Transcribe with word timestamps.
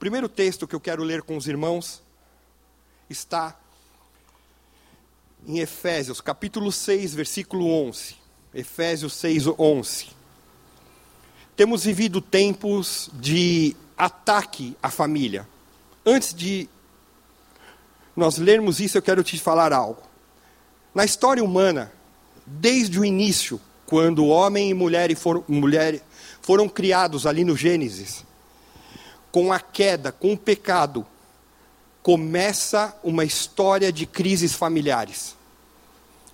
Primeiro 0.00 0.30
texto 0.30 0.66
que 0.66 0.74
eu 0.74 0.80
quero 0.80 1.04
ler 1.04 1.20
com 1.20 1.36
os 1.36 1.46
irmãos 1.46 2.02
está 3.10 3.54
em 5.46 5.58
Efésios, 5.58 6.22
capítulo 6.22 6.72
6, 6.72 7.12
versículo 7.12 7.70
11. 7.70 8.16
Efésios 8.54 9.12
6, 9.12 9.48
11. 9.58 10.06
Temos 11.54 11.84
vivido 11.84 12.22
tempos 12.22 13.10
de 13.12 13.76
ataque 13.94 14.74
à 14.82 14.88
família. 14.88 15.46
Antes 16.06 16.32
de 16.32 16.66
nós 18.16 18.38
lermos 18.38 18.80
isso, 18.80 18.96
eu 18.96 19.02
quero 19.02 19.22
te 19.22 19.38
falar 19.38 19.70
algo. 19.70 20.00
Na 20.94 21.04
história 21.04 21.44
humana, 21.44 21.92
desde 22.46 22.98
o 22.98 23.04
início, 23.04 23.60
quando 23.84 24.28
homem 24.28 24.70
e 24.70 24.74
mulher 24.74 25.14
foram, 25.14 25.44
mulher 25.46 26.00
foram 26.40 26.70
criados 26.70 27.26
ali 27.26 27.44
no 27.44 27.54
Gênesis, 27.54 28.24
com 29.30 29.52
a 29.52 29.60
queda, 29.60 30.10
com 30.12 30.32
o 30.32 30.38
pecado, 30.38 31.06
começa 32.02 32.96
uma 33.02 33.24
história 33.24 33.92
de 33.92 34.06
crises 34.06 34.54
familiares. 34.54 35.36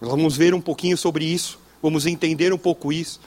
Vamos 0.01 0.37
ver 0.37 0.55
um 0.55 0.61
pouquinho 0.61 0.97
sobre 0.97 1.25
isso, 1.25 1.59
vamos 1.83 2.07
entender 2.07 2.53
um 2.53 2.59
pouco 2.59 2.93
isso. 2.93 3.21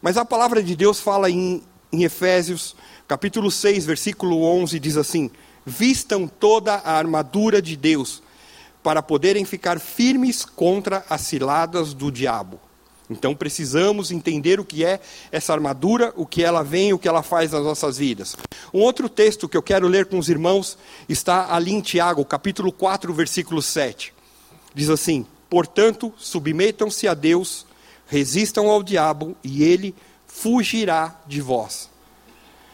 Mas 0.00 0.16
a 0.16 0.24
palavra 0.24 0.62
de 0.62 0.76
Deus 0.76 1.00
fala 1.00 1.30
em, 1.30 1.62
em 1.92 2.04
Efésios, 2.04 2.76
capítulo 3.06 3.50
6, 3.50 3.84
versículo 3.84 4.42
11, 4.42 4.78
diz 4.78 4.96
assim: 4.96 5.30
Vistam 5.66 6.28
toda 6.28 6.74
a 6.74 6.92
armadura 6.92 7.60
de 7.60 7.76
Deus, 7.76 8.22
para 8.82 9.02
poderem 9.02 9.44
ficar 9.44 9.80
firmes 9.80 10.44
contra 10.44 11.04
as 11.10 11.22
ciladas 11.22 11.92
do 11.92 12.10
diabo. 12.10 12.60
Então 13.10 13.34
precisamos 13.34 14.10
entender 14.10 14.60
o 14.60 14.64
que 14.64 14.84
é 14.84 15.00
essa 15.32 15.52
armadura, 15.52 16.12
o 16.14 16.26
que 16.26 16.44
ela 16.44 16.62
vem, 16.62 16.92
o 16.92 16.98
que 16.98 17.08
ela 17.08 17.22
faz 17.22 17.52
nas 17.52 17.64
nossas 17.64 17.96
vidas. 17.96 18.36
Um 18.72 18.80
outro 18.80 19.08
texto 19.08 19.48
que 19.48 19.56
eu 19.56 19.62
quero 19.62 19.88
ler 19.88 20.06
com 20.06 20.18
os 20.18 20.28
irmãos 20.28 20.76
está 21.08 21.54
ali 21.54 21.72
em 21.72 21.80
Tiago, 21.80 22.24
capítulo 22.24 22.70
4, 22.70 23.12
versículo 23.14 23.62
7. 23.62 24.12
Diz 24.74 24.90
assim: 24.90 25.24
Portanto, 25.48 26.12
submetam-se 26.18 27.08
a 27.08 27.14
Deus, 27.14 27.64
resistam 28.06 28.68
ao 28.68 28.82
diabo 28.82 29.34
e 29.42 29.62
ele 29.62 29.94
fugirá 30.26 31.18
de 31.26 31.40
vós. 31.40 31.88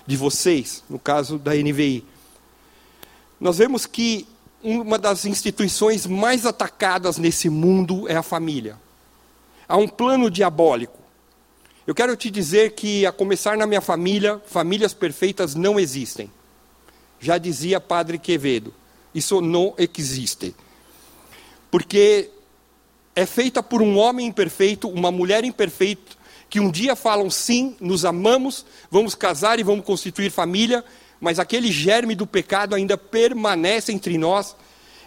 De 0.04 0.16
vocês, 0.16 0.82
no 0.90 0.98
caso 0.98 1.38
da 1.38 1.54
NVI. 1.54 2.04
Nós 3.40 3.58
vemos 3.58 3.86
que 3.86 4.26
uma 4.62 4.98
das 4.98 5.24
instituições 5.24 6.06
mais 6.06 6.44
atacadas 6.44 7.18
nesse 7.18 7.48
mundo 7.48 8.08
é 8.08 8.16
a 8.16 8.22
família 8.22 8.83
há 9.68 9.76
um 9.76 9.88
plano 9.88 10.30
diabólico. 10.30 10.98
Eu 11.86 11.94
quero 11.94 12.16
te 12.16 12.30
dizer 12.30 12.72
que, 12.72 13.04
a 13.04 13.12
começar 13.12 13.56
na 13.56 13.66
minha 13.66 13.80
família, 13.80 14.40
famílias 14.46 14.94
perfeitas 14.94 15.54
não 15.54 15.78
existem. 15.78 16.30
Já 17.20 17.36
dizia 17.36 17.80
Padre 17.80 18.18
Quevedo, 18.18 18.72
isso 19.14 19.40
não 19.40 19.74
existe. 19.76 20.54
Porque 21.70 22.30
é 23.14 23.26
feita 23.26 23.62
por 23.62 23.82
um 23.82 23.98
homem 23.98 24.26
imperfeito, 24.26 24.88
uma 24.88 25.10
mulher 25.10 25.44
imperfeita, 25.44 26.12
que 26.48 26.58
um 26.60 26.70
dia 26.70 26.96
falam 26.96 27.28
sim, 27.30 27.76
nos 27.80 28.04
amamos, 28.04 28.64
vamos 28.90 29.14
casar 29.14 29.58
e 29.58 29.62
vamos 29.62 29.84
constituir 29.84 30.30
família, 30.30 30.84
mas 31.20 31.38
aquele 31.38 31.70
germe 31.70 32.14
do 32.14 32.26
pecado 32.26 32.74
ainda 32.74 32.96
permanece 32.96 33.92
entre 33.92 34.16
nós 34.16 34.56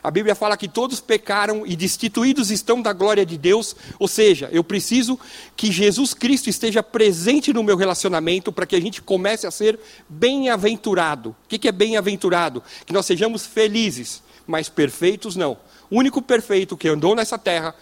a 0.08 0.12
Bíblia 0.12 0.36
fala 0.36 0.56
que 0.56 0.70
todos 0.70 1.02
pecaram 1.02 1.68
e 1.68 1.76
destituídos 1.76 2.50
estão 2.50 2.82
da 2.82 2.94
glória 2.94 3.26
de 3.26 3.38
Deus, 3.38 3.76
ou 4.00 4.08
seja, 4.08 4.48
eu 4.54 4.64
preciso 4.64 5.20
que 5.54 5.70
Jesus 5.70 6.14
Cristo 6.14 6.50
esteja 6.50 6.82
presente 6.82 7.52
no 7.52 7.62
meu 7.62 7.76
relacionamento 7.76 8.50
para 8.50 8.66
que 8.66 8.78
a 8.78 8.80
gente 8.80 9.02
comece 9.02 9.46
a 9.46 9.52
ser 9.52 9.78
bem-aventurado. 10.08 11.36
O 11.44 11.50
que 11.50 11.68
é 11.68 11.74
bem-aventurado? 11.74 12.64
Que 12.86 12.94
nós 12.94 13.06
sejamos 13.06 13.46
felizes, 13.46 14.24
mas 14.48 14.70
perfeitos 14.70 15.36
não. 15.36 15.58
O 15.90 15.98
único 15.98 16.22
perfeito 16.22 16.78
que 16.78 16.88
andou 16.88 17.14
nessa 17.14 17.38
terra 17.38 17.76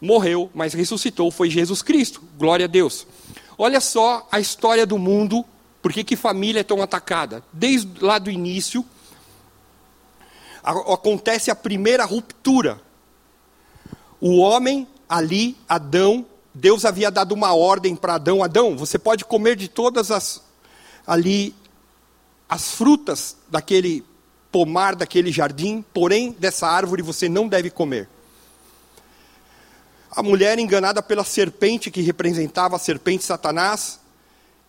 morreu, 0.00 0.50
mas 0.54 0.72
ressuscitou 0.72 1.30
foi 1.30 1.50
Jesus 1.50 1.82
Cristo. 1.82 2.22
Glória 2.38 2.64
a 2.64 2.68
Deus. 2.68 3.06
Olha 3.58 3.82
só 3.82 4.26
a 4.32 4.40
história 4.40 4.86
do 4.86 4.96
mundo, 4.96 5.44
por 5.82 5.92
que, 5.92 6.04
que 6.04 6.16
família 6.16 6.60
é 6.60 6.64
tão 6.64 6.80
atacada? 6.80 7.44
Desde 7.52 8.02
lá 8.02 8.18
do 8.18 8.30
início, 8.30 8.82
acontece 10.64 11.50
a 11.50 11.54
primeira 11.54 12.04
ruptura. 12.04 12.80
O 14.20 14.38
homem 14.38 14.88
ali, 15.08 15.56
Adão, 15.68 16.24
Deus 16.54 16.84
havia 16.84 17.10
dado 17.10 17.32
uma 17.32 17.54
ordem 17.54 17.94
para 17.94 18.14
Adão: 18.14 18.42
Adão, 18.42 18.76
você 18.76 18.98
pode 18.98 19.24
comer 19.24 19.56
de 19.56 19.68
todas 19.68 20.10
as 20.10 20.42
ali 21.06 21.54
as 22.48 22.70
frutas 22.70 23.36
daquele 23.48 24.04
pomar, 24.50 24.94
daquele 24.94 25.32
jardim, 25.32 25.84
porém 25.92 26.32
dessa 26.38 26.66
árvore 26.66 27.02
você 27.02 27.28
não 27.28 27.48
deve 27.48 27.70
comer. 27.70 28.08
A 30.10 30.22
mulher 30.22 30.58
enganada 30.58 31.02
pela 31.02 31.24
serpente 31.24 31.90
que 31.90 32.00
representava 32.00 32.76
a 32.76 32.78
serpente 32.78 33.24
Satanás, 33.24 33.98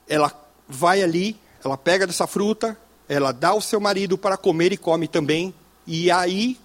ela 0.08 0.34
vai 0.68 1.04
ali, 1.04 1.40
ela 1.64 1.78
pega 1.78 2.08
dessa 2.08 2.26
fruta, 2.26 2.76
ela 3.08 3.32
dá 3.32 3.50
ao 3.50 3.62
seu 3.62 3.80
marido 3.80 4.18
para 4.18 4.38
comer 4.38 4.74
e 4.74 4.78
come 4.78 5.08
também, 5.08 5.54
e 5.88 6.10
aí 6.10 6.58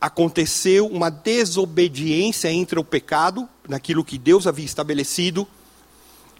aconteceu 0.00 0.86
uma 0.86 1.10
desobediência 1.10 2.50
entre 2.50 2.78
o 2.78 2.84
pecado, 2.84 3.48
naquilo 3.68 4.04
que 4.04 4.18
Deus 4.18 4.46
havia 4.46 4.64
estabelecido. 4.64 5.46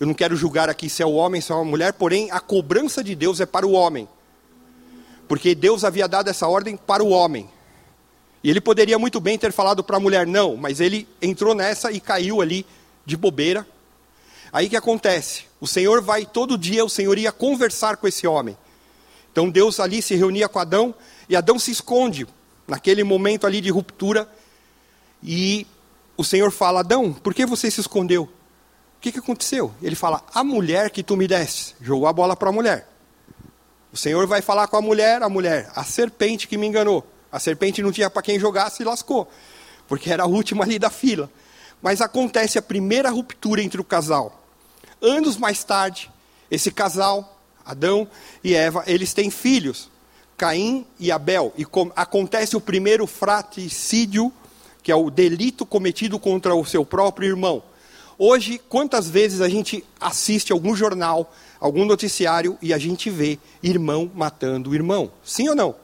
Eu 0.01 0.07
não 0.07 0.15
quero 0.15 0.35
julgar 0.35 0.69
aqui 0.69 0.89
se 0.89 1.03
é 1.03 1.07
o 1.07 1.13
homem, 1.13 1.41
se 1.41 1.53
é 1.53 1.55
uma 1.55 1.65
mulher, 1.65 1.93
porém 1.93 2.29
a 2.33 2.41
cobrança 2.41 3.05
de 3.05 3.15
Deus 3.15 3.41
é 3.41 3.47
para 3.47 3.67
o 3.67 3.73
homem. 3.73 4.09
Porque 5.29 5.55
Deus 5.55 5.85
havia 5.85 6.09
dado 6.09 6.29
essa 6.29 6.49
ordem 6.49 6.77
para 6.77 7.05
o 7.05 7.11
homem. 7.11 7.49
E 8.43 8.51
ele 8.51 8.61
poderia 8.61 8.99
muito 8.99 9.21
bem 9.21 9.39
ter 9.39 9.53
falado 9.53 9.85
para 9.85 9.97
a 9.97 10.01
mulher 10.01 10.27
não, 10.27 10.57
mas 10.57 10.81
ele 10.81 11.07
entrou 11.21 11.55
nessa 11.55 11.93
e 11.93 12.01
caiu 12.01 12.41
ali 12.41 12.67
de 13.07 13.17
bobeira. 13.17 13.67
Aí 14.53 14.69
que 14.69 14.77
acontece? 14.77 15.45
O 15.61 15.67
Senhor 15.69 16.03
vai 16.03 16.27
todo 16.27 16.59
dia, 16.59 16.85
o 16.85 16.91
Senhor 16.91 17.17
ia 17.17 17.31
conversar 17.31 17.97
com 17.97 18.09
esse 18.09 18.27
homem. 18.27 18.57
Então 19.31 19.49
Deus 19.49 19.79
ali 19.79 20.03
se 20.03 20.17
reunia 20.17 20.49
com 20.49 20.59
Adão 20.59 20.93
e 21.33 21.37
Adão 21.37 21.59
se 21.59 21.71
esconde 21.71 22.27
naquele 22.69 23.03
momento 23.03 23.47
ali 23.47 23.63
de 23.63 23.71
ruptura. 23.71 24.29
E 25.23 25.67
o 26.15 26.23
Senhor 26.23 26.51
fala: 26.51 26.81
Adão, 26.81 27.11
por 27.11 27.33
que 27.33 27.47
você 27.47 27.71
se 27.71 27.81
escondeu? 27.81 28.25
O 28.25 29.01
que, 29.01 29.11
que 29.11 29.19
aconteceu? 29.19 29.73
Ele 29.81 29.97
fala: 29.97 30.23
A 30.35 30.45
mulher 30.45 30.91
que 30.91 31.03
tu 31.03 31.17
me 31.17 31.27
deste. 31.27 31.75
Jogou 31.81 32.07
a 32.07 32.13
bola 32.13 32.37
para 32.37 32.51
a 32.51 32.53
mulher. 32.53 32.87
O 33.91 33.97
Senhor 33.97 34.27
vai 34.27 34.43
falar 34.43 34.69
com 34.69 34.77
a 34.77 34.83
mulher, 34.83 35.23
a 35.23 35.29
mulher, 35.31 35.73
a 35.75 35.83
serpente 35.85 36.47
que 36.47 36.59
me 36.59 36.67
enganou. 36.67 37.03
A 37.33 37.41
serpente 37.41 37.81
não 37.81 37.91
tinha 37.91 38.11
para 38.11 38.21
quem 38.21 38.39
jogar, 38.39 38.69
se 38.69 38.85
lascou, 38.85 39.27
porque 39.89 40.11
era 40.13 40.25
a 40.25 40.27
última 40.27 40.65
ali 40.65 40.79
da 40.79 40.91
fila. 40.91 41.31
Mas 41.81 42.03
acontece 42.03 42.59
a 42.59 42.63
primeira 42.63 43.09
ruptura 43.09 43.63
entre 43.63 43.81
o 43.81 43.85
casal. 43.85 44.45
Anos 45.01 45.39
mais 45.39 45.65
tarde, 45.65 46.11
esse 46.51 46.71
casal, 46.71 47.41
Adão 47.65 48.07
e 48.45 48.55
Eva, 48.55 48.85
eles 48.87 49.15
têm 49.15 49.31
filhos. 49.31 49.91
Caim 50.37 50.87
e 50.99 51.13
Abel, 51.13 51.53
e 51.57 51.67
acontece 51.95 52.57
o 52.57 52.61
primeiro 52.61 53.07
fratricídio, 53.07 54.33
que 54.83 54.91
é 54.91 54.97
o 54.97 55.11
delito 55.11 55.65
cometido 55.65 56.19
contra 56.19 56.55
o 56.55 56.65
seu 56.65 56.85
próprio 56.85 57.29
irmão. 57.29 57.63
Hoje, 58.19 58.61
quantas 58.69 59.09
vezes 59.09 59.41
a 59.41 59.49
gente 59.49 59.85
assiste 60.01 60.53
algum 60.53 60.75
jornal, 60.75 61.33
algum 61.59 61.85
noticiário 61.85 62.59
e 62.61 62.73
a 62.73 62.79
gente 62.79 63.09
vê 63.09 63.39
irmão 63.63 64.11
matando 64.15 64.75
irmão? 64.75 65.11
Sim 65.25 65.49
ou 65.49 65.55
não? 65.55 65.75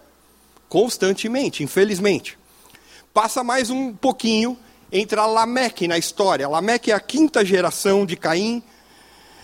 Constantemente, 0.69 1.63
infelizmente. 1.63 2.39
Passa 3.15 3.43
mais 3.43 3.71
um 3.71 3.93
pouquinho, 3.93 4.57
entra 4.93 5.27
Lameque 5.27 5.89
na 5.89 5.99
história. 5.99 6.49
Lameque 6.49 6.93
é 6.93 6.95
a 6.95 7.01
quinta 7.01 7.45
geração 7.45 8.05
de 8.05 8.17
Caim 8.17 8.63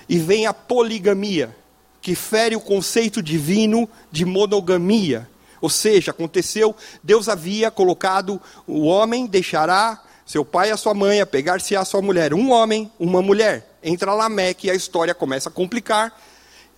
e 0.09 0.19
vem 0.19 0.47
a 0.47 0.53
poligamia 0.53 1.57
que 2.05 2.15
fere 2.15 2.55
o 2.55 2.61
conceito 2.61 3.23
divino 3.23 3.89
de 4.13 4.27
monogamia. 4.27 5.27
Ou 5.59 5.71
seja, 5.71 6.11
aconteceu, 6.11 6.77
Deus 7.03 7.31
havia 7.31 7.71
colocado 7.71 8.39
o 8.67 8.83
homem 8.83 9.27
deixará 9.27 10.03
seu 10.27 10.45
pai 10.45 10.69
e 10.69 10.73
a 10.73 10.77
sua 10.77 10.93
mãe, 10.93 11.23
a 11.23 11.27
pegar-se 11.27 11.75
a 11.75 11.83
sua 11.83 12.03
mulher. 12.03 12.35
Um 12.35 12.51
homem, 12.51 12.93
uma 13.01 13.23
mulher. 13.23 13.79
Entra 13.83 14.13
Lameque 14.13 14.67
e 14.67 14.71
a 14.71 14.75
história 14.75 15.15
começa 15.15 15.49
a 15.49 15.53
complicar, 15.53 16.15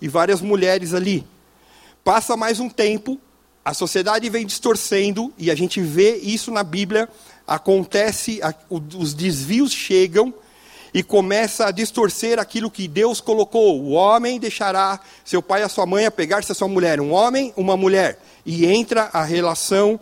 e 0.01 0.07
várias 0.07 0.39
mulheres 0.39 0.93
ali. 0.93 1.27
Passa 2.05 2.37
mais 2.37 2.61
um 2.61 2.69
tempo, 2.69 3.19
a 3.65 3.73
sociedade 3.73 4.29
vem 4.29 4.45
distorcendo, 4.45 5.33
e 5.37 5.51
a 5.51 5.55
gente 5.55 5.81
vê 5.81 6.15
isso 6.19 6.51
na 6.51 6.63
Bíblia, 6.63 7.09
acontece, 7.45 8.39
os 8.69 9.13
desvios 9.13 9.73
chegam 9.73 10.33
e 10.97 11.03
começa 11.03 11.67
a 11.67 11.71
distorcer 11.71 12.39
aquilo 12.39 12.71
que 12.71 12.87
Deus 12.87 13.21
colocou. 13.21 13.79
O 13.83 13.91
homem 13.91 14.39
deixará 14.39 14.99
seu 15.23 15.43
pai 15.43 15.61
e 15.61 15.63
a 15.63 15.69
sua 15.69 15.85
mãe 15.85 16.07
a 16.07 16.11
pegar-se 16.11 16.51
a 16.51 16.55
sua 16.55 16.67
mulher, 16.67 16.99
um 16.99 17.11
homem, 17.11 17.53
uma 17.55 17.77
mulher, 17.77 18.19
e 18.43 18.65
entra 18.65 19.11
a 19.13 19.23
relação 19.23 19.99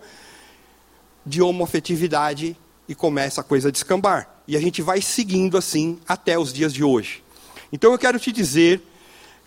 de 1.25 1.41
homoafetividade 1.41 2.55
e 2.87 2.95
começa 2.95 3.41
a 3.41 3.43
coisa 3.43 3.67
a 3.67 3.71
descambar. 3.73 4.29
E 4.47 4.55
a 4.55 4.61
gente 4.61 4.81
vai 4.81 5.01
seguindo 5.01 5.57
assim 5.57 5.99
até 6.07 6.39
os 6.39 6.53
dias 6.53 6.73
de 6.73 6.81
hoje. 6.81 7.21
Então 7.73 7.91
eu 7.91 7.99
quero 7.99 8.17
te 8.17 8.31
dizer 8.31 8.81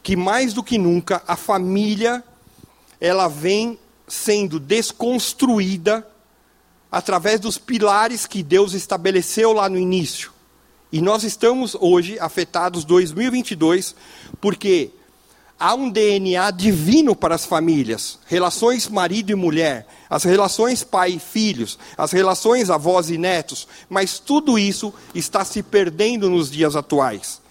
que 0.03 0.17
mais 0.17 0.53
do 0.53 0.63
que 0.63 0.77
nunca 0.77 1.23
a 1.27 1.35
família 1.35 2.23
ela 3.01 3.27
vem 3.27 3.79
sendo 4.07 4.61
desconstruída 4.61 6.07
através 6.93 7.41
dos 7.41 7.57
pilares 7.57 8.27
que 8.27 8.43
Deus 8.43 8.75
estabeleceu 8.75 9.55
lá 9.55 9.67
no 9.67 9.79
início. 9.79 10.37
E 10.91 11.03
nós 11.03 11.23
estamos 11.23 11.77
hoje 11.79 12.19
afetados 12.19 12.83
2022 12.83 13.95
porque 14.41 14.91
há 15.61 15.75
um 15.75 15.91
DNA 15.91 16.51
divino 16.51 17.15
para 17.15 17.35
as 17.35 17.45
famílias, 17.45 18.19
relações 18.27 18.89
marido 18.89 19.31
e 19.31 19.35
mulher, 19.35 19.87
as 20.09 20.25
relações 20.25 20.83
pai 20.83 21.11
e 21.13 21.19
filhos, 21.19 21.79
as 21.97 22.11
relações 22.11 22.71
avós 22.71 23.11
e 23.11 23.19
netos, 23.19 23.69
mas 23.87 24.19
tudo 24.19 24.59
isso 24.59 24.95
está 25.15 25.45
se 25.45 25.63
perdendo 25.63 26.31
nos 26.31 26.51
dias 26.51 26.75
atuais. 26.75 27.43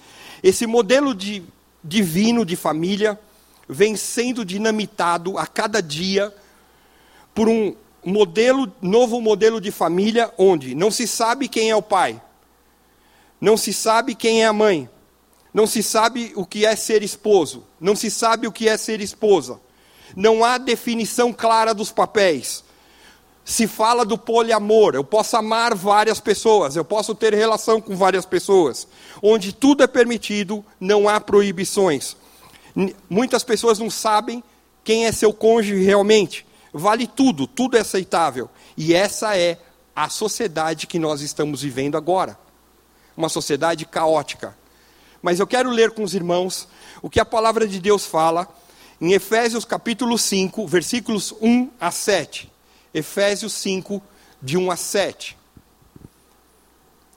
Esse 0.41 0.65
modelo 0.65 1.13
de, 1.13 1.43
divino 1.83 2.43
de 2.43 2.55
família 2.55 3.19
vem 3.69 3.95
sendo 3.95 4.43
dinamitado 4.43 5.37
a 5.37 5.45
cada 5.45 5.79
dia 5.79 6.33
por 7.35 7.47
um 7.47 7.75
modelo, 8.03 8.71
novo 8.81 9.21
modelo 9.21 9.61
de 9.61 9.69
família 9.69 10.33
onde 10.39 10.73
não 10.73 10.89
se 10.89 11.05
sabe 11.05 11.47
quem 11.47 11.69
é 11.69 11.75
o 11.75 11.83
pai, 11.83 12.19
não 13.39 13.57
se 13.57 13.73
sabe 13.73 14.15
quem 14.15 14.43
é 14.43 14.47
a 14.47 14.53
mãe, 14.53 14.89
não 15.53 15.65
se 15.65 15.81
sabe 15.81 16.31
o 16.35 16.45
que 16.45 16.65
é 16.65 16.75
ser 16.75 17.03
esposo, 17.03 17.63
não 17.79 17.95
se 17.95 18.11
sabe 18.11 18.47
o 18.47 18.51
que 18.51 18.67
é 18.67 18.77
ser 18.77 19.01
esposa. 19.01 19.59
Não 20.15 20.43
há 20.43 20.57
definição 20.57 21.33
clara 21.33 21.73
dos 21.73 21.91
papéis. 21.91 22.63
Se 23.43 23.67
fala 23.67 24.05
do 24.05 24.17
poliamor, 24.17 24.95
eu 24.95 25.03
posso 25.03 25.35
amar 25.37 25.75
várias 25.75 26.19
pessoas, 26.19 26.75
eu 26.75 26.83
posso 26.83 27.15
ter 27.15 27.33
relação 27.33 27.79
com 27.79 27.95
várias 27.95 28.25
pessoas, 28.25 28.87
onde 29.21 29.53
tudo 29.53 29.83
é 29.83 29.87
permitido, 29.87 30.63
não 30.79 31.07
há 31.07 31.19
proibições. 31.19 32.15
Muitas 33.09 33.43
pessoas 33.43 33.79
não 33.79 33.89
sabem 33.89 34.43
quem 34.83 35.05
é 35.05 35.11
seu 35.11 35.33
cônjuge 35.33 35.83
realmente 35.83 36.47
vale 36.77 37.07
tudo, 37.07 37.47
tudo 37.47 37.77
é 37.77 37.81
aceitável. 37.81 38.49
E 38.77 38.93
essa 38.93 39.37
é 39.37 39.57
a 39.95 40.09
sociedade 40.09 40.87
que 40.87 40.99
nós 40.99 41.21
estamos 41.21 41.61
vivendo 41.61 41.97
agora. 41.97 42.37
Uma 43.17 43.27
sociedade 43.27 43.85
caótica. 43.85 44.55
Mas 45.21 45.39
eu 45.39 45.47
quero 45.47 45.69
ler 45.71 45.91
com 45.91 46.03
os 46.03 46.13
irmãos 46.13 46.67
o 47.01 47.09
que 47.09 47.19
a 47.19 47.25
palavra 47.25 47.67
de 47.67 47.79
Deus 47.79 48.05
fala 48.05 48.47
em 49.01 49.13
Efésios 49.13 49.65
capítulo 49.65 50.17
5, 50.17 50.65
versículos 50.67 51.33
1 51.41 51.71
a 51.81 51.91
7. 51.91 52.51
Efésios 52.93 53.53
5, 53.53 54.01
de 54.41 54.55
1 54.55 54.71
a 54.71 54.75
7. 54.75 55.37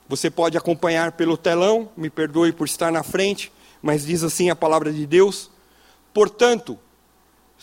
Você 0.09 0.29
pode 0.29 0.57
acompanhar 0.57 1.11
pelo 1.11 1.37
telão, 1.37 1.89
me 1.95 2.09
perdoe 2.09 2.51
por 2.51 2.65
estar 2.65 2.91
na 2.91 3.03
frente, 3.03 3.51
mas 3.81 4.05
diz 4.05 4.23
assim 4.23 4.49
a 4.49 4.55
palavra 4.55 4.91
de 4.91 5.05
Deus: 5.05 5.49
Portanto, 6.13 6.77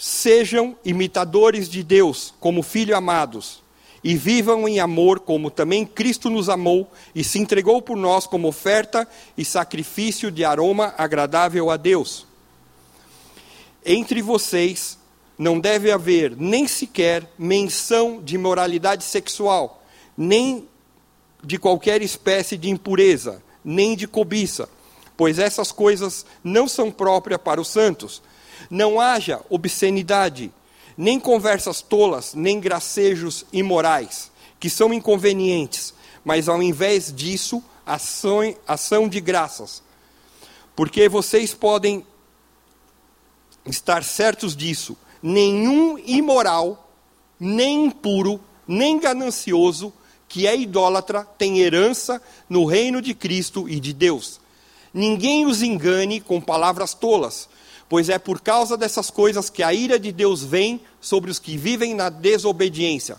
Sejam 0.00 0.76
imitadores 0.84 1.68
de 1.68 1.82
Deus 1.82 2.32
como 2.38 2.62
filhos 2.62 2.96
amados, 2.96 3.60
e 4.02 4.16
vivam 4.16 4.68
em 4.68 4.80
amor, 4.80 5.20
como 5.20 5.50
também 5.50 5.84
Cristo 5.84 6.30
nos 6.30 6.48
amou 6.48 6.90
e 7.14 7.24
se 7.24 7.38
entregou 7.38 7.82
por 7.82 7.96
nós 7.96 8.26
como 8.26 8.48
oferta 8.48 9.06
e 9.36 9.44
sacrifício 9.44 10.30
de 10.30 10.44
aroma 10.44 10.94
agradável 10.96 11.70
a 11.70 11.76
Deus. 11.76 12.26
Entre 13.84 14.22
vocês 14.22 14.98
não 15.38 15.58
deve 15.58 15.90
haver 15.90 16.36
nem 16.36 16.66
sequer 16.66 17.28
menção 17.38 18.20
de 18.22 18.36
moralidade 18.36 19.04
sexual, 19.04 19.82
nem 20.16 20.68
de 21.42 21.58
qualquer 21.58 22.02
espécie 22.02 22.56
de 22.56 22.68
impureza, 22.68 23.42
nem 23.64 23.96
de 23.96 24.08
cobiça, 24.08 24.68
pois 25.16 25.38
essas 25.38 25.70
coisas 25.70 26.26
não 26.42 26.66
são 26.66 26.90
próprias 26.90 27.40
para 27.40 27.60
os 27.60 27.68
santos 27.68 28.22
não 28.70 29.00
haja 29.00 29.40
obscenidade, 29.48 30.50
nem 30.98 31.20
conversas 31.20 31.80
tolas, 31.80 32.34
nem 32.34 32.58
gracejos 32.58 33.46
imorais, 33.52 34.32
que 34.58 34.68
são 34.68 34.92
inconvenientes, 34.92 35.94
mas 36.24 36.48
ao 36.48 36.60
invés 36.60 37.14
disso, 37.14 37.62
ação, 37.86 38.40
ação 38.66 39.08
de 39.08 39.20
graças. 39.20 39.80
Porque 40.74 41.08
vocês 41.08 41.54
podem 41.54 42.04
estar 43.64 44.02
certos 44.02 44.56
disso: 44.56 44.96
nenhum 45.22 45.96
imoral, 45.98 46.90
nem 47.38 47.86
impuro, 47.86 48.40
nem 48.66 48.98
ganancioso, 48.98 49.92
que 50.28 50.48
é 50.48 50.56
idólatra, 50.56 51.24
tem 51.38 51.60
herança 51.60 52.20
no 52.48 52.64
reino 52.64 53.00
de 53.00 53.14
Cristo 53.14 53.68
e 53.68 53.78
de 53.78 53.92
Deus. 53.92 54.40
Ninguém 54.92 55.46
os 55.46 55.62
engane 55.62 56.20
com 56.20 56.40
palavras 56.40 56.92
tolas 56.92 57.48
pois 57.88 58.08
é 58.08 58.18
por 58.18 58.40
causa 58.40 58.76
dessas 58.76 59.10
coisas 59.10 59.48
que 59.48 59.62
a 59.62 59.72
ira 59.72 59.98
de 59.98 60.12
Deus 60.12 60.44
vem 60.44 60.80
sobre 61.00 61.30
os 61.30 61.38
que 61.38 61.56
vivem 61.56 61.94
na 61.94 62.10
desobediência. 62.10 63.16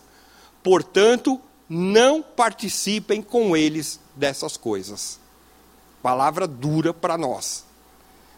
Portanto, 0.61 1.41
não 1.67 2.21
participem 2.21 3.21
com 3.21 3.57
eles 3.57 3.99
dessas 4.15 4.57
coisas. 4.57 5.19
Palavra 6.03 6.47
dura 6.47 6.93
para 6.93 7.17
nós. 7.17 7.65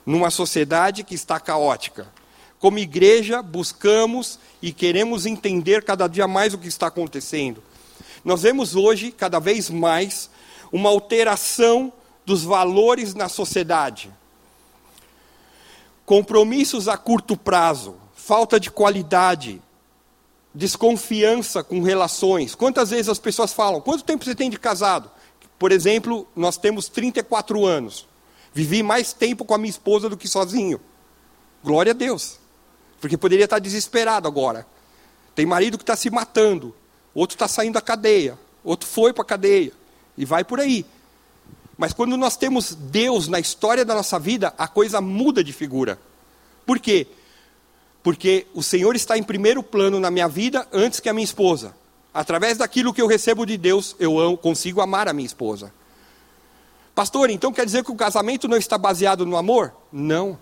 Numa 0.05 0.31
sociedade 0.31 1.03
que 1.03 1.15
está 1.15 1.39
caótica. 1.39 2.07
Como 2.59 2.79
igreja, 2.79 3.41
buscamos 3.41 4.39
e 4.61 4.71
queremos 4.71 5.25
entender 5.25 5.83
cada 5.83 6.07
dia 6.07 6.27
mais 6.27 6.53
o 6.53 6.57
que 6.57 6.67
está 6.67 6.87
acontecendo. 6.87 7.61
Nós 8.23 8.43
vemos 8.43 8.75
hoje, 8.75 9.11
cada 9.11 9.39
vez 9.39 9.69
mais, 9.69 10.29
uma 10.71 10.89
alteração 10.89 11.91
dos 12.25 12.43
valores 12.43 13.13
na 13.13 13.27
sociedade 13.27 14.11
compromissos 16.11 16.89
a 16.89 16.97
curto 16.97 17.37
prazo, 17.37 17.95
falta 18.13 18.59
de 18.59 18.69
qualidade, 18.69 19.61
desconfiança 20.53 21.63
com 21.63 21.81
relações. 21.81 22.53
Quantas 22.53 22.89
vezes 22.89 23.07
as 23.07 23.17
pessoas 23.17 23.53
falam: 23.53 23.79
quanto 23.79 24.03
tempo 24.03 24.25
você 24.25 24.35
tem 24.35 24.49
de 24.49 24.59
casado? 24.59 25.09
Por 25.57 25.71
exemplo, 25.71 26.27
nós 26.35 26.57
temos 26.57 26.89
34 26.89 27.65
anos. 27.65 28.09
Vivi 28.53 28.83
mais 28.83 29.13
tempo 29.13 29.45
com 29.45 29.53
a 29.53 29.57
minha 29.57 29.69
esposa 29.69 30.09
do 30.09 30.17
que 30.17 30.27
sozinho. 30.27 30.81
Glória 31.63 31.91
a 31.91 31.95
Deus. 31.95 32.39
Porque 32.99 33.17
poderia 33.17 33.45
estar 33.45 33.59
desesperado 33.59 34.27
agora. 34.27 34.67
Tem 35.33 35.45
marido 35.45 35.77
que 35.77 35.83
está 35.83 35.95
se 35.95 36.09
matando, 36.09 36.75
outro 37.15 37.35
está 37.35 37.47
saindo 37.47 37.75
da 37.75 37.81
cadeia, 37.81 38.37
outro 38.65 38.85
foi 38.85 39.13
para 39.13 39.21
a 39.21 39.27
cadeia, 39.27 39.71
e 40.17 40.25
vai 40.25 40.43
por 40.43 40.59
aí. 40.59 40.85
Mas 41.77 41.93
quando 41.93 42.15
nós 42.17 42.37
temos 42.37 42.75
Deus 42.75 43.27
na 43.27 43.39
história 43.39 43.83
da 43.83 43.95
nossa 43.95 44.19
vida, 44.19 44.53
a 44.57 44.67
coisa 44.67 45.01
muda 45.01 45.43
de 45.43 45.53
figura. 45.53 45.99
Por 46.65 46.79
quê? 46.79 47.07
Porque 48.03 48.47
o 48.53 48.63
Senhor 48.63 48.95
está 48.95 49.17
em 49.17 49.23
primeiro 49.23 49.61
plano 49.61 49.99
na 49.99 50.11
minha 50.11 50.27
vida 50.27 50.67
antes 50.71 50.99
que 50.99 51.09
a 51.09 51.13
minha 51.13 51.23
esposa. 51.23 51.75
Através 52.13 52.57
daquilo 52.57 52.93
que 52.93 53.01
eu 53.01 53.07
recebo 53.07 53.45
de 53.45 53.57
Deus, 53.57 53.95
eu 53.99 54.37
consigo 54.37 54.81
amar 54.81 55.07
a 55.07 55.13
minha 55.13 55.25
esposa. 55.25 55.71
Pastor, 56.93 57.29
então 57.29 57.53
quer 57.53 57.65
dizer 57.65 57.83
que 57.83 57.91
o 57.91 57.95
casamento 57.95 58.47
não 58.47 58.57
está 58.57 58.77
baseado 58.77 59.25
no 59.25 59.37
amor? 59.37 59.73
Não. 59.91 60.37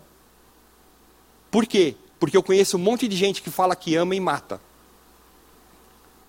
Por 1.52 1.66
quê? 1.66 1.96
Porque 2.20 2.36
eu 2.36 2.44
conheço 2.44 2.78
um 2.78 2.80
monte 2.80 3.08
de 3.08 3.16
gente 3.16 3.42
que 3.42 3.52
fala 3.52 3.76
que 3.76 3.96
ama 3.96 4.16
e 4.16 4.20
mata. 4.20 4.60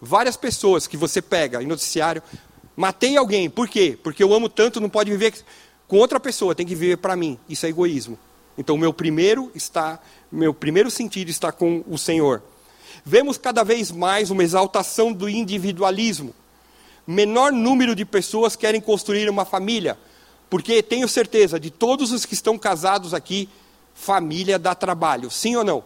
Várias 0.00 0.36
pessoas 0.36 0.86
que 0.86 0.96
você 0.96 1.20
pega 1.20 1.62
em 1.62 1.66
noticiário, 1.66 2.22
Matei 2.80 3.14
alguém, 3.14 3.50
por 3.50 3.68
quê? 3.68 3.98
Porque 4.02 4.24
eu 4.24 4.32
amo 4.32 4.48
tanto, 4.48 4.80
não 4.80 4.88
pode 4.88 5.10
viver 5.10 5.34
com 5.86 5.98
outra 5.98 6.18
pessoa, 6.18 6.54
tem 6.54 6.64
que 6.64 6.74
viver 6.74 6.96
para 6.96 7.14
mim. 7.14 7.38
Isso 7.46 7.66
é 7.66 7.68
egoísmo. 7.68 8.18
Então, 8.56 8.78
meu 8.78 8.90
primeiro 8.90 9.52
está, 9.54 10.00
meu 10.32 10.54
primeiro 10.54 10.90
sentido 10.90 11.28
está 11.28 11.52
com 11.52 11.84
o 11.86 11.98
Senhor. 11.98 12.42
Vemos 13.04 13.36
cada 13.36 13.62
vez 13.62 13.90
mais 13.90 14.30
uma 14.30 14.42
exaltação 14.42 15.12
do 15.12 15.28
individualismo. 15.28 16.34
Menor 17.06 17.52
número 17.52 17.94
de 17.94 18.06
pessoas 18.06 18.56
querem 18.56 18.80
construir 18.80 19.28
uma 19.28 19.44
família, 19.44 19.98
porque 20.48 20.82
tenho 20.82 21.06
certeza 21.06 21.60
de 21.60 21.70
todos 21.70 22.10
os 22.12 22.24
que 22.24 22.32
estão 22.32 22.56
casados 22.56 23.12
aqui, 23.12 23.46
família 23.92 24.58
dá 24.58 24.74
trabalho, 24.74 25.30
sim 25.30 25.54
ou 25.54 25.64
não? 25.64 25.84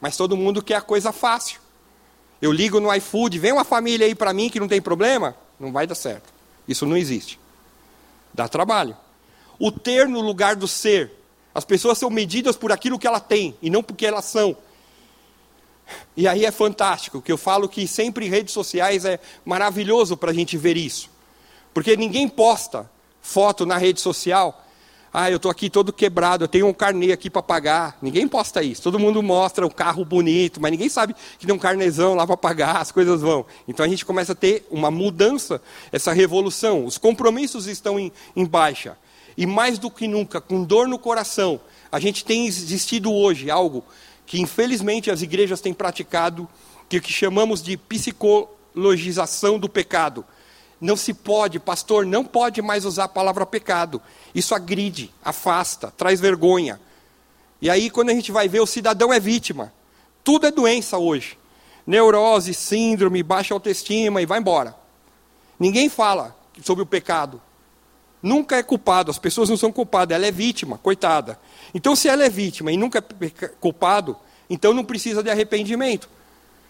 Mas 0.00 0.16
todo 0.16 0.34
mundo 0.34 0.62
quer 0.62 0.76
a 0.76 0.80
coisa 0.80 1.12
fácil. 1.12 1.60
Eu 2.40 2.52
ligo 2.52 2.80
no 2.80 2.90
iFood, 2.94 3.38
vem 3.38 3.52
uma 3.52 3.64
família 3.64 4.06
aí 4.06 4.14
para 4.14 4.32
mim 4.32 4.48
que 4.48 4.58
não 4.58 4.66
tem 4.66 4.80
problema. 4.80 5.36
Não 5.58 5.72
vai 5.72 5.86
dar 5.86 5.94
certo. 5.94 6.32
Isso 6.66 6.86
não 6.86 6.96
existe. 6.96 7.38
Dá 8.32 8.46
trabalho. 8.48 8.96
O 9.58 9.72
ter 9.72 10.06
no 10.08 10.20
lugar 10.20 10.54
do 10.54 10.68
ser. 10.68 11.12
As 11.54 11.64
pessoas 11.64 11.98
são 11.98 12.10
medidas 12.10 12.56
por 12.56 12.70
aquilo 12.70 12.98
que 12.98 13.06
ela 13.06 13.20
tem 13.20 13.56
e 13.60 13.68
não 13.68 13.82
porque 13.82 14.06
elas 14.06 14.26
são. 14.26 14.56
E 16.16 16.28
aí 16.28 16.44
é 16.44 16.50
fantástico, 16.50 17.22
que 17.22 17.32
eu 17.32 17.38
falo 17.38 17.68
que 17.68 17.88
sempre 17.88 18.28
redes 18.28 18.52
sociais 18.52 19.04
é 19.04 19.18
maravilhoso 19.44 20.16
para 20.16 20.30
a 20.30 20.34
gente 20.34 20.56
ver 20.56 20.76
isso. 20.76 21.10
Porque 21.72 21.96
ninguém 21.96 22.28
posta 22.28 22.90
foto 23.22 23.64
na 23.66 23.76
rede 23.76 24.00
social. 24.00 24.64
Ah, 25.12 25.30
eu 25.30 25.36
estou 25.36 25.50
aqui 25.50 25.70
todo 25.70 25.92
quebrado, 25.92 26.44
eu 26.44 26.48
tenho 26.48 26.66
um 26.66 26.72
carnê 26.72 27.12
aqui 27.12 27.30
para 27.30 27.42
pagar. 27.42 27.96
Ninguém 28.02 28.28
posta 28.28 28.62
isso. 28.62 28.82
Todo 28.82 28.98
mundo 28.98 29.22
mostra 29.22 29.66
o 29.66 29.70
carro 29.70 30.04
bonito, 30.04 30.60
mas 30.60 30.70
ninguém 30.70 30.88
sabe 30.88 31.14
que 31.38 31.46
tem 31.46 31.54
um 31.54 31.58
carnezão 31.58 32.14
lá 32.14 32.26
para 32.26 32.36
pagar, 32.36 32.76
as 32.76 32.92
coisas 32.92 33.20
vão. 33.22 33.46
Então 33.66 33.84
a 33.84 33.88
gente 33.88 34.04
começa 34.04 34.32
a 34.32 34.34
ter 34.34 34.66
uma 34.70 34.90
mudança, 34.90 35.62
essa 35.90 36.12
revolução. 36.12 36.84
Os 36.84 36.98
compromissos 36.98 37.66
estão 37.66 37.98
em, 37.98 38.12
em 38.36 38.44
baixa. 38.44 38.96
E 39.36 39.46
mais 39.46 39.78
do 39.78 39.90
que 39.90 40.06
nunca, 40.08 40.40
com 40.40 40.64
dor 40.64 40.88
no 40.88 40.98
coração, 40.98 41.60
a 41.90 41.98
gente 41.98 42.24
tem 42.24 42.46
existido 42.46 43.12
hoje 43.12 43.50
algo 43.50 43.84
que 44.26 44.40
infelizmente 44.40 45.10
as 45.10 45.22
igrejas 45.22 45.60
têm 45.60 45.72
praticado, 45.72 46.46
que, 46.86 47.00
que 47.00 47.10
chamamos 47.10 47.62
de 47.62 47.76
psicologização 47.78 49.58
do 49.58 49.68
pecado. 49.68 50.24
Não 50.80 50.96
se 50.96 51.12
pode, 51.12 51.58
pastor, 51.58 52.06
não 52.06 52.24
pode 52.24 52.62
mais 52.62 52.84
usar 52.84 53.04
a 53.04 53.08
palavra 53.08 53.44
pecado. 53.44 54.00
Isso 54.34 54.54
agride, 54.54 55.12
afasta, 55.22 55.92
traz 55.96 56.20
vergonha. 56.20 56.80
E 57.60 57.68
aí, 57.68 57.90
quando 57.90 58.10
a 58.10 58.14
gente 58.14 58.30
vai 58.30 58.48
ver, 58.48 58.60
o 58.60 58.66
cidadão 58.66 59.12
é 59.12 59.18
vítima. 59.18 59.72
Tudo 60.22 60.46
é 60.46 60.50
doença 60.50 60.96
hoje. 60.98 61.36
Neurose, 61.86 62.54
síndrome, 62.54 63.22
baixa 63.22 63.54
autoestima 63.54 64.22
e 64.22 64.26
vai 64.26 64.38
embora. 64.38 64.76
Ninguém 65.58 65.88
fala 65.88 66.36
sobre 66.62 66.82
o 66.82 66.86
pecado. 66.86 67.40
Nunca 68.22 68.56
é 68.56 68.62
culpado, 68.62 69.10
as 69.10 69.18
pessoas 69.18 69.48
não 69.48 69.56
são 69.56 69.72
culpadas, 69.72 70.14
ela 70.14 70.26
é 70.26 70.30
vítima, 70.30 70.78
coitada. 70.78 71.38
Então, 71.72 71.96
se 71.96 72.08
ela 72.08 72.24
é 72.24 72.28
vítima 72.28 72.70
e 72.70 72.76
nunca 72.76 72.98
é 72.98 73.48
culpado, 73.60 74.16
então 74.50 74.72
não 74.72 74.84
precisa 74.84 75.22
de 75.22 75.30
arrependimento. 75.30 76.08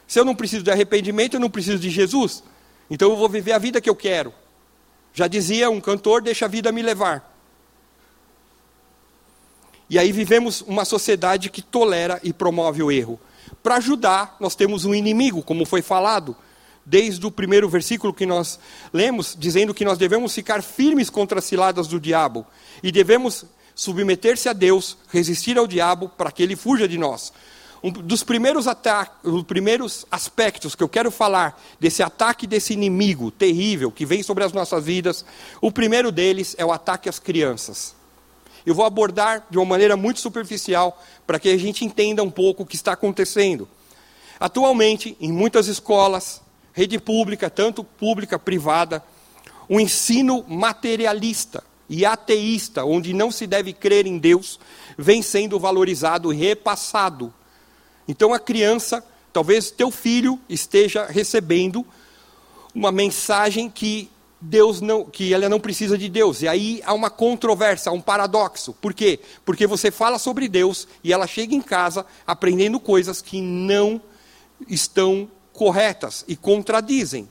Se 0.06 0.18
eu 0.18 0.24
não 0.24 0.34
preciso 0.34 0.62
de 0.62 0.70
arrependimento, 0.70 1.34
eu 1.34 1.40
não 1.40 1.50
preciso 1.50 1.78
de 1.78 1.90
Jesus. 1.90 2.42
Então 2.90 3.10
eu 3.10 3.16
vou 3.16 3.28
viver 3.28 3.52
a 3.52 3.58
vida 3.58 3.80
que 3.80 3.90
eu 3.90 3.96
quero. 3.96 4.32
Já 5.12 5.26
dizia 5.26 5.70
um 5.70 5.80
cantor: 5.80 6.22
deixa 6.22 6.44
a 6.44 6.48
vida 6.48 6.72
me 6.72 6.82
levar. 6.82 7.34
E 9.90 9.98
aí 9.98 10.12
vivemos 10.12 10.60
uma 10.62 10.84
sociedade 10.84 11.48
que 11.48 11.62
tolera 11.62 12.20
e 12.22 12.32
promove 12.32 12.82
o 12.82 12.92
erro. 12.92 13.18
Para 13.62 13.76
ajudar, 13.76 14.36
nós 14.38 14.54
temos 14.54 14.84
um 14.84 14.94
inimigo, 14.94 15.42
como 15.42 15.64
foi 15.64 15.80
falado, 15.80 16.36
desde 16.84 17.26
o 17.26 17.30
primeiro 17.30 17.68
versículo 17.68 18.12
que 18.12 18.26
nós 18.26 18.58
lemos, 18.92 19.34
dizendo 19.38 19.74
que 19.74 19.84
nós 19.84 19.98
devemos 19.98 20.34
ficar 20.34 20.62
firmes 20.62 21.08
contra 21.08 21.38
as 21.38 21.44
ciladas 21.44 21.86
do 21.86 21.98
diabo 21.98 22.46
e 22.82 22.92
devemos 22.92 23.46
submeter-se 23.74 24.48
a 24.48 24.52
Deus, 24.52 24.98
resistir 25.08 25.56
ao 25.56 25.66
diabo 25.66 26.08
para 26.08 26.32
que 26.32 26.42
ele 26.42 26.56
fuja 26.56 26.88
de 26.88 26.98
nós. 26.98 27.32
Um 27.82 27.90
dos 27.90 28.24
primeiros 28.24 28.66
primeiros 29.46 30.04
aspectos 30.10 30.74
que 30.74 30.82
eu 30.82 30.88
quero 30.88 31.10
falar 31.10 31.60
desse 31.78 32.02
ataque 32.02 32.46
desse 32.46 32.72
inimigo 32.72 33.30
terrível 33.30 33.92
que 33.92 34.04
vem 34.04 34.22
sobre 34.22 34.42
as 34.42 34.52
nossas 34.52 34.84
vidas, 34.84 35.24
o 35.60 35.70
primeiro 35.70 36.10
deles 36.10 36.56
é 36.58 36.64
o 36.64 36.72
ataque 36.72 37.08
às 37.08 37.18
crianças. 37.18 37.94
Eu 38.66 38.74
vou 38.74 38.84
abordar 38.84 39.46
de 39.48 39.56
uma 39.58 39.64
maneira 39.64 39.96
muito 39.96 40.20
superficial 40.20 41.00
para 41.26 41.38
que 41.38 41.48
a 41.48 41.56
gente 41.56 41.84
entenda 41.84 42.22
um 42.22 42.30
pouco 42.30 42.64
o 42.64 42.66
que 42.66 42.76
está 42.76 42.92
acontecendo. 42.92 43.68
Atualmente, 44.40 45.16
em 45.20 45.32
muitas 45.32 45.68
escolas, 45.68 46.42
rede 46.72 46.98
pública, 46.98 47.48
tanto 47.48 47.82
pública, 47.82 48.38
privada, 48.38 49.02
o 49.68 49.80
ensino 49.80 50.44
materialista 50.48 51.62
e 51.88 52.04
ateísta, 52.04 52.84
onde 52.84 53.14
não 53.14 53.30
se 53.30 53.46
deve 53.46 53.72
crer 53.72 54.06
em 54.06 54.18
Deus, 54.18 54.60
vem 54.96 55.22
sendo 55.22 55.58
valorizado 55.58 56.32
e 56.32 56.36
repassado. 56.36 57.32
Então 58.08 58.32
a 58.32 58.40
criança, 58.40 59.04
talvez 59.32 59.70
teu 59.70 59.90
filho 59.90 60.40
esteja 60.48 61.04
recebendo 61.04 61.86
uma 62.74 62.90
mensagem 62.90 63.68
que 63.68 64.10
Deus 64.40 64.80
não, 64.80 65.04
que 65.04 65.34
ela 65.34 65.48
não 65.48 65.60
precisa 65.60 65.98
de 65.98 66.08
Deus. 66.08 66.42
E 66.42 66.48
aí 66.48 66.80
há 66.86 66.94
uma 66.94 67.10
controvérsia, 67.10 67.92
um 67.92 68.00
paradoxo. 68.00 68.72
Por 68.72 68.94
quê? 68.94 69.20
Porque 69.44 69.66
você 69.66 69.90
fala 69.90 70.18
sobre 70.18 70.48
Deus 70.48 70.88
e 71.02 71.12
ela 71.12 71.26
chega 71.26 71.54
em 71.54 71.60
casa 71.60 72.06
aprendendo 72.26 72.80
coisas 72.80 73.20
que 73.20 73.40
não 73.40 74.00
estão 74.68 75.28
corretas 75.52 76.24
e 76.26 76.36
contradizem. 76.36 77.28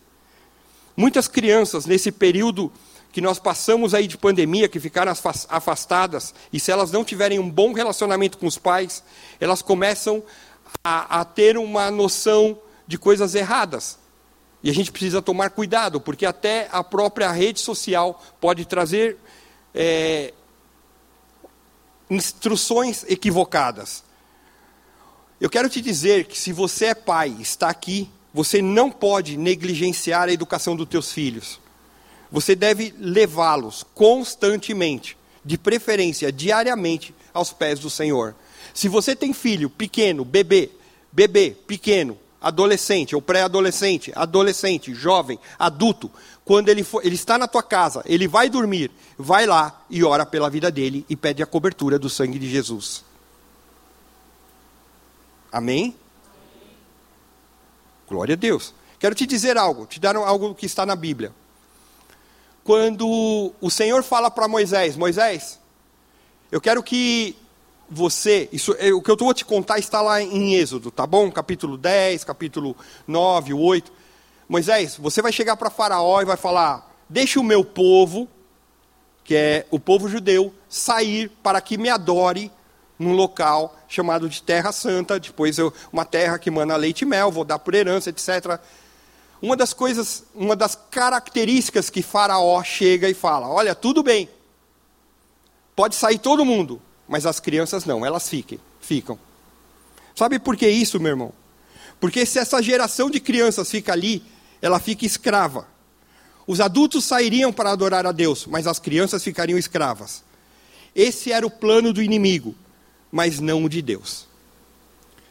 Muitas 0.95 1.27
crianças 1.27 1.85
nesse 1.85 2.11
período 2.11 2.71
que 3.11 3.21
nós 3.21 3.39
passamos 3.39 3.93
aí 3.93 4.05
de 4.05 4.17
pandemia, 4.17 4.67
que 4.67 4.79
ficaram 4.79 5.11
afastadas, 5.49 6.35
e 6.51 6.59
se 6.59 6.71
elas 6.71 6.91
não 6.91 7.03
tiverem 7.03 7.39
um 7.39 7.49
bom 7.49 7.73
relacionamento 7.73 8.37
com 8.37 8.45
os 8.45 8.57
pais, 8.57 9.03
elas 9.39 9.61
começam 9.61 10.21
a, 10.83 11.21
a 11.21 11.25
ter 11.25 11.57
uma 11.57 11.91
noção 11.91 12.59
de 12.87 12.97
coisas 12.97 13.35
erradas. 13.35 13.97
E 14.63 14.69
a 14.69 14.73
gente 14.73 14.91
precisa 14.91 15.21
tomar 15.21 15.51
cuidado, 15.51 16.01
porque 16.01 16.25
até 16.25 16.67
a 16.71 16.83
própria 16.83 17.31
rede 17.31 17.59
social 17.59 18.21
pode 18.39 18.65
trazer 18.65 19.17
é, 19.73 20.33
instruções 22.09 23.03
equivocadas. 23.07 24.03
Eu 25.39 25.49
quero 25.49 25.69
te 25.69 25.79
dizer 25.81 26.25
que 26.25 26.37
se 26.37 26.51
você 26.51 26.85
é 26.87 26.95
pai, 26.95 27.35
está 27.39 27.69
aqui, 27.69 28.09
você 28.33 28.61
não 28.61 28.89
pode 28.89 29.37
negligenciar 29.37 30.29
a 30.29 30.33
educação 30.33 30.75
dos 30.75 30.87
teus 30.87 31.11
filhos. 31.11 31.59
Você 32.31 32.55
deve 32.55 32.93
levá-los 32.97 33.85
constantemente, 33.93 35.17
de 35.45 35.57
preferência 35.57 36.31
diariamente, 36.31 37.15
aos 37.33 37.53
pés 37.53 37.79
do 37.79 37.89
Senhor. 37.89 38.35
Se 38.77 38.87
você 38.87 39.15
tem 39.15 39.33
filho 39.33 39.71
pequeno, 39.71 40.23
bebê, 40.23 40.69
bebê, 41.11 41.57
pequeno, 41.65 42.15
adolescente 42.39 43.15
ou 43.15 43.21
pré-adolescente, 43.23 44.13
adolescente, 44.15 44.93
jovem, 44.93 45.39
adulto, 45.57 46.11
quando 46.45 46.69
ele, 46.69 46.83
for, 46.83 47.03
ele 47.03 47.15
está 47.15 47.39
na 47.39 47.47
tua 47.47 47.63
casa, 47.63 48.03
ele 48.05 48.27
vai 48.27 48.51
dormir, 48.51 48.91
vai 49.17 49.47
lá 49.47 49.83
e 49.89 50.03
ora 50.03 50.27
pela 50.27 50.47
vida 50.47 50.69
dele 50.69 51.03
e 51.09 51.15
pede 51.15 51.41
a 51.41 51.47
cobertura 51.47 51.97
do 51.97 52.07
sangue 52.07 52.37
de 52.37 52.47
Jesus. 52.47 53.03
Amém? 55.51 55.95
Glória 58.07 58.33
a 58.33 58.37
Deus. 58.37 58.75
Quero 58.99 59.15
te 59.15 59.25
dizer 59.25 59.57
algo, 59.57 59.87
te 59.87 59.99
dar 59.99 60.15
algo 60.15 60.53
que 60.53 60.67
está 60.67 60.85
na 60.85 60.95
Bíblia 60.95 61.33
quando 62.63 63.51
o 63.59 63.71
Senhor 63.71 64.03
fala 64.03 64.29
para 64.29 64.47
Moisés: 64.47 64.95
Moisés, 64.95 65.59
eu 66.51 66.61
quero 66.61 66.83
que 66.83 67.35
você, 67.89 68.49
isso, 68.51 68.75
é, 68.79 68.91
o 68.91 69.01
que 69.01 69.09
eu 69.09 69.17
vou 69.17 69.33
te 69.33 69.45
contar 69.45 69.79
está 69.79 70.01
lá 70.01 70.21
em 70.21 70.55
Êxodo, 70.55 70.91
tá 70.91 71.07
bom? 71.07 71.31
Capítulo 71.31 71.77
10, 71.77 72.23
capítulo 72.23 72.75
9, 73.07 73.53
8. 73.53 73.91
Moisés, 74.47 74.97
você 74.97 75.21
vai 75.21 75.31
chegar 75.31 75.55
para 75.57 75.69
Faraó 75.69 76.21
e 76.21 76.25
vai 76.25 76.37
falar: 76.37 76.93
Deixe 77.09 77.39
o 77.39 77.43
meu 77.43 77.63
povo, 77.63 78.27
que 79.23 79.35
é 79.35 79.65
o 79.71 79.79
povo 79.79 80.09
judeu, 80.09 80.53
sair 80.69 81.29
para 81.41 81.61
que 81.61 81.77
me 81.77 81.89
adore 81.89 82.51
num 82.99 83.13
local 83.13 83.75
chamado 83.87 84.27
de 84.27 84.41
Terra 84.41 84.71
Santa, 84.71 85.19
depois 85.19 85.57
eu, 85.57 85.71
uma 85.91 86.03
terra 86.03 86.39
que 86.39 86.49
mana 86.49 86.75
leite 86.75 87.03
e 87.03 87.05
mel, 87.05 87.31
vou 87.31 87.45
dar 87.45 87.59
por 87.59 87.75
herança, 87.75 88.09
etc. 88.09 88.59
Uma 89.41 89.55
das 89.55 89.71
coisas, 89.71 90.23
uma 90.33 90.55
das 90.55 90.75
características 90.89 91.89
que 91.89 92.01
Faraó 92.01 92.61
chega 92.63 93.07
e 93.07 93.13
fala: 93.13 93.47
olha, 93.47 93.75
tudo 93.75 94.01
bem, 94.01 94.29
pode 95.75 95.95
sair 95.95 96.17
todo 96.17 96.43
mundo, 96.43 96.81
mas 97.07 97.25
as 97.25 97.39
crianças 97.39 97.85
não, 97.85 98.05
elas 98.05 98.27
fiquem, 98.29 98.59
ficam. 98.79 99.17
Sabe 100.15 100.39
por 100.39 100.57
que 100.57 100.67
isso, 100.67 100.99
meu 100.99 101.11
irmão? 101.11 101.33
Porque 101.99 102.25
se 102.25 102.39
essa 102.39 102.61
geração 102.61 103.09
de 103.09 103.19
crianças 103.19 103.69
fica 103.69 103.93
ali, 103.93 104.23
ela 104.61 104.79
fica 104.79 105.05
escrava. 105.05 105.67
Os 106.45 106.59
adultos 106.59 107.05
sairiam 107.05 107.51
para 107.51 107.71
adorar 107.71 108.05
a 108.05 108.11
Deus, 108.11 108.45
mas 108.45 108.67
as 108.67 108.79
crianças 108.79 109.23
ficariam 109.23 109.57
escravas. 109.57 110.23
Esse 110.95 111.31
era 111.31 111.45
o 111.45 111.51
plano 111.51 111.93
do 111.93 112.01
inimigo, 112.01 112.55
mas 113.11 113.39
não 113.39 113.63
o 113.63 113.69
de 113.69 113.81
Deus. 113.81 114.27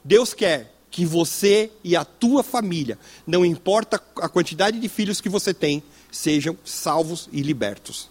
Deus 0.05 0.33
quer 0.33 0.73
que 0.91 1.05
você 1.05 1.71
e 1.83 1.97
a 1.97 2.05
tua 2.05 2.43
família, 2.43 2.99
não 3.27 3.45
importa 3.45 4.03
a 4.17 4.29
quantidade 4.29 4.79
de 4.79 4.89
filhos 4.89 5.21
que 5.21 5.29
você 5.29 5.53
tem, 5.53 5.83
sejam 6.11 6.57
salvos 6.65 7.29
e 7.33 7.43
libertos. 7.43 8.09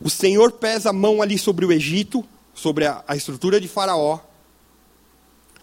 O 0.00 0.08
Senhor 0.08 0.52
pesa 0.52 0.90
a 0.90 0.92
mão 0.92 1.20
ali 1.20 1.36
sobre 1.36 1.66
o 1.66 1.72
Egito, 1.72 2.24
sobre 2.54 2.86
a, 2.86 3.04
a 3.06 3.14
estrutura 3.14 3.60
de 3.60 3.68
Faraó, 3.68 4.20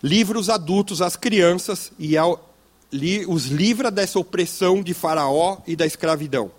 livra 0.01 0.38
os 0.38 0.50
adultos, 0.50 1.01
as 1.01 1.15
crianças 1.15 1.91
e 1.98 2.15
ao, 2.15 2.53
li, 2.91 3.25
os 3.25 3.46
livra 3.46 3.89
dessa 3.89 4.20
opressão 4.20 4.84
de 4.84 4.94
Faraó 4.94 5.58
e 5.65 5.75
da 5.75 5.86
escravidão. 5.86 6.51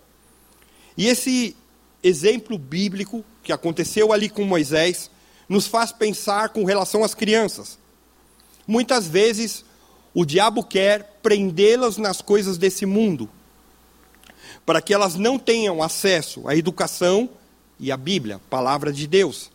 E 0.97 1.07
esse 1.07 1.57
exemplo 2.03 2.59
bíblico 2.59 3.25
que 3.43 3.53
aconteceu 3.53 4.13
ali 4.13 4.29
com 4.29 4.45
Moisés 4.45 5.11
nos 5.49 5.67
faz 5.67 5.93
pensar 5.93 6.49
com 6.51 6.65
relação 6.65 7.05
às 7.05 7.15
crianças. 7.15 7.79
Muitas 8.67 9.07
vezes 9.07 9.65
o 10.13 10.25
diabo 10.25 10.65
quer 10.65 11.19
prendê-las 11.23 11.97
nas 11.97 12.21
coisas 12.21 12.59
desse 12.59 12.85
mundo, 12.85 13.29
para 14.67 14.83
que 14.83 14.93
elas 14.93 15.15
não 15.15 15.39
tenham 15.39 15.83
acesso 15.83 16.47
à 16.49 16.57
educação 16.57 17.31
e 17.79 17.93
à 17.93 17.97
Bíblia, 17.97 18.41
palavra 18.51 18.93
de 18.93 19.07
Deus. 19.07 19.51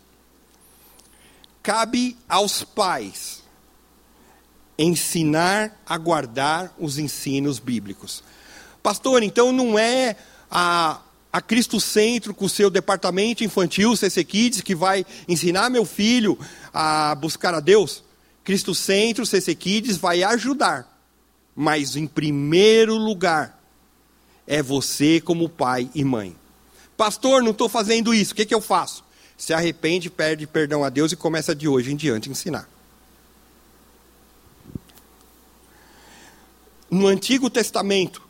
cabe 1.62 2.16
aos 2.28 2.62
pais 2.62 3.42
ensinar 4.78 5.80
a 5.86 5.96
guardar 5.96 6.74
os 6.78 6.98
ensinos 6.98 7.58
bíblicos. 7.58 8.22
Pastor, 8.82 9.22
então 9.22 9.52
não 9.52 9.78
é 9.78 10.16
a, 10.50 11.00
a 11.32 11.40
Cristo 11.40 11.80
Centro 11.80 12.34
com 12.34 12.44
o 12.44 12.50
seu 12.50 12.68
departamento 12.68 13.42
infantil, 13.42 13.96
CC 13.96 14.24
Kids, 14.24 14.60
que 14.60 14.74
vai 14.74 15.06
ensinar 15.26 15.70
meu 15.70 15.84
filho 15.84 16.38
a 16.72 17.14
buscar 17.14 17.54
a 17.54 17.60
Deus? 17.60 18.02
Cristo 18.42 18.74
Centro, 18.74 19.24
CC 19.24 19.54
Kids 19.54 19.96
vai 19.96 20.22
ajudar. 20.22 20.90
Mas 21.56 21.96
em 21.96 22.06
primeiro 22.06 22.96
lugar, 22.96 23.58
é 24.46 24.62
você 24.62 25.20
como 25.20 25.48
pai 25.48 25.88
e 25.94 26.04
mãe. 26.04 26.36
Pastor, 26.96 27.42
não 27.42 27.50
estou 27.50 27.68
fazendo 27.68 28.14
isso, 28.14 28.32
o 28.32 28.36
que, 28.36 28.46
que 28.46 28.54
eu 28.54 28.60
faço? 28.60 29.04
Se 29.36 29.52
arrepende, 29.52 30.08
perde 30.08 30.46
perdão 30.46 30.84
a 30.84 30.88
Deus 30.88 31.12
e 31.12 31.16
começa 31.16 31.54
de 31.54 31.66
hoje 31.66 31.92
em 31.92 31.96
diante 31.96 32.28
a 32.28 32.32
ensinar. 32.32 32.68
No 36.88 37.08
Antigo 37.08 37.50
Testamento, 37.50 38.22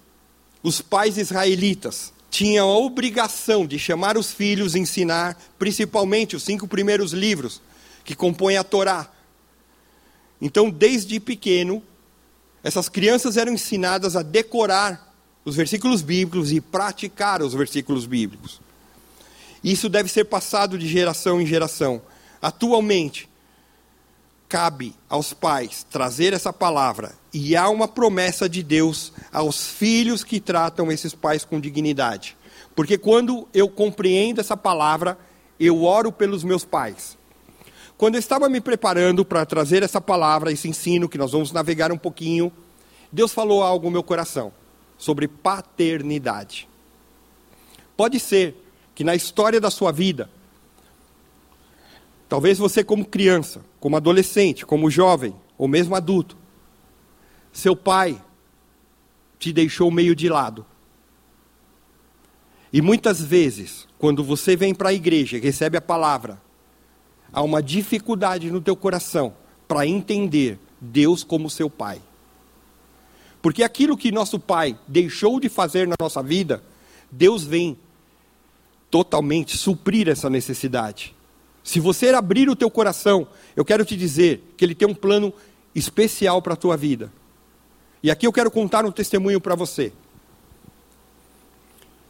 os 0.63 0.81
pais 0.81 1.19
israelitas 1.19 2.13
tinham 2.31 2.69
a 2.69 2.79
obrigação 2.79 3.67
de 3.67 3.79
chamar 3.79 4.17
os 4.17 4.33
filhos 4.33 4.75
e 4.75 4.79
ensinar, 4.79 5.39
principalmente 5.59 6.35
os 6.35 6.43
cinco 6.43 6.67
primeiros 6.67 7.13
livros 7.13 7.61
que 8.03 8.15
compõem 8.15 8.57
a 8.57 8.65
Torá. 8.65 9.09
Então, 10.41 10.71
desde 10.71 11.21
pequeno, 11.21 11.83
essas 12.63 12.89
crianças 12.89 13.37
eram 13.37 13.53
ensinadas 13.53 14.17
a 14.17 14.23
decorar 14.23 15.14
os 15.45 15.57
versículos 15.57 16.01
bíblicos 16.01 16.51
e 16.53 16.61
praticar 16.61 17.43
os 17.43 17.53
versículos 17.53 18.07
bíblicos. 18.07 18.61
Isso 19.63 19.89
deve 19.89 20.09
ser 20.09 20.25
passado 20.25 20.79
de 20.79 20.89
geração 20.89 21.41
em 21.41 21.47
geração. 21.47 22.01
Atualmente, 22.41 23.29
cabe 24.49 24.95
aos 25.09 25.33
pais 25.33 25.87
trazer 25.91 26.33
essa 26.33 26.53
palavra 26.53 27.15
e 27.33 27.57
há 27.57 27.69
uma 27.69 27.89
promessa 27.89 28.49
de 28.49 28.63
Deus 28.63 29.13
aos 29.33 29.67
filhos 29.67 30.23
que 30.23 30.41
tratam 30.41 30.91
esses 30.91 31.15
pais 31.15 31.45
com 31.45 31.61
dignidade. 31.61 32.37
Porque 32.75 32.97
quando 32.97 33.47
eu 33.53 33.69
compreendo 33.69 34.41
essa 34.41 34.57
palavra, 34.57 35.19
eu 35.59 35.85
oro 35.85 36.11
pelos 36.11 36.43
meus 36.43 36.65
pais. 36.65 37.17
Quando 37.97 38.17
eu 38.17 38.19
estava 38.19 38.49
me 38.49 38.61
preparando 38.61 39.25
para 39.25 39.47
trazer 39.47 39.83
essa 39.83 40.01
palavra, 40.01 40.53
esse 40.53 40.69
ensino, 40.69 41.09
que 41.09 41.17
nós 41.17 41.33
vamos 41.33 41.53
navegar 41.53 41.93
um 41.93 41.99
pouquinho, 41.99 42.53
Deus 43.13 43.33
falou 43.33 43.63
algo 43.63 43.87
no 43.87 43.93
meu 43.93 44.03
coração 44.03 44.53
sobre 44.97 45.29
paternidade. 45.29 46.69
Pode 47.97 48.19
ser 48.19 48.57
que 48.95 49.05
na 49.05 49.15
história 49.15 49.61
da 49.61 49.71
sua 49.71 49.93
vida, 49.93 50.31
talvez 52.29 52.59
você, 52.59 52.83
como 52.83 53.05
criança, 53.05 53.65
como 53.81 53.97
adolescente, 53.97 54.65
como 54.65 54.91
jovem, 54.91 55.35
ou 55.59 55.69
mesmo 55.69 55.95
adulto, 55.95 56.37
seu 57.53 57.77
pai 57.77 58.21
te 59.39 59.53
deixou 59.53 59.91
meio 59.91 60.15
de 60.15 60.29
lado. 60.29 60.67
E 62.73 62.83
muitas 62.83 63.21
vezes, 63.21 63.87
quando 63.99 64.25
você 64.25 64.57
vem 64.57 64.75
para 64.75 64.89
a 64.89 64.93
igreja 64.93 65.37
e 65.37 65.41
recebe 65.41 65.77
a 65.77 65.81
palavra, 65.81 66.43
há 67.33 67.41
uma 67.43 67.63
dificuldade 67.63 68.51
no 68.51 68.61
teu 68.61 68.75
coração 68.75 69.35
para 69.69 69.87
entender 69.87 70.59
Deus 70.81 71.23
como 71.23 71.49
seu 71.49 71.71
pai. 71.71 72.03
Porque 73.45 73.63
aquilo 73.63 73.95
que 73.95 74.11
nosso 74.11 74.41
pai 74.41 74.75
deixou 74.89 75.39
de 75.39 75.51
fazer 75.51 75.87
na 75.87 75.97
nossa 76.01 76.23
vida, 76.23 76.65
Deus 77.11 77.45
vem 77.45 77.77
totalmente 78.91 79.59
suprir 79.59 80.09
essa 80.09 80.31
necessidade. 80.31 81.15
Se 81.63 81.79
você 81.79 82.09
abrir 82.09 82.49
o 82.49 82.57
teu 82.57 82.71
coração, 82.71 83.29
eu 83.55 83.63
quero 83.63 83.85
te 83.85 83.99
dizer 83.99 84.43
que 84.57 84.65
ele 84.65 84.75
tem 84.75 84.89
um 84.89 84.95
plano 84.95 85.31
especial 85.75 86.41
para 86.41 86.55
a 86.55 86.57
tua 86.57 86.75
vida. 86.75 87.13
E 88.03 88.11
aqui 88.11 88.27
eu 88.27 88.33
quero 88.33 88.51
contar 88.51 88.87
um 88.87 88.91
testemunho 88.91 89.39
para 89.39 89.55
você. 89.55 89.93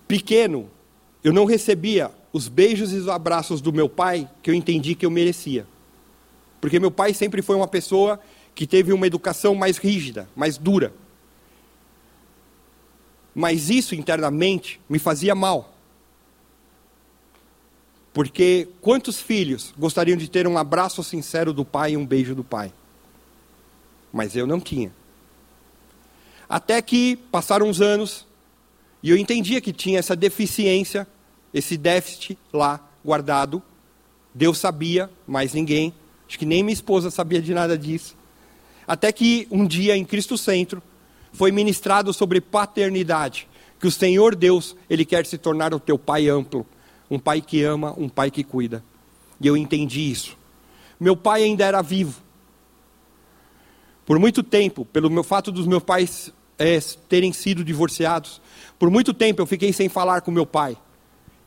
Pequeno, 0.07 0.71
eu 1.25 1.33
não 1.33 1.47
recebia 1.47 2.13
os 2.33 2.47
beijos 2.47 2.93
e 2.93 2.97
os 2.97 3.09
abraços 3.09 3.61
do 3.61 3.73
meu 3.73 3.89
pai 3.89 4.31
que 4.41 4.53
eu 4.53 4.55
entendi 4.55 4.95
que 4.95 5.05
eu 5.05 5.11
merecia. 5.11 5.67
Porque 6.61 6.79
meu 6.79 6.93
pai 6.93 7.13
sempre 7.13 7.43
foi 7.43 7.57
uma 7.57 7.67
pessoa 7.67 8.21
que 8.55 8.69
teve 8.69 8.93
uma 8.93 9.09
educação 9.09 9.57
mais 9.57 9.79
rígida, 9.79 10.29
mais 10.37 10.57
dura 10.57 10.93
mas 13.35 13.69
isso 13.69 13.95
internamente 13.95 14.81
me 14.89 14.99
fazia 14.99 15.35
mal. 15.35 15.75
Porque 18.13 18.69
quantos 18.81 19.21
filhos 19.21 19.75
gostariam 19.77 20.17
de 20.17 20.31
ter 20.31 20.47
um 20.47 20.57
abraço 20.57 21.03
sincero 21.03 21.53
do 21.53 21.65
pai 21.65 21.93
e 21.93 21.97
um 21.97 22.07
beijo 22.07 22.35
do 22.35 22.45
pai? 22.45 22.73
Mas 24.13 24.37
eu 24.37 24.47
não 24.47 24.61
tinha. 24.61 24.95
Até 26.49 26.81
que 26.81 27.17
passaram 27.33 27.67
uns 27.67 27.81
anos 27.81 28.25
e 29.03 29.11
eu 29.11 29.17
entendia 29.17 29.61
que 29.61 29.73
tinha 29.73 29.99
essa 29.99 30.15
deficiência, 30.15 31.07
esse 31.53 31.77
déficit 31.77 32.39
lá 32.53 32.81
guardado. 33.05 33.61
Deus 34.33 34.59
sabia, 34.59 35.11
mas 35.27 35.53
ninguém. 35.53 35.93
Acho 36.29 36.39
que 36.39 36.47
nem 36.47 36.63
minha 36.63 36.73
esposa 36.73 37.11
sabia 37.11 37.43
de 37.43 37.53
nada 37.53 37.77
disso. 37.77 38.17
Até 38.87 39.11
que 39.11 39.49
um 39.51 39.67
dia 39.67 39.97
em 39.97 40.05
Cristo 40.05 40.39
Centro, 40.39 40.81
foi 41.35 41.51
ministrado 41.51 42.13
sobre 42.13 42.41
paternidade, 42.41 43.49
que 43.81 43.89
o 43.89 43.91
Senhor 43.91 44.35
Deus, 44.35 44.75
ele 44.89 45.05
quer 45.05 45.27
se 45.27 45.37
tornar 45.37 45.75
o 45.75 45.81
teu 45.81 45.99
pai 45.99 46.29
amplo, 46.29 46.65
um 47.11 47.19
pai 47.19 47.41
que 47.41 47.63
ama, 47.63 47.93
um 47.99 48.09
pai 48.09 48.31
que 48.31 48.45
cuida. 48.45 48.83
E 49.41 49.47
eu 49.47 49.57
entendi 49.57 50.11
isso. 50.11 50.39
Meu 50.99 51.17
pai 51.17 51.43
ainda 51.43 51.65
era 51.65 51.83
vivo. 51.83 52.23
Por 54.07 54.19
muito 54.19 54.43
tempo, 54.43 54.85
pelo 54.85 55.11
meu 55.11 55.25
fato 55.25 55.51
dos 55.51 55.67
meus 55.67 55.83
pais 55.83 56.33
é, 56.57 56.79
terem 57.09 57.33
sido 57.33 57.65
divorciados, 57.65 58.41
por 58.79 58.89
muito 58.89 59.13
tempo 59.13 59.43
eu 59.43 59.47
fiquei 59.47 59.73
sem 59.73 59.89
falar 59.89 60.21
com 60.21 60.31
meu 60.31 60.47
pai. 60.47 60.79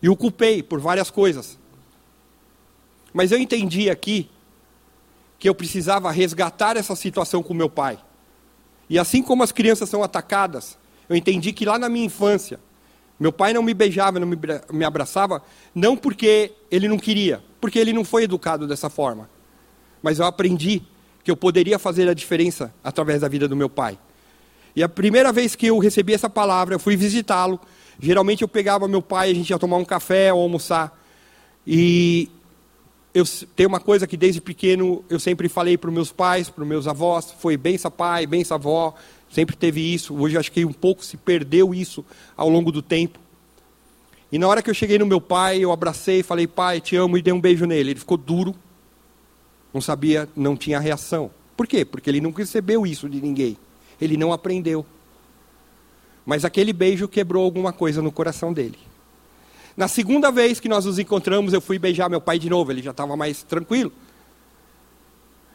E 0.01 0.09
o 0.09 0.17
culpei 0.17 0.61
por 0.61 0.81
várias 0.81 1.09
coisas. 1.09 1.57
Mas 3.13 3.31
eu 3.31 3.39
entendi 3.39 3.89
aqui 3.89 4.29
que 5.39 5.47
eu 5.47 5.55
precisava 5.55 6.11
resgatar 6.11 6.75
essa 6.75 6.95
situação 6.95 7.41
com 7.41 7.53
meu 7.53 7.69
pai. 7.69 7.97
E 8.89 8.97
assim 8.97 9.21
como 9.21 9.43
as 9.43 9.51
crianças 9.51 9.89
são 9.89 10.03
atacadas, 10.03 10.77
eu 11.09 11.15
entendi 11.15 11.51
que 11.51 11.65
lá 11.65 11.77
na 11.77 11.89
minha 11.89 12.05
infância, 12.05 12.59
meu 13.19 13.31
pai 13.31 13.53
não 13.53 13.63
me 13.63 13.73
beijava, 13.73 14.19
não 14.19 14.27
me 14.71 14.85
abraçava, 14.85 15.41
não 15.73 15.97
porque 15.97 16.51
ele 16.69 16.87
não 16.87 16.97
queria, 16.97 17.43
porque 17.59 17.79
ele 17.79 17.91
não 17.91 18.03
foi 18.03 18.23
educado 18.23 18.67
dessa 18.67 18.89
forma. 18.89 19.29
Mas 20.01 20.19
eu 20.19 20.25
aprendi 20.25 20.83
que 21.23 21.31
eu 21.31 21.35
poderia 21.35 21.79
fazer 21.79 22.07
a 22.07 22.13
diferença 22.13 22.73
através 22.83 23.21
da 23.21 23.27
vida 23.27 23.47
do 23.47 23.55
meu 23.55 23.69
pai. 23.69 23.97
E 24.75 24.83
a 24.83 24.87
primeira 24.87 25.33
vez 25.33 25.55
que 25.55 25.65
eu 25.65 25.79
recebi 25.79 26.13
essa 26.13 26.29
palavra, 26.29 26.75
eu 26.75 26.79
fui 26.79 26.95
visitá-lo. 26.95 27.59
Geralmente 27.99 28.43
eu 28.43 28.47
pegava 28.47 28.87
meu 28.87 29.01
pai, 29.01 29.31
a 29.31 29.33
gente 29.33 29.49
ia 29.49 29.57
tomar 29.57 29.77
um 29.77 29.83
café 29.83 30.31
ou 30.31 30.39
almoçar. 30.39 30.97
E 31.65 32.29
eu 33.17 33.25
tenho 33.55 33.67
uma 33.67 33.79
coisa 33.79 34.05
que 34.05 34.15
desde 34.15 34.39
pequeno 34.39 35.03
eu 35.09 35.19
sempre 35.19 35.49
falei 35.49 35.75
para 35.75 35.89
os 35.89 35.93
meus 35.93 36.11
pais, 36.11 36.49
para 36.49 36.61
os 36.61 36.67
meus 36.67 36.87
avós, 36.87 37.33
foi 37.39 37.57
bença 37.57 37.89
pai, 37.89 38.27
bença 38.27 38.53
avó, 38.53 38.93
sempre 39.27 39.55
teve 39.55 39.81
isso. 39.81 40.15
Hoje 40.15 40.37
acho 40.37 40.51
que 40.51 40.63
um 40.63 40.71
pouco 40.71 41.03
se 41.03 41.17
perdeu 41.17 41.73
isso 41.73 42.05
ao 42.35 42.47
longo 42.47 42.71
do 42.71 42.79
tempo. 42.79 43.17
E 44.31 44.37
na 44.37 44.47
hora 44.47 44.61
que 44.61 44.69
eu 44.69 44.73
cheguei 44.73 44.99
no 44.99 45.05
meu 45.07 45.19
pai, 45.19 45.57
eu 45.57 45.71
abracei, 45.71 46.21
falei, 46.21 46.45
pai, 46.45 46.79
te 46.79 46.95
amo, 46.95 47.17
e 47.17 47.21
dei 47.23 47.33
um 47.33 47.41
beijo 47.41 47.65
nele. 47.65 47.91
Ele 47.91 47.99
ficou 47.99 48.17
duro, 48.17 48.53
não 49.73 49.81
sabia, 49.81 50.29
não 50.35 50.55
tinha 50.55 50.79
reação. 50.79 51.31
Por 51.55 51.65
quê? 51.65 51.83
Porque 51.83 52.11
ele 52.11 52.21
não 52.21 52.29
recebeu 52.29 52.85
isso 52.85 53.09
de 53.09 53.19
ninguém. 53.19 53.57
Ele 53.99 54.15
não 54.15 54.31
aprendeu. 54.31 54.85
Mas 56.23 56.45
aquele 56.45 56.71
beijo 56.71 57.07
quebrou 57.07 57.43
alguma 57.43 57.73
coisa 57.73 57.99
no 57.99 58.11
coração 58.11 58.53
dele. 58.53 58.77
Na 59.77 59.87
segunda 59.87 60.31
vez 60.31 60.59
que 60.59 60.67
nós 60.67 60.85
nos 60.85 60.97
encontramos, 60.97 61.53
eu 61.53 61.61
fui 61.61 61.77
beijar 61.77 62.09
meu 62.09 62.19
pai 62.19 62.39
de 62.39 62.49
novo, 62.49 62.71
ele 62.71 62.81
já 62.81 62.89
estava 62.89 63.15
mais 63.15 63.43
tranquilo. 63.43 63.91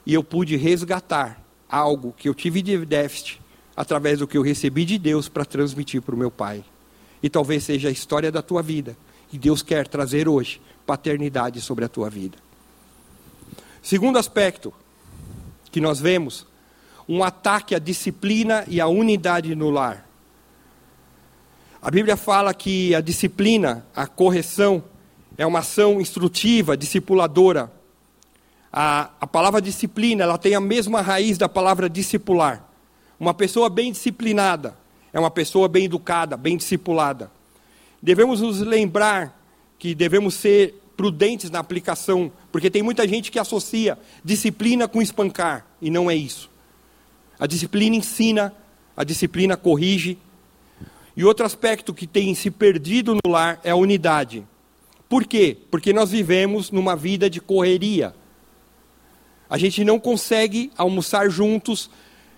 E 0.06 0.14
eu 0.14 0.22
pude 0.22 0.56
resgatar 0.56 1.42
algo 1.68 2.14
que 2.16 2.28
eu 2.28 2.34
tive 2.34 2.62
de 2.62 2.86
déficit 2.86 3.42
através 3.74 4.20
do 4.20 4.28
que 4.28 4.38
eu 4.38 4.42
recebi 4.42 4.84
de 4.84 4.96
Deus 4.96 5.28
para 5.28 5.44
transmitir 5.44 6.00
para 6.00 6.14
o 6.14 6.18
meu 6.18 6.30
pai. 6.30 6.64
E 7.20 7.28
talvez 7.28 7.64
seja 7.64 7.88
a 7.88 7.90
história 7.90 8.30
da 8.30 8.40
tua 8.40 8.62
vida. 8.62 8.96
E 9.32 9.38
Deus 9.38 9.60
quer 9.60 9.88
trazer 9.88 10.28
hoje 10.28 10.60
paternidade 10.86 11.60
sobre 11.60 11.84
a 11.84 11.88
tua 11.88 12.08
vida. 12.08 12.38
Segundo 13.82 14.18
aspecto 14.18 14.72
que 15.72 15.80
nós 15.80 15.98
vemos, 15.98 16.46
um 17.08 17.24
ataque 17.24 17.74
à 17.74 17.78
disciplina 17.80 18.64
e 18.68 18.80
à 18.80 18.86
unidade 18.86 19.52
no 19.56 19.70
lar. 19.70 20.06
A 21.82 21.90
Bíblia 21.90 22.16
fala 22.16 22.54
que 22.54 22.94
a 22.94 23.00
disciplina, 23.00 23.84
a 23.92 24.06
correção, 24.06 24.84
é 25.36 25.44
uma 25.44 25.58
ação 25.58 26.00
instrutiva, 26.00 26.76
discipuladora. 26.76 27.72
A, 28.72 29.10
a 29.20 29.26
palavra 29.26 29.60
disciplina, 29.60 30.22
ela 30.22 30.38
tem 30.38 30.54
a 30.54 30.60
mesma 30.60 31.00
raiz 31.00 31.36
da 31.36 31.48
palavra 31.48 31.90
discipular. 31.90 32.64
Uma 33.18 33.34
pessoa 33.34 33.68
bem 33.68 33.90
disciplinada 33.90 34.76
é 35.12 35.18
uma 35.18 35.30
pessoa 35.30 35.66
bem 35.66 35.86
educada, 35.86 36.36
bem 36.36 36.56
discipulada. 36.56 37.32
Devemos 38.00 38.40
nos 38.40 38.60
lembrar 38.60 39.36
que 39.76 39.92
devemos 39.92 40.34
ser 40.34 40.80
prudentes 40.96 41.50
na 41.50 41.58
aplicação, 41.58 42.30
porque 42.52 42.70
tem 42.70 42.80
muita 42.80 43.08
gente 43.08 43.28
que 43.32 43.40
associa 43.40 43.98
disciplina 44.24 44.86
com 44.86 45.02
espancar, 45.02 45.66
e 45.80 45.90
não 45.90 46.08
é 46.08 46.14
isso. 46.14 46.48
A 47.40 47.46
disciplina 47.48 47.96
ensina, 47.96 48.54
a 48.96 49.02
disciplina 49.02 49.56
corrige. 49.56 50.16
E 51.16 51.24
outro 51.24 51.44
aspecto 51.44 51.92
que 51.92 52.06
tem 52.06 52.34
se 52.34 52.50
perdido 52.50 53.14
no 53.14 53.30
lar 53.30 53.60
é 53.62 53.70
a 53.70 53.76
unidade. 53.76 54.46
Por 55.08 55.26
quê? 55.26 55.56
Porque 55.70 55.92
nós 55.92 56.10
vivemos 56.10 56.70
numa 56.70 56.96
vida 56.96 57.28
de 57.28 57.40
correria. 57.40 58.14
A 59.48 59.58
gente 59.58 59.84
não 59.84 60.00
consegue 60.00 60.70
almoçar 60.76 61.28
juntos, 61.28 61.90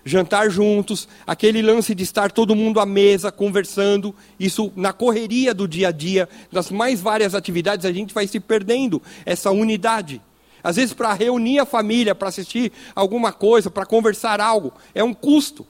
jantar 0.03 0.49
juntos, 0.51 1.07
aquele 1.25 1.61
lance 1.61 1.95
de 1.95 2.03
estar 2.03 2.31
todo 2.31 2.53
mundo 2.53 2.81
à 2.81 2.85
mesa 2.85 3.31
conversando, 3.31 4.13
isso 4.37 4.71
na 4.75 4.91
correria 4.91 5.53
do 5.53 5.67
dia 5.67 5.87
a 5.87 5.91
dia, 5.91 6.27
das 6.51 6.69
mais 6.69 6.99
várias 6.99 7.33
atividades, 7.33 7.85
a 7.85 7.93
gente 7.93 8.13
vai 8.13 8.27
se 8.27 8.39
perdendo 8.39 9.01
essa 9.25 9.49
unidade. 9.49 10.21
Às 10.61 10.75
vezes, 10.75 10.93
para 10.93 11.13
reunir 11.13 11.59
a 11.59 11.65
família, 11.65 12.13
para 12.13 12.27
assistir 12.27 12.71
alguma 12.93 13.31
coisa, 13.31 13.71
para 13.71 13.85
conversar 13.85 14.41
algo, 14.41 14.73
é 14.93 15.03
um 15.03 15.13
custo, 15.13 15.65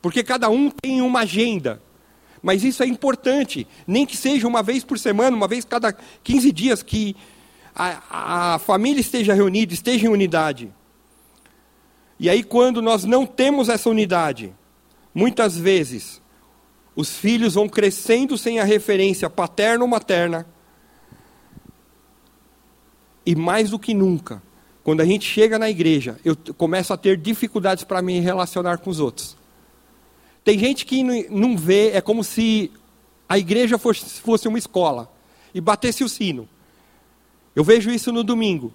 porque 0.00 0.22
cada 0.22 0.48
um 0.48 0.70
tem 0.70 1.02
uma 1.02 1.20
agenda. 1.20 1.80
Mas 2.42 2.64
isso 2.64 2.82
é 2.82 2.86
importante, 2.86 3.66
nem 3.86 4.04
que 4.04 4.16
seja 4.16 4.48
uma 4.48 4.62
vez 4.62 4.82
por 4.82 4.98
semana, 4.98 5.36
uma 5.36 5.46
vez 5.46 5.64
cada 5.64 5.92
15 5.92 6.50
dias, 6.50 6.82
que 6.82 7.14
a, 7.74 8.54
a 8.54 8.58
família 8.58 9.00
esteja 9.00 9.32
reunida, 9.32 9.72
esteja 9.72 10.06
em 10.06 10.10
unidade. 10.10 10.72
E 12.18 12.28
aí, 12.28 12.42
quando 12.42 12.82
nós 12.82 13.04
não 13.04 13.24
temos 13.24 13.68
essa 13.68 13.88
unidade, 13.88 14.52
muitas 15.14 15.56
vezes 15.56 16.20
os 16.94 17.16
filhos 17.16 17.54
vão 17.54 17.68
crescendo 17.68 18.36
sem 18.36 18.58
a 18.58 18.64
referência 18.64 19.30
paterna 19.30 19.84
ou 19.84 19.88
materna. 19.88 20.46
E 23.24 23.34
mais 23.36 23.70
do 23.70 23.78
que 23.78 23.94
nunca, 23.94 24.42
quando 24.82 25.00
a 25.00 25.04
gente 25.04 25.24
chega 25.24 25.58
na 25.58 25.70
igreja, 25.70 26.18
eu 26.24 26.36
começo 26.56 26.92
a 26.92 26.96
ter 26.96 27.16
dificuldades 27.16 27.84
para 27.84 28.02
me 28.02 28.18
relacionar 28.18 28.78
com 28.78 28.90
os 28.90 28.98
outros. 28.98 29.36
Tem 30.44 30.58
gente 30.58 30.84
que 30.84 31.02
não 31.30 31.56
vê, 31.56 31.90
é 31.90 32.00
como 32.00 32.24
se 32.24 32.70
a 33.28 33.38
igreja 33.38 33.78
fosse 33.78 34.48
uma 34.48 34.58
escola 34.58 35.10
e 35.54 35.60
batesse 35.60 36.02
o 36.02 36.08
sino. 36.08 36.48
Eu 37.54 37.62
vejo 37.62 37.90
isso 37.90 38.12
no 38.12 38.24
domingo 38.24 38.72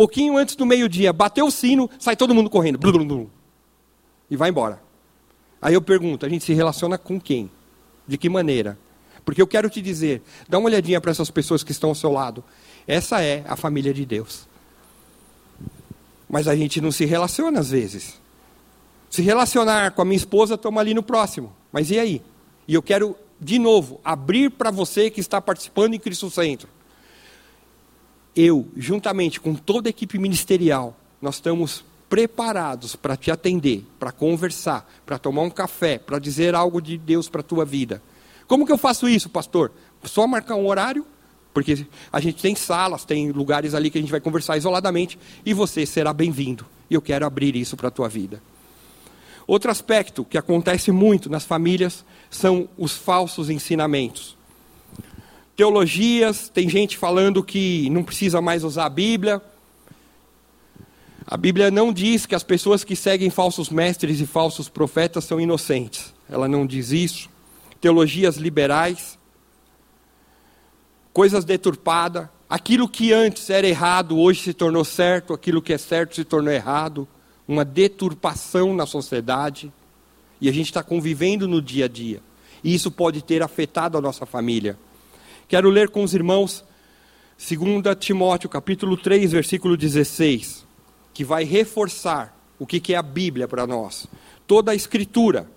pouquinho 0.00 0.38
antes 0.38 0.56
do 0.56 0.64
meio-dia, 0.64 1.12
bateu 1.12 1.44
o 1.44 1.50
sino, 1.50 1.90
sai 1.98 2.16
todo 2.16 2.34
mundo 2.34 2.48
correndo. 2.48 2.78
Blum, 2.78 3.06
blum, 3.06 3.26
e 4.30 4.36
vai 4.36 4.48
embora. 4.48 4.82
Aí 5.60 5.74
eu 5.74 5.82
pergunto: 5.82 6.24
a 6.24 6.28
gente 6.28 6.42
se 6.42 6.54
relaciona 6.54 6.96
com 6.96 7.20
quem? 7.20 7.50
De 8.06 8.16
que 8.16 8.26
maneira? 8.26 8.78
Porque 9.26 9.42
eu 9.42 9.46
quero 9.46 9.68
te 9.68 9.82
dizer, 9.82 10.22
dá 10.48 10.58
uma 10.58 10.70
olhadinha 10.70 11.02
para 11.02 11.10
essas 11.10 11.30
pessoas 11.30 11.62
que 11.62 11.70
estão 11.70 11.90
ao 11.90 11.94
seu 11.94 12.10
lado. 12.10 12.42
Essa 12.86 13.20
é 13.22 13.44
a 13.46 13.56
família 13.56 13.92
de 13.92 14.06
Deus. 14.06 14.48
Mas 16.26 16.48
a 16.48 16.56
gente 16.56 16.80
não 16.80 16.90
se 16.90 17.04
relaciona 17.04 17.60
às 17.60 17.70
vezes. 17.70 18.18
Se 19.10 19.20
relacionar 19.20 19.90
com 19.90 20.00
a 20.00 20.04
minha 20.04 20.16
esposa, 20.16 20.54
estamos 20.54 20.80
ali 20.80 20.94
no 20.94 21.02
próximo. 21.02 21.52
Mas 21.70 21.90
e 21.90 21.98
aí? 21.98 22.22
E 22.66 22.74
eu 22.74 22.82
quero, 22.82 23.16
de 23.38 23.58
novo, 23.58 24.00
abrir 24.02 24.50
para 24.50 24.70
você 24.70 25.10
que 25.10 25.20
está 25.20 25.40
participando 25.40 25.94
em 25.94 25.98
Cristo 25.98 26.30
Centro 26.30 26.68
eu, 28.34 28.68
juntamente 28.76 29.40
com 29.40 29.54
toda 29.54 29.88
a 29.88 29.90
equipe 29.90 30.18
ministerial, 30.18 30.96
nós 31.20 31.36
estamos 31.36 31.84
preparados 32.08 32.96
para 32.96 33.16
te 33.16 33.30
atender, 33.30 33.84
para 33.98 34.10
conversar, 34.10 34.90
para 35.06 35.18
tomar 35.18 35.42
um 35.42 35.50
café, 35.50 35.98
para 35.98 36.18
dizer 36.18 36.54
algo 36.54 36.80
de 36.80 36.98
Deus 36.98 37.28
para 37.28 37.40
a 37.40 37.44
tua 37.44 37.64
vida. 37.64 38.02
Como 38.46 38.66
que 38.66 38.72
eu 38.72 38.78
faço 38.78 39.08
isso, 39.08 39.28
pastor? 39.28 39.70
Só 40.04 40.26
marcar 40.26 40.56
um 40.56 40.66
horário, 40.66 41.06
porque 41.54 41.86
a 42.12 42.20
gente 42.20 42.40
tem 42.42 42.54
salas, 42.54 43.04
tem 43.04 43.30
lugares 43.30 43.74
ali 43.74 43.90
que 43.90 43.98
a 43.98 44.00
gente 44.00 44.10
vai 44.10 44.20
conversar 44.20 44.56
isoladamente, 44.56 45.18
e 45.44 45.52
você 45.54 45.86
será 45.86 46.12
bem-vindo. 46.12 46.66
E 46.88 46.94
eu 46.94 47.02
quero 47.02 47.26
abrir 47.26 47.54
isso 47.54 47.76
para 47.76 47.88
a 47.88 47.92
tua 47.92 48.08
vida. 48.08 48.42
Outro 49.50 49.70
aspecto 49.70 50.24
que 50.24 50.38
acontece 50.38 50.92
muito 50.92 51.28
nas 51.28 51.44
famílias 51.44 52.04
são 52.30 52.68
os 52.78 52.92
falsos 52.92 53.50
ensinamentos 53.50 54.36
teologias, 55.60 56.48
tem 56.48 56.70
gente 56.70 56.96
falando 56.96 57.44
que 57.44 57.90
não 57.90 58.02
precisa 58.02 58.40
mais 58.40 58.64
usar 58.64 58.86
a 58.86 58.88
Bíblia. 58.88 59.42
A 61.26 61.36
Bíblia 61.36 61.70
não 61.70 61.92
diz 61.92 62.24
que 62.24 62.34
as 62.34 62.42
pessoas 62.42 62.82
que 62.82 62.96
seguem 62.96 63.28
falsos 63.28 63.68
mestres 63.68 64.22
e 64.22 64.26
falsos 64.26 64.70
profetas 64.70 65.24
são 65.24 65.38
inocentes. 65.38 66.14
Ela 66.30 66.48
não 66.48 66.66
diz 66.66 66.92
isso. 66.92 67.28
Teologias 67.78 68.38
liberais, 68.38 69.18
coisas 71.12 71.44
deturpadas. 71.44 72.26
Aquilo 72.48 72.88
que 72.88 73.12
antes 73.12 73.50
era 73.50 73.68
errado, 73.68 74.18
hoje 74.18 74.40
se 74.40 74.54
tornou 74.54 74.82
certo. 74.82 75.34
Aquilo 75.34 75.60
que 75.60 75.74
é 75.74 75.78
certo 75.78 76.14
se 76.14 76.24
tornou 76.24 76.54
errado. 76.54 77.06
Uma 77.50 77.64
deturpação 77.64 78.72
na 78.72 78.86
sociedade. 78.86 79.72
E 80.40 80.48
a 80.48 80.52
gente 80.52 80.66
está 80.66 80.84
convivendo 80.84 81.48
no 81.48 81.60
dia 81.60 81.86
a 81.86 81.88
dia. 81.88 82.22
E 82.62 82.72
isso 82.72 82.92
pode 82.92 83.22
ter 83.22 83.42
afetado 83.42 83.98
a 83.98 84.00
nossa 84.00 84.24
família. 84.24 84.78
Quero 85.48 85.68
ler 85.68 85.88
com 85.88 86.04
os 86.04 86.14
irmãos 86.14 86.64
2 87.36 87.96
Timóteo, 87.98 88.48
capítulo 88.48 88.96
3, 88.96 89.32
versículo 89.32 89.76
16, 89.76 90.64
que 91.12 91.24
vai 91.24 91.42
reforçar 91.42 92.38
o 92.56 92.64
que 92.64 92.94
é 92.94 92.96
a 92.96 93.02
Bíblia 93.02 93.48
para 93.48 93.66
nós. 93.66 94.06
Toda 94.46 94.70
a 94.70 94.74
Escritura 94.76 95.50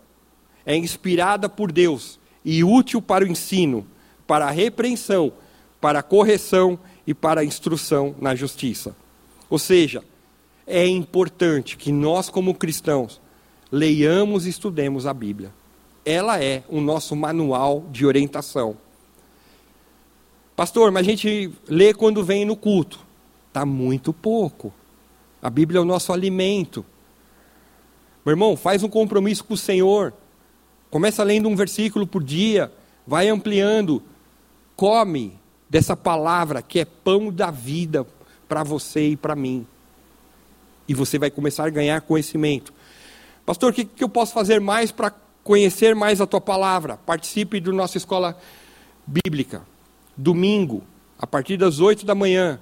é 0.66 0.76
inspirada 0.76 1.48
por 1.48 1.72
Deus 1.72 2.20
e 2.44 2.64
útil 2.64 3.04
para 3.04 3.24
o 3.24 3.28
ensino, 3.28 3.86
para 4.26 4.48
a 4.48 4.52
repreensão, 4.52 5.32
para 5.80 6.00
a 6.00 6.04
correção 6.04 6.80
e 7.06 7.14
para 7.14 7.42
a 7.42 7.46
instrução 7.46 8.16
na 8.20 8.34
justiça. 8.34 8.96
Ou 9.48 9.60
seja, 9.60 10.04
é 10.66 10.86
importante 10.88 11.78
que 11.78 11.92
nós, 11.92 12.30
como 12.30 12.54
cristãos, 12.54 13.22
leiamos 13.72 14.46
e 14.46 14.50
estudemos 14.50 15.06
a 15.06 15.14
Bíblia. 15.14 15.54
Ela 16.06 16.44
é 16.44 16.64
o 16.70 16.80
nosso 16.80 17.16
manual 17.16 17.86
de 17.92 18.06
orientação. 18.06 18.78
Pastor, 20.56 20.92
mas 20.92 21.08
a 21.08 21.10
gente 21.10 21.52
lê 21.68 21.94
quando 21.94 22.24
vem 22.24 22.46
no 22.46 22.56
culto. 22.56 23.00
Está 23.48 23.66
muito 23.66 24.14
pouco. 24.14 24.74
A 25.42 25.50
Bíblia 25.50 25.80
é 25.80 25.82
o 25.82 25.86
nosso 25.86 26.14
alimento. 26.14 26.86
Meu 28.26 28.34
irmão, 28.34 28.56
faz 28.56 28.84
um 28.84 28.90
compromisso 28.90 29.44
com 29.44 29.54
o 29.54 29.58
Senhor. 29.58 30.14
Começa 30.90 31.24
lendo 31.24 31.50
um 31.50 31.56
versículo 31.56 32.06
por 32.06 32.24
dia. 32.24 32.72
Vai 33.06 33.28
ampliando. 33.28 34.02
Come 34.76 35.38
dessa 35.70 35.98
palavra 35.98 36.62
que 36.62 36.80
é 36.80 36.86
pão 36.86 37.32
da 37.32 37.50
vida 37.50 38.06
para 38.48 38.64
você 38.64 39.10
e 39.10 39.18
para 39.18 39.36
mim. 39.36 39.66
E 40.88 40.94
você 40.94 41.18
vai 41.18 41.32
começar 41.32 41.66
a 41.66 41.70
ganhar 41.70 42.02
conhecimento. 42.02 42.74
Pastor, 43.46 43.72
o 43.72 43.74
que, 43.74 43.86
que 43.86 44.04
eu 44.04 44.10
posso 44.10 44.34
fazer 44.34 44.60
mais 44.60 44.92
para 44.92 45.14
conhecer 45.44 45.96
mais 45.96 46.22
a 46.22 46.28
tua 46.28 46.42
palavra? 46.42 46.98
Participe 46.98 47.60
da 47.60 47.72
nossa 47.72 47.98
escola 47.98 48.38
bíblica 49.06 49.62
domingo, 50.16 50.84
a 51.18 51.26
partir 51.26 51.58
das 51.58 51.80
8 51.80 52.06
da 52.06 52.16
manhã 52.16 52.60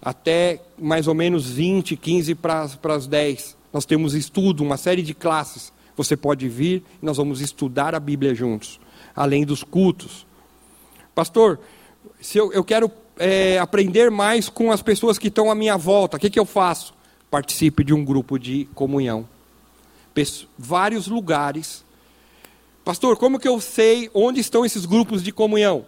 até 0.00 0.60
mais 0.76 1.06
ou 1.06 1.14
menos 1.14 1.48
20, 1.48 1.96
15 1.96 2.34
para, 2.34 2.62
as 2.62 3.06
10. 3.06 3.56
Nós 3.72 3.84
temos 3.84 4.14
estudo, 4.14 4.62
uma 4.62 4.76
série 4.76 5.02
de 5.02 5.14
classes. 5.14 5.72
Você 5.96 6.16
pode 6.16 6.48
vir 6.48 6.82
e 7.00 7.06
nós 7.06 7.16
vamos 7.16 7.40
estudar 7.40 7.94
a 7.94 8.00
Bíblia 8.00 8.34
juntos, 8.34 8.80
além 9.14 9.44
dos 9.44 9.62
cultos. 9.62 10.26
Pastor, 11.14 11.60
se 12.20 12.38
eu, 12.38 12.52
eu 12.52 12.64
quero 12.64 12.90
é, 13.18 13.58
aprender 13.58 14.10
mais 14.10 14.48
com 14.48 14.72
as 14.72 14.82
pessoas 14.82 15.18
que 15.18 15.28
estão 15.28 15.50
à 15.50 15.54
minha 15.54 15.76
volta, 15.76 16.16
o 16.16 16.20
que, 16.20 16.30
que 16.30 16.38
eu 16.38 16.46
faço? 16.46 16.94
Participe 17.32 17.82
de 17.82 17.92
um 17.92 18.04
grupo 18.04 18.38
de 18.38 18.68
comunhão. 18.74 19.28
vários 20.56 21.08
lugares. 21.08 21.84
Pastor, 22.84 23.16
como 23.16 23.40
que 23.40 23.48
eu 23.48 23.60
sei 23.60 24.10
onde 24.12 24.38
estão 24.38 24.64
esses 24.64 24.84
grupos 24.84 25.22
de 25.22 25.32
comunhão? 25.32 25.86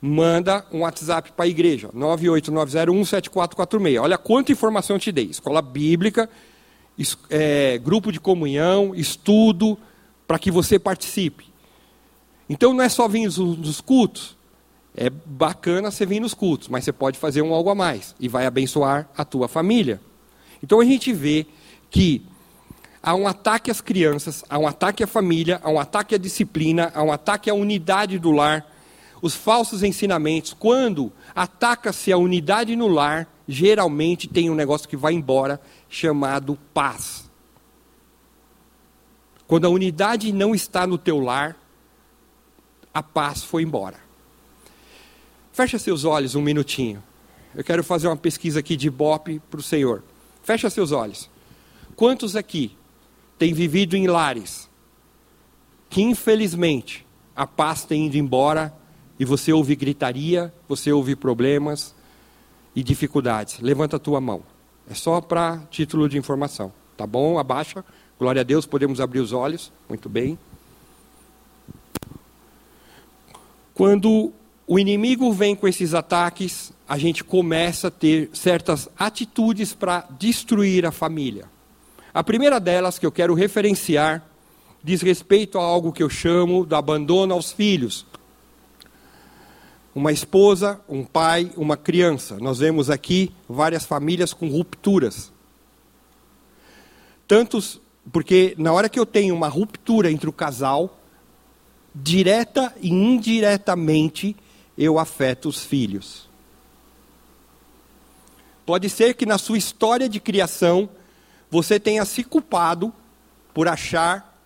manda 0.00 0.64
um 0.72 0.82
WhatsApp 0.82 1.32
para 1.32 1.44
a 1.44 1.48
igreja, 1.48 1.88
989017446. 1.88 4.00
Olha 4.00 4.16
quanta 4.16 4.52
informação 4.52 4.94
eu 4.96 5.00
te 5.00 5.10
dei. 5.10 5.24
Escola 5.26 5.60
bíblica, 5.60 6.30
é, 7.28 7.76
grupo 7.78 8.12
de 8.12 8.20
comunhão, 8.20 8.94
estudo, 8.94 9.76
para 10.26 10.38
que 10.38 10.52
você 10.52 10.78
participe. 10.78 11.46
Então 12.48 12.72
não 12.72 12.82
é 12.82 12.88
só 12.88 13.06
vir 13.08 13.26
nos 13.26 13.80
cultos. 13.80 14.38
É 14.96 15.10
bacana 15.10 15.90
você 15.90 16.06
vir 16.06 16.20
nos 16.20 16.34
cultos, 16.34 16.68
mas 16.68 16.84
você 16.84 16.92
pode 16.92 17.18
fazer 17.18 17.42
um 17.42 17.52
algo 17.54 17.70
a 17.70 17.74
mais 17.74 18.14
e 18.18 18.28
vai 18.28 18.46
abençoar 18.46 19.08
a 19.16 19.24
tua 19.24 19.46
família. 19.46 20.00
Então 20.62 20.80
a 20.80 20.84
gente 20.84 21.12
vê 21.12 21.46
que 21.90 22.22
há 23.02 23.14
um 23.14 23.26
ataque 23.26 23.70
às 23.70 23.80
crianças, 23.80 24.44
há 24.48 24.58
um 24.58 24.66
ataque 24.66 25.02
à 25.02 25.06
família, 25.06 25.60
há 25.62 25.70
um 25.70 25.78
ataque 25.78 26.14
à 26.14 26.18
disciplina, 26.18 26.90
há 26.94 27.02
um 27.02 27.12
ataque 27.12 27.48
à 27.50 27.54
unidade 27.54 28.18
do 28.18 28.30
lar 28.30 28.66
os 29.20 29.34
falsos 29.34 29.82
ensinamentos, 29.82 30.54
quando 30.54 31.12
ataca-se 31.34 32.12
a 32.12 32.18
unidade 32.18 32.76
no 32.76 32.88
lar, 32.88 33.28
geralmente 33.46 34.28
tem 34.28 34.50
um 34.50 34.54
negócio 34.54 34.88
que 34.88 34.96
vai 34.96 35.12
embora 35.12 35.60
chamado 35.88 36.58
paz. 36.72 37.28
Quando 39.46 39.66
a 39.66 39.70
unidade 39.70 40.32
não 40.32 40.54
está 40.54 40.86
no 40.86 40.98
teu 40.98 41.18
lar, 41.18 41.56
a 42.92 43.02
paz 43.02 43.42
foi 43.42 43.62
embora. 43.62 43.96
Fecha 45.52 45.78
seus 45.78 46.04
olhos 46.04 46.34
um 46.34 46.42
minutinho. 46.42 47.02
eu 47.54 47.64
quero 47.64 47.82
fazer 47.82 48.06
uma 48.06 48.16
pesquisa 48.16 48.60
aqui 48.60 48.76
de 48.76 48.90
Bop 48.90 49.40
para 49.50 49.58
o 49.58 49.62
Senhor. 49.62 50.04
Fecha 50.48 50.70
seus 50.70 50.92
olhos. 50.92 51.28
Quantos 51.94 52.34
aqui 52.34 52.74
têm 53.38 53.52
vivido 53.52 53.94
em 53.98 54.06
lares 54.06 54.66
que, 55.90 56.00
infelizmente, 56.00 57.06
a 57.36 57.46
paz 57.46 57.84
tem 57.84 58.06
ido 58.06 58.16
embora 58.16 58.74
e 59.20 59.26
você 59.26 59.52
ouve 59.52 59.76
gritaria, 59.76 60.50
você 60.66 60.90
ouve 60.90 61.14
problemas 61.14 61.94
e 62.74 62.82
dificuldades? 62.82 63.60
Levanta 63.60 63.96
a 63.96 63.98
tua 63.98 64.22
mão. 64.22 64.42
É 64.90 64.94
só 64.94 65.20
para 65.20 65.58
título 65.70 66.08
de 66.08 66.16
informação. 66.16 66.72
Tá 66.96 67.06
bom? 67.06 67.38
Abaixa. 67.38 67.84
Glória 68.18 68.40
a 68.40 68.42
Deus, 68.42 68.64
podemos 68.64 69.02
abrir 69.02 69.20
os 69.20 69.34
olhos. 69.34 69.70
Muito 69.86 70.08
bem. 70.08 70.38
Quando 73.74 74.32
o 74.66 74.78
inimigo 74.78 75.30
vem 75.30 75.54
com 75.54 75.68
esses 75.68 75.92
ataques, 75.92 76.72
a 76.88 76.96
gente 76.96 77.22
começa 77.22 77.88
a 77.88 77.90
ter 77.90 78.30
certas 78.32 78.88
atitudes 78.98 79.74
para 79.74 80.08
destruir 80.18 80.86
a 80.86 80.90
família. 80.90 81.44
A 82.14 82.24
primeira 82.24 82.58
delas 82.58 82.98
que 82.98 83.04
eu 83.04 83.12
quero 83.12 83.34
referenciar 83.34 84.26
diz 84.82 85.02
respeito 85.02 85.58
a 85.58 85.62
algo 85.62 85.92
que 85.92 86.02
eu 86.02 86.08
chamo 86.08 86.64
do 86.64 86.74
abandono 86.74 87.34
aos 87.34 87.52
filhos. 87.52 88.06
Uma 89.94 90.12
esposa, 90.12 90.80
um 90.88 91.04
pai, 91.04 91.52
uma 91.56 91.76
criança. 91.76 92.38
Nós 92.38 92.60
vemos 92.60 92.88
aqui 92.88 93.34
várias 93.46 93.84
famílias 93.84 94.32
com 94.32 94.48
rupturas. 94.48 95.30
Tantos, 97.26 97.80
porque 98.10 98.54
na 98.56 98.72
hora 98.72 98.88
que 98.88 98.98
eu 98.98 99.04
tenho 99.04 99.34
uma 99.34 99.48
ruptura 99.48 100.10
entre 100.10 100.30
o 100.30 100.32
casal, 100.32 100.98
direta 101.94 102.74
e 102.80 102.88
indiretamente, 102.88 104.34
eu 104.76 104.98
afeto 104.98 105.50
os 105.50 105.62
filhos. 105.62 106.27
Pode 108.68 108.90
ser 108.90 109.14
que 109.14 109.24
na 109.24 109.38
sua 109.38 109.56
história 109.56 110.10
de 110.10 110.20
criação 110.20 110.90
você 111.50 111.80
tenha 111.80 112.04
se 112.04 112.22
culpado 112.22 112.92
por 113.54 113.66
achar 113.66 114.38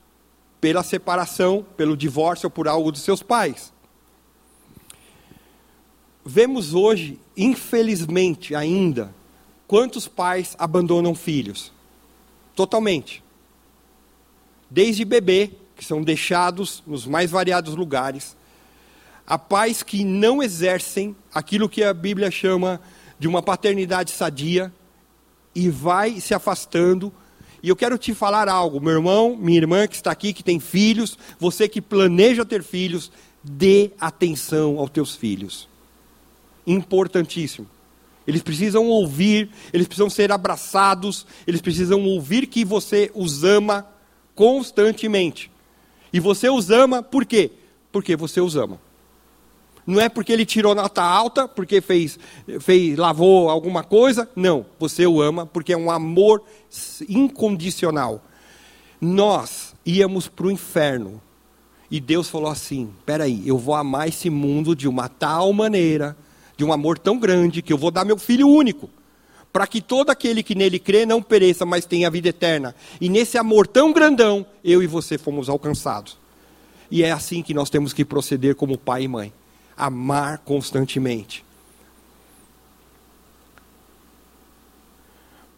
pela 0.60 0.84
separação, 0.84 1.66
pelo 1.76 1.96
divórcio 1.96 2.46
ou 2.46 2.50
por 2.52 2.68
algo 2.68 2.92
dos 2.92 3.02
seus 3.02 3.20
pais. 3.20 3.72
Vemos 6.24 6.72
hoje, 6.72 7.18
infelizmente 7.36 8.54
ainda, 8.54 9.12
quantos 9.66 10.06
pais 10.06 10.54
abandonam 10.56 11.16
filhos? 11.16 11.72
Totalmente. 12.54 13.24
Desde 14.70 15.04
bebê, 15.04 15.50
que 15.74 15.84
são 15.84 16.00
deixados 16.00 16.80
nos 16.86 17.08
mais 17.08 17.28
variados 17.28 17.74
lugares, 17.74 18.36
a 19.26 19.36
pais 19.36 19.82
que 19.82 20.04
não 20.04 20.40
exercem 20.40 21.16
aquilo 21.34 21.68
que 21.68 21.82
a 21.82 21.92
Bíblia 21.92 22.30
chama 22.30 22.80
de 23.18 23.28
uma 23.28 23.42
paternidade 23.42 24.10
sadia 24.10 24.72
e 25.54 25.68
vai 25.68 26.20
se 26.20 26.34
afastando. 26.34 27.12
E 27.62 27.68
eu 27.68 27.76
quero 27.76 27.96
te 27.96 28.12
falar 28.14 28.48
algo, 28.48 28.80
meu 28.80 28.92
irmão, 28.92 29.36
minha 29.36 29.58
irmã 29.58 29.86
que 29.86 29.94
está 29.94 30.10
aqui, 30.10 30.32
que 30.32 30.42
tem 30.42 30.58
filhos, 30.58 31.16
você 31.38 31.68
que 31.68 31.80
planeja 31.80 32.44
ter 32.44 32.62
filhos, 32.62 33.12
dê 33.42 33.92
atenção 34.00 34.78
aos 34.78 34.90
teus 34.90 35.14
filhos. 35.14 35.68
Importantíssimo. 36.66 37.68
Eles 38.26 38.42
precisam 38.42 38.86
ouvir, 38.86 39.50
eles 39.72 39.86
precisam 39.86 40.08
ser 40.08 40.30
abraçados, 40.30 41.26
eles 41.46 41.60
precisam 41.60 42.04
ouvir 42.04 42.46
que 42.46 42.64
você 42.64 43.10
os 43.14 43.42
ama 43.42 43.86
constantemente. 44.34 45.50
E 46.12 46.20
você 46.20 46.48
os 46.48 46.70
ama 46.70 47.02
por 47.02 47.24
quê? 47.24 47.50
Porque 47.90 48.14
você 48.14 48.40
os 48.40 48.56
ama. 48.56 48.80
Não 49.86 50.00
é 50.00 50.08
porque 50.08 50.32
ele 50.32 50.46
tirou 50.46 50.74
nota 50.74 51.02
alta, 51.02 51.48
porque 51.48 51.80
fez, 51.80 52.18
fez, 52.60 52.96
lavou 52.96 53.50
alguma 53.50 53.82
coisa. 53.82 54.28
Não, 54.34 54.64
você 54.78 55.06
o 55.06 55.20
ama 55.20 55.44
porque 55.44 55.72
é 55.72 55.76
um 55.76 55.90
amor 55.90 56.42
incondicional. 57.08 58.22
Nós 59.00 59.74
íamos 59.84 60.28
para 60.28 60.46
o 60.46 60.50
inferno 60.50 61.20
e 61.90 61.98
Deus 61.98 62.28
falou 62.28 62.50
assim: 62.50 62.90
peraí, 63.04 63.42
eu 63.44 63.58
vou 63.58 63.74
amar 63.74 64.08
esse 64.08 64.30
mundo 64.30 64.76
de 64.76 64.86
uma 64.86 65.08
tal 65.08 65.52
maneira, 65.52 66.16
de 66.56 66.64
um 66.64 66.72
amor 66.72 66.96
tão 66.96 67.18
grande 67.18 67.60
que 67.60 67.72
eu 67.72 67.78
vou 67.78 67.90
dar 67.90 68.04
meu 68.04 68.16
filho 68.16 68.48
único, 68.48 68.88
para 69.52 69.66
que 69.66 69.80
todo 69.80 70.10
aquele 70.10 70.44
que 70.44 70.54
nele 70.54 70.78
crê 70.78 71.04
não 71.04 71.20
pereça, 71.20 71.66
mas 71.66 71.84
tenha 71.84 72.06
a 72.06 72.10
vida 72.10 72.28
eterna. 72.28 72.72
E 73.00 73.08
nesse 73.08 73.36
amor 73.36 73.66
tão 73.66 73.92
grandão, 73.92 74.46
eu 74.62 74.80
e 74.80 74.86
você 74.86 75.18
fomos 75.18 75.48
alcançados. 75.48 76.16
E 76.88 77.02
é 77.02 77.10
assim 77.10 77.42
que 77.42 77.52
nós 77.52 77.68
temos 77.68 77.92
que 77.92 78.04
proceder 78.04 78.54
como 78.54 78.78
pai 78.78 79.02
e 79.02 79.08
mãe 79.08 79.32
amar 79.86 80.38
constantemente. 80.38 81.44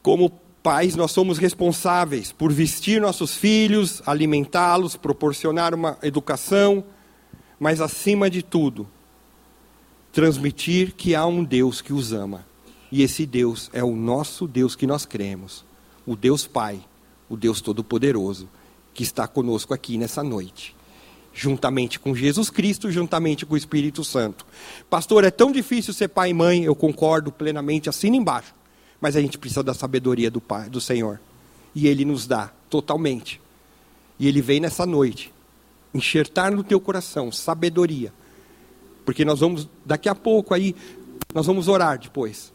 Como 0.03 0.31
pais, 0.63 0.97
nós 0.97 1.13
somos 1.13 1.37
responsáveis 1.37 2.33
por 2.33 2.51
vestir 2.51 3.01
nossos 3.01 3.37
filhos, 3.37 4.03
alimentá-los, 4.07 4.97
proporcionar 4.97 5.75
uma 5.75 5.99
educação, 6.03 6.83
mas 7.61 7.83
acima 7.83 8.31
de 8.31 8.43
tudo, 8.43 8.89
transmitir 10.11 10.95
que 10.95 11.15
há 11.15 11.27
um 11.27 11.45
Deus 11.45 11.83
que 11.83 11.93
os 11.93 12.13
ama. 12.13 12.47
E 12.91 13.03
esse 13.03 13.27
Deus 13.27 13.69
é 13.75 13.85
o 13.85 13.95
nosso 13.95 14.47
Deus 14.47 14.75
que 14.75 14.87
nós 14.87 15.05
cremos, 15.05 15.67
o 16.07 16.17
Deus 16.17 16.47
Pai, 16.47 16.81
o 17.29 17.37
Deus 17.37 17.61
Todo-Poderoso, 17.61 18.49
que 18.95 19.03
está 19.03 19.27
conosco 19.27 19.75
aqui 19.75 19.99
nessa 19.99 20.23
noite 20.23 20.75
juntamente 21.35 21.99
com 21.99 22.15
Jesus 22.15 22.49
Cristo, 22.49 22.91
juntamente 22.91 23.45
com 23.45 23.55
o 23.55 23.57
Espírito 23.57 24.05
Santo. 24.05 24.47
Pastor, 24.89 25.25
é 25.25 25.31
tão 25.31 25.51
difícil 25.51 25.93
ser 25.93 26.09
pai 26.09 26.31
e 26.31 26.35
mãe, 26.35 26.65
eu 26.65 26.75
concordo 26.77 27.33
plenamente, 27.33 27.89
assina 27.89 28.17
embaixo. 28.17 28.55
Mas 29.01 29.17
a 29.17 29.21
gente 29.21 29.37
precisa 29.37 29.63
da 29.63 29.75
sabedoria 29.75 30.31
do 30.31 30.41
Pai, 30.41 30.71
do 30.71 30.81
Senhor. 30.81 31.21
E 31.75 31.89
Ele 31.89 32.05
nos 32.05 32.27
dá 32.27 32.53
totalmente. 32.71 33.41
E 34.19 34.29
Ele 34.29 34.41
vem 34.41 34.61
nessa 34.61 34.87
noite 34.87 35.33
enxertar 35.93 36.53
no 36.53 36.63
teu 36.63 36.81
coração 36.81 37.31
sabedoria. 37.31 38.13
Porque 39.05 39.25
nós 39.25 39.41
vamos, 39.41 39.69
daqui 39.85 40.09
a 40.09 40.15
pouco 40.15 40.55
aí, 40.55 40.75
nós 41.35 41.47
vamos 41.47 41.69
orar 41.69 41.99
depois. 41.99 42.54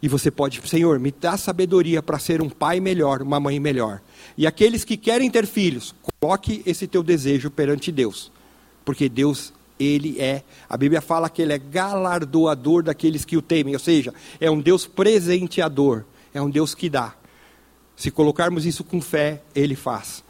E 0.00 0.08
você 0.08 0.30
pode, 0.30 0.60
Senhor, 0.68 0.98
me 1.00 1.10
dá 1.10 1.36
sabedoria 1.36 2.00
para 2.02 2.18
ser 2.18 2.40
um 2.40 2.48
pai 2.48 2.78
melhor, 2.78 3.20
uma 3.20 3.40
mãe 3.40 3.58
melhor. 3.58 4.00
E 4.36 4.46
aqueles 4.46 4.84
que 4.84 4.96
querem 4.96 5.28
ter 5.28 5.44
filhos, 5.46 5.94
coloque 6.20 6.62
esse 6.64 6.86
teu 6.86 7.02
desejo 7.02 7.50
perante 7.50 7.90
Deus. 7.90 8.30
Porque 8.84 9.08
Deus, 9.08 9.52
Ele 9.78 10.20
é, 10.20 10.44
a 10.68 10.76
Bíblia 10.76 11.00
fala 11.00 11.28
que 11.28 11.42
Ele 11.42 11.52
é 11.52 11.58
galardoador 11.58 12.84
daqueles 12.84 13.24
que 13.24 13.36
o 13.36 13.42
temem. 13.42 13.74
Ou 13.74 13.80
seja, 13.80 14.14
é 14.40 14.48
um 14.48 14.60
Deus 14.60 14.86
presenteador, 14.86 16.04
é 16.32 16.40
um 16.40 16.48
Deus 16.48 16.76
que 16.76 16.88
dá. 16.88 17.14
Se 17.96 18.12
colocarmos 18.12 18.64
isso 18.64 18.84
com 18.84 19.00
fé, 19.00 19.42
Ele 19.52 19.74
faz. 19.74 20.22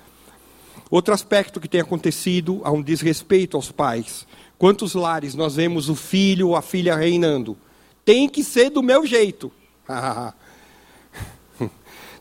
Outro 0.91 1.13
aspecto 1.13 1.61
que 1.61 1.69
tem 1.69 1.83
acontecido 1.83 2.63
há 2.65 2.71
um 2.71 2.81
desrespeito 2.81 3.59
aos 3.59 3.71
pais. 3.71 4.27
Quantos 4.57 4.95
lares 4.95 5.35
nós 5.35 5.57
vemos 5.57 5.91
o 5.91 5.95
filho 5.95 6.49
ou 6.49 6.57
a 6.57 6.63
filha 6.63 6.97
reinando? 6.97 7.59
Tem 8.03 8.27
que 8.27 8.43
ser 8.43 8.71
do 8.71 8.83
meu 8.83 9.05
jeito. 9.05 9.53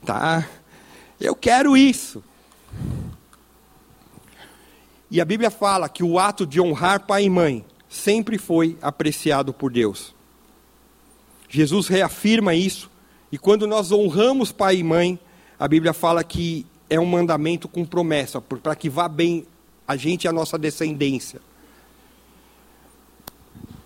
tá? 0.05 0.47
Eu 1.19 1.35
quero 1.35 1.75
isso. 1.75 2.23
E 5.09 5.21
a 5.21 5.25
Bíblia 5.25 5.49
fala 5.49 5.87
que 5.89 6.03
o 6.03 6.19
ato 6.19 6.45
de 6.45 6.59
honrar 6.59 7.05
pai 7.05 7.23
e 7.23 7.29
mãe 7.29 7.65
sempre 7.89 8.37
foi 8.37 8.77
apreciado 8.81 9.53
por 9.53 9.71
Deus. 9.71 10.13
Jesus 11.49 11.87
reafirma 11.87 12.53
isso, 12.53 12.89
e 13.31 13.37
quando 13.37 13.65
nós 13.65 13.91
honramos 13.91 14.51
pai 14.51 14.77
e 14.77 14.83
mãe, 14.83 15.19
a 15.57 15.67
Bíblia 15.67 15.93
fala 15.93 16.23
que 16.23 16.65
é 16.89 16.99
um 16.99 17.05
mandamento 17.05 17.67
com 17.67 17.85
promessa, 17.85 18.41
para 18.41 18.75
que 18.75 18.89
vá 18.89 19.07
bem 19.07 19.45
a 19.87 19.95
gente 19.95 20.25
e 20.25 20.27
a 20.27 20.33
nossa 20.33 20.57
descendência. 20.57 21.41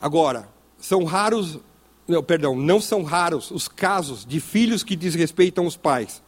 Agora, 0.01 0.49
são 0.79 1.03
raros, 1.03 1.59
não, 2.11 2.21
perdão, 2.21 2.55
não 2.55 2.81
são 2.81 3.03
raros 3.03 3.49
os 3.49 3.67
casos 3.67 4.25
de 4.25 4.39
filhos 4.39 4.83
que 4.83 4.95
desrespeitam 4.95 5.65
os 5.65 5.77
pais. 5.77 6.21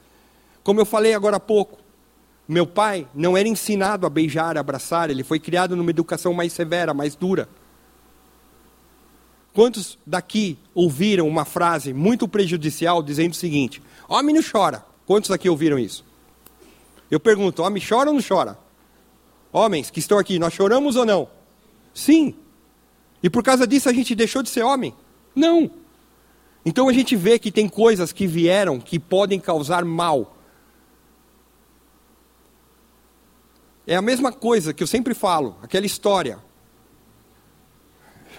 Como 0.64 0.80
eu 0.80 0.86
falei 0.86 1.14
agora 1.14 1.36
há 1.36 1.40
pouco, 1.40 1.78
meu 2.48 2.66
pai 2.66 3.08
não 3.14 3.38
era 3.38 3.48
ensinado 3.48 4.06
a 4.06 4.10
beijar, 4.10 4.58
a 4.58 4.62
abraçar, 4.62 5.10
ele 5.10 5.24
foi 5.24 5.40
criado 5.40 5.76
numa 5.76 5.90
educação 5.90 6.34
mais 6.34 6.54
severa, 6.54 6.94
mais 6.94 7.16
dura. 7.16 7.50
Quantos 9.54 10.00
daqui 10.06 10.58
ouviram 10.74 11.28
uma 11.28 11.46
frase 11.46 11.94
muito 11.94 12.28
prejudicial 12.28 13.04
dizendo 13.04 13.34
o 13.34 13.36
seguinte: 13.36 13.84
Homem 14.08 14.34
não 14.34 14.42
chora. 14.42 14.84
Quantos 15.06 15.30
aqui 15.30 15.48
ouviram 15.48 15.78
isso? 15.78 16.04
Eu 17.12 17.20
pergunto: 17.20 17.62
Homem 17.62 17.84
chora 17.88 18.10
ou 18.10 18.16
não 18.16 18.24
chora? 18.28 18.58
Homens 19.52 19.92
que 19.92 20.00
estão 20.00 20.18
aqui, 20.18 20.40
nós 20.40 20.54
choramos 20.54 20.96
ou 20.96 21.06
não? 21.06 21.28
Sim. 21.94 22.34
E 23.22 23.30
por 23.30 23.44
causa 23.44 23.68
disso 23.68 23.88
a 23.88 23.94
gente 23.94 24.16
deixou 24.16 24.42
de 24.42 24.50
ser 24.50 24.64
homem? 24.64 24.94
Não. 25.36 25.70
Então 26.66 26.88
a 26.88 26.94
gente 26.94 27.16
vê 27.16 27.38
que 27.38 27.52
tem 27.52 27.68
coisas 27.68 28.12
que 28.12 28.26
vieram 28.26 28.80
que 28.80 28.98
podem 28.98 29.40
causar 29.40 29.84
mal 29.84 30.34
É 33.86 33.96
a 33.96 34.02
mesma 34.02 34.32
coisa 34.32 34.74
que 34.74 34.82
eu 34.82 34.88
sempre 34.88 35.14
falo, 35.14 35.58
aquela 35.62 35.86
história. 35.86 36.40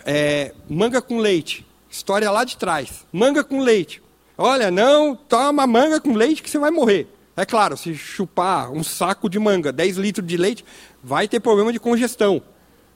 É, 0.06 0.54
manga 0.68 1.00
com 1.00 1.18
leite 1.18 1.66
História 1.90 2.28
lá 2.28 2.42
de 2.42 2.56
trás. 2.56 3.06
Manga 3.12 3.44
com 3.44 3.60
leite. 3.60 4.02
Olha, 4.36 4.68
não 4.68 5.14
toma 5.14 5.64
manga 5.64 6.00
com 6.00 6.12
leite 6.12 6.42
que 6.42 6.50
você 6.50 6.58
vai 6.58 6.72
morrer. 6.72 7.06
É 7.36 7.44
claro, 7.44 7.76
se 7.76 7.94
chupar 7.94 8.72
um 8.72 8.82
saco 8.82 9.28
de 9.28 9.38
manga, 9.38 9.72
10 9.72 9.98
litros 9.98 10.26
de 10.26 10.36
leite, 10.36 10.64
vai 11.02 11.28
ter 11.28 11.38
problema 11.38 11.72
de 11.72 11.78
congestão. 11.78 12.42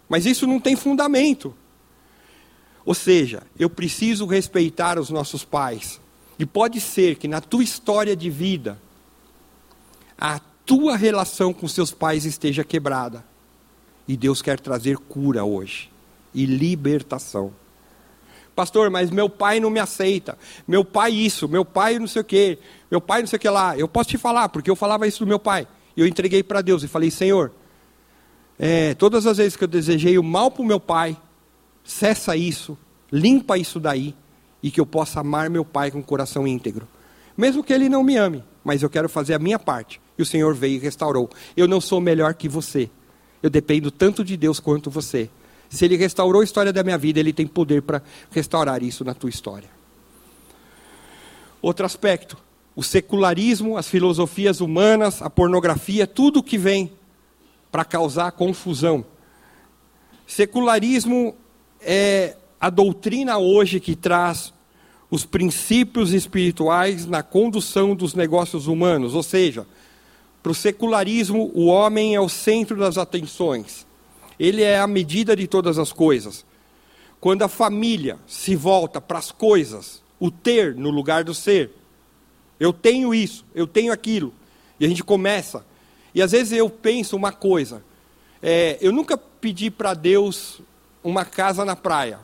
Mas 0.09 0.27
isso 0.27 0.49
não 0.49 0.59
tem 0.59 0.75
fundamento. 0.75 1.55
Ou 2.89 2.95
seja, 2.95 3.43
eu 3.59 3.69
preciso 3.69 4.25
respeitar 4.25 4.99
os 4.99 5.11
nossos 5.11 5.45
pais. 5.45 6.01
E 6.39 6.47
pode 6.47 6.81
ser 6.81 7.17
que 7.17 7.29
na 7.29 7.39
tua 7.39 7.63
história 7.63 8.17
de 8.17 8.31
vida, 8.31 8.81
a 10.19 10.41
tua 10.65 10.97
relação 10.97 11.53
com 11.53 11.69
seus 11.69 11.91
pais 11.91 12.25
esteja 12.25 12.65
quebrada. 12.65 13.23
E 14.09 14.17
Deus 14.17 14.41
quer 14.41 14.59
trazer 14.59 14.97
cura 14.97 15.45
hoje 15.45 15.91
e 16.33 16.47
libertação. 16.47 17.53
Pastor, 18.57 18.89
mas 18.89 19.11
meu 19.11 19.29
pai 19.29 19.61
não 19.61 19.69
me 19.69 19.81
aceita. 19.81 20.39
Meu 20.67 20.83
pai 20.83 21.13
isso, 21.13 21.47
meu 21.47 21.67
pai 21.67 21.99
não 21.99 22.07
sei 22.07 22.23
o 22.23 22.25
quê, 22.25 22.59
meu 22.91 23.03
pai 23.03 23.21
não 23.21 23.27
sei 23.27 23.37
o 23.37 23.41
que 23.41 23.51
lá. 23.51 23.77
Eu 23.77 23.87
posso 23.87 24.09
te 24.09 24.17
falar, 24.17 24.49
porque 24.49 24.71
eu 24.71 24.75
falava 24.75 25.07
isso 25.07 25.27
do 25.27 25.29
meu 25.29 25.39
pai. 25.39 25.69
E 25.95 26.01
eu 26.01 26.07
entreguei 26.07 26.43
para 26.43 26.63
Deus 26.63 26.83
e 26.83 26.89
falei, 26.89 27.11
Senhor, 27.11 27.53
é, 28.59 28.95
todas 28.95 29.27
as 29.27 29.37
vezes 29.37 29.59
que 29.59 29.65
eu 29.65 29.69
desejei 29.69 30.17
o 30.17 30.23
mal 30.23 30.51
para 30.51 30.63
o 30.63 30.65
meu 30.65 30.81
pai, 30.81 31.19
cessa 31.89 32.37
isso, 32.37 32.77
limpa 33.11 33.57
isso 33.57 33.81
daí, 33.81 34.15
e 34.63 34.71
que 34.71 34.79
eu 34.79 34.85
possa 34.85 35.21
amar 35.21 35.49
meu 35.49 35.65
pai 35.65 35.91
com 35.91 36.03
coração 36.03 36.47
íntegro. 36.47 36.87
Mesmo 37.35 37.65
que 37.65 37.73
ele 37.73 37.89
não 37.89 38.03
me 38.05 38.17
ame, 38.17 38.45
mas 38.63 38.83
eu 38.83 38.91
quero 38.91 39.09
fazer 39.09 39.33
a 39.33 39.39
minha 39.39 39.59
parte. 39.59 39.99
E 40.19 40.23
o 40.23 40.27
Senhor 40.27 40.55
veio 40.55 40.77
e 40.77 40.79
restaurou. 40.79 41.31
Eu 41.57 41.67
não 41.67 41.81
sou 41.81 42.01
melhor 42.01 42.35
que 42.35 42.49
você. 42.49 42.91
Eu 43.43 43.49
dependo 43.49 43.91
tanto 43.91 44.23
de 44.23 44.37
Deus 44.37 44.61
quanto 44.61 44.91
você. 44.91 45.31
Se 45.71 45.85
Ele 45.85 45.97
restaurou 45.97 46.43
a 46.43 46.45
história 46.45 46.73
da 46.73 46.83
minha 46.83 46.99
vida, 46.99 47.21
Ele 47.21 47.33
tem 47.33 47.47
poder 47.47 47.83
para 47.83 48.03
restaurar 48.31 48.83
isso 48.83 49.05
na 49.05 49.15
tua 49.15 49.31
história. 49.31 49.71
Outro 51.63 51.87
aspecto: 51.87 52.37
o 52.75 52.83
secularismo, 52.83 53.77
as 53.77 53.89
filosofias 53.89 54.61
humanas, 54.61 55.23
a 55.23 55.31
pornografia, 55.31 56.07
tudo 56.07 56.43
que 56.43 56.59
vem 56.59 56.93
para 57.71 57.85
causar 57.85 58.33
confusão. 58.33 59.05
Secularismo 60.27 61.37
é 61.81 62.37
a 62.61 62.71
doutrina 62.71 63.39
hoje 63.39 63.81
que 63.81 63.95
traz 63.95 64.53
os 65.11 65.25
princípios 65.25 66.13
espirituais 66.13 67.07
na 67.07 67.23
condução 67.23 67.95
dos 67.95 68.15
negócios 68.15 68.67
humanos, 68.67 69.15
ou 69.15 69.23
seja, 69.23 69.67
para 70.43 70.53
o 70.53 70.55
secularismo, 70.55 71.51
o 71.55 71.67
homem 71.67 72.15
é 72.15 72.21
o 72.21 72.29
centro 72.29 72.77
das 72.77 72.99
atenções, 72.99 73.87
ele 74.39 74.63
é 74.63 74.79
a 74.79 74.87
medida 74.87 75.35
de 75.35 75.47
todas 75.47 75.79
as 75.79 75.93
coisas. 75.93 76.45
Quando 77.21 77.43
a 77.43 77.49
família 77.49 78.19
se 78.27 78.55
volta 78.55 79.01
para 79.01 79.19
as 79.19 79.33
coisas, 79.33 80.03
o 80.21 80.31
ter 80.31 80.75
no 80.75 80.91
lugar 80.91 81.25
do 81.25 81.35
ser, 81.35 81.73
eu 82.61 82.73
tenho 82.73 83.15
isso, 83.15 83.45
eu 83.55 83.67
tenho 83.67 83.93
aquilo, 83.93 84.33
e 84.79 84.85
a 84.85 84.89
gente 84.89 85.03
começa. 85.03 85.65
E 86.15 86.23
às 86.23 86.33
vezes 86.33 86.53
eu 86.53 86.71
penso 86.71 87.17
uma 87.17 87.33
coisa, 87.33 87.83
é, 88.43 88.79
eu 88.81 88.93
nunca 88.93 89.17
pedi 89.17 89.71
para 89.71 89.95
Deus 89.95 90.61
uma 91.03 91.25
casa 91.25 91.65
na 91.65 91.77
praia. 91.77 92.21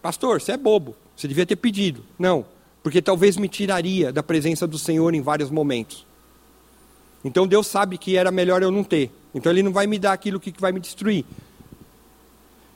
Pastor, 0.00 0.40
você 0.40 0.52
é 0.52 0.56
bobo, 0.56 0.96
você 1.16 1.26
devia 1.28 1.46
ter 1.46 1.56
pedido. 1.56 2.04
Não, 2.18 2.44
porque 2.82 3.02
talvez 3.02 3.36
me 3.36 3.48
tiraria 3.48 4.12
da 4.12 4.22
presença 4.22 4.66
do 4.66 4.78
Senhor 4.78 5.14
em 5.14 5.20
vários 5.20 5.50
momentos. 5.50 6.06
Então 7.24 7.46
Deus 7.46 7.66
sabe 7.66 7.98
que 7.98 8.16
era 8.16 8.30
melhor 8.30 8.62
eu 8.62 8.70
não 8.70 8.84
ter. 8.84 9.10
Então 9.34 9.50
Ele 9.50 9.62
não 9.62 9.72
vai 9.72 9.86
me 9.86 9.98
dar 9.98 10.12
aquilo 10.12 10.40
que 10.40 10.52
vai 10.58 10.72
me 10.72 10.80
destruir. 10.80 11.24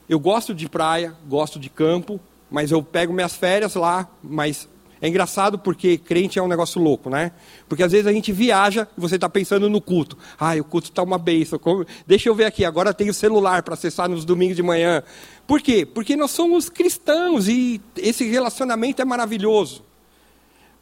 Eu 0.07 0.19
gosto 0.19 0.53
de 0.53 0.67
praia, 0.67 1.15
gosto 1.27 1.59
de 1.59 1.69
campo, 1.69 2.19
mas 2.51 2.71
eu 2.71 2.83
pego 2.83 3.13
minhas 3.13 3.35
férias 3.35 3.73
lá, 3.75 4.07
mas 4.21 4.67
é 5.03 5.09
engraçado 5.09 5.59
porque 5.59 5.97
crente 5.97 6.39
é 6.39 6.41
um 6.41 6.47
negócio 6.47 6.81
louco, 6.81 7.09
né? 7.09 7.33
Porque 7.67 7.83
às 7.83 7.91
vezes 7.91 8.07
a 8.07 8.13
gente 8.13 8.31
viaja 8.31 8.87
e 8.97 9.01
você 9.01 9.15
está 9.15 9.27
pensando 9.27 9.69
no 9.69 9.81
culto. 9.81 10.17
Ah, 10.39 10.55
o 10.55 10.63
culto 10.63 10.87
está 10.87 11.03
uma 11.03 11.17
bênção. 11.17 11.59
Deixa 12.07 12.29
eu 12.29 12.33
ver 12.33 12.45
aqui, 12.45 12.63
agora 12.63 12.93
tem 12.93 13.09
o 13.09 13.13
celular 13.13 13.63
para 13.63 13.73
acessar 13.73 14.07
nos 14.07 14.23
domingos 14.23 14.55
de 14.55 14.63
manhã. 14.63 15.03
Por 15.45 15.61
quê? 15.61 15.85
Porque 15.85 16.15
nós 16.15 16.31
somos 16.31 16.69
cristãos 16.69 17.49
e 17.49 17.81
esse 17.97 18.23
relacionamento 18.23 19.01
é 19.01 19.05
maravilhoso. 19.05 19.83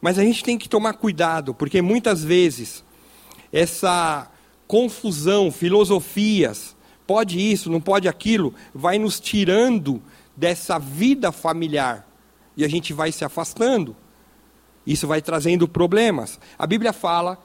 Mas 0.00 0.20
a 0.20 0.22
gente 0.22 0.44
tem 0.44 0.56
que 0.56 0.68
tomar 0.68 0.92
cuidado, 0.92 1.52
porque 1.52 1.82
muitas 1.82 2.22
vezes 2.22 2.84
essa 3.52 4.30
confusão, 4.68 5.50
filosofias, 5.50 6.76
pode 7.08 7.40
isso, 7.40 7.68
não 7.68 7.80
pode 7.80 8.06
aquilo, 8.06 8.54
vai 8.72 9.00
nos 9.00 9.18
tirando 9.18 10.00
dessa 10.36 10.78
vida 10.78 11.32
familiar. 11.32 12.06
E 12.56 12.64
a 12.64 12.68
gente 12.68 12.92
vai 12.92 13.10
se 13.10 13.24
afastando. 13.24 13.96
Isso 14.86 15.06
vai 15.06 15.22
trazendo 15.22 15.68
problemas. 15.68 16.38
A 16.58 16.66
Bíblia 16.66 16.92
fala, 16.92 17.38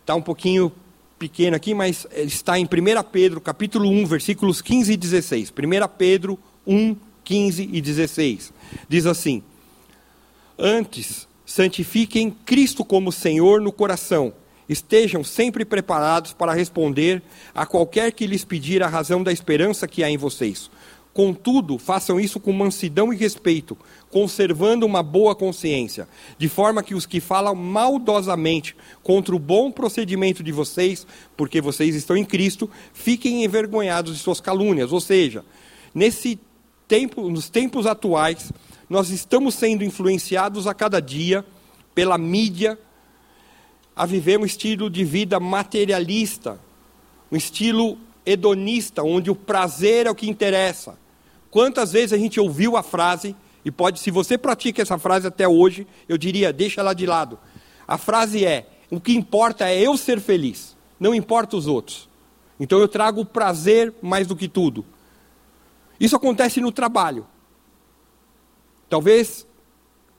está 0.00 0.14
um 0.14 0.22
pouquinho 0.22 0.72
pequeno 1.18 1.56
aqui, 1.56 1.74
mas 1.74 2.06
está 2.14 2.58
em 2.58 2.64
1 2.64 2.68
Pedro, 3.10 3.40
capítulo 3.40 3.88
1, 3.88 4.06
versículos 4.06 4.60
15 4.60 4.92
e 4.92 4.96
16. 4.96 5.50
1 5.50 5.88
Pedro 5.96 6.38
1, 6.66 6.96
15 7.24 7.70
e 7.72 7.80
16. 7.80 8.52
Diz 8.88 9.06
assim: 9.06 9.42
Antes, 10.58 11.28
santifiquem 11.44 12.30
Cristo 12.30 12.84
como 12.84 13.12
Senhor 13.12 13.60
no 13.60 13.72
coração. 13.72 14.32
Estejam 14.68 15.22
sempre 15.22 15.64
preparados 15.64 16.32
para 16.32 16.52
responder 16.52 17.22
a 17.54 17.64
qualquer 17.64 18.10
que 18.10 18.26
lhes 18.26 18.44
pedir 18.44 18.82
a 18.82 18.88
razão 18.88 19.22
da 19.22 19.32
esperança 19.32 19.86
que 19.86 20.02
há 20.02 20.10
em 20.10 20.16
vocês 20.16 20.68
Contudo, 21.16 21.78
façam 21.78 22.20
isso 22.20 22.38
com 22.38 22.52
mansidão 22.52 23.10
e 23.10 23.16
respeito, 23.16 23.74
conservando 24.10 24.84
uma 24.84 25.02
boa 25.02 25.34
consciência, 25.34 26.06
de 26.36 26.46
forma 26.46 26.82
que 26.82 26.94
os 26.94 27.06
que 27.06 27.20
falam 27.20 27.54
maldosamente 27.54 28.76
contra 29.02 29.34
o 29.34 29.38
bom 29.38 29.72
procedimento 29.72 30.42
de 30.42 30.52
vocês, 30.52 31.06
porque 31.34 31.58
vocês 31.58 31.94
estão 31.94 32.18
em 32.18 32.24
Cristo, 32.24 32.68
fiquem 32.92 33.44
envergonhados 33.44 34.14
de 34.14 34.18
suas 34.18 34.42
calúnias. 34.42 34.92
Ou 34.92 35.00
seja, 35.00 35.42
nesse 35.94 36.38
tempo, 36.86 37.30
nos 37.30 37.48
tempos 37.48 37.86
atuais, 37.86 38.52
nós 38.86 39.08
estamos 39.08 39.54
sendo 39.54 39.82
influenciados 39.82 40.66
a 40.66 40.74
cada 40.74 41.00
dia 41.00 41.42
pela 41.94 42.18
mídia 42.18 42.78
a 43.96 44.04
viver 44.04 44.38
um 44.38 44.44
estilo 44.44 44.90
de 44.90 45.02
vida 45.02 45.40
materialista, 45.40 46.60
um 47.32 47.36
estilo 47.38 47.96
hedonista, 48.26 49.02
onde 49.02 49.30
o 49.30 49.34
prazer 49.34 50.04
é 50.04 50.10
o 50.10 50.14
que 50.14 50.28
interessa 50.28 51.05
Quantas 51.56 51.90
vezes 51.90 52.12
a 52.12 52.18
gente 52.18 52.38
ouviu 52.38 52.76
a 52.76 52.82
frase, 52.82 53.34
e 53.64 53.70
pode, 53.70 53.98
se 53.98 54.10
você 54.10 54.36
pratica 54.36 54.82
essa 54.82 54.98
frase 54.98 55.26
até 55.26 55.48
hoje, 55.48 55.86
eu 56.06 56.18
diria, 56.18 56.52
deixa 56.52 56.82
ela 56.82 56.92
de 56.92 57.06
lado. 57.06 57.38
A 57.88 57.96
frase 57.96 58.44
é: 58.44 58.68
o 58.90 59.00
que 59.00 59.16
importa 59.16 59.66
é 59.66 59.80
eu 59.80 59.96
ser 59.96 60.20
feliz, 60.20 60.76
não 61.00 61.14
importa 61.14 61.56
os 61.56 61.66
outros. 61.66 62.10
Então 62.60 62.78
eu 62.78 62.86
trago 62.86 63.22
o 63.22 63.24
prazer 63.24 63.94
mais 64.02 64.26
do 64.26 64.36
que 64.36 64.48
tudo. 64.48 64.84
Isso 65.98 66.14
acontece 66.14 66.60
no 66.60 66.70
trabalho. 66.70 67.26
Talvez 68.86 69.46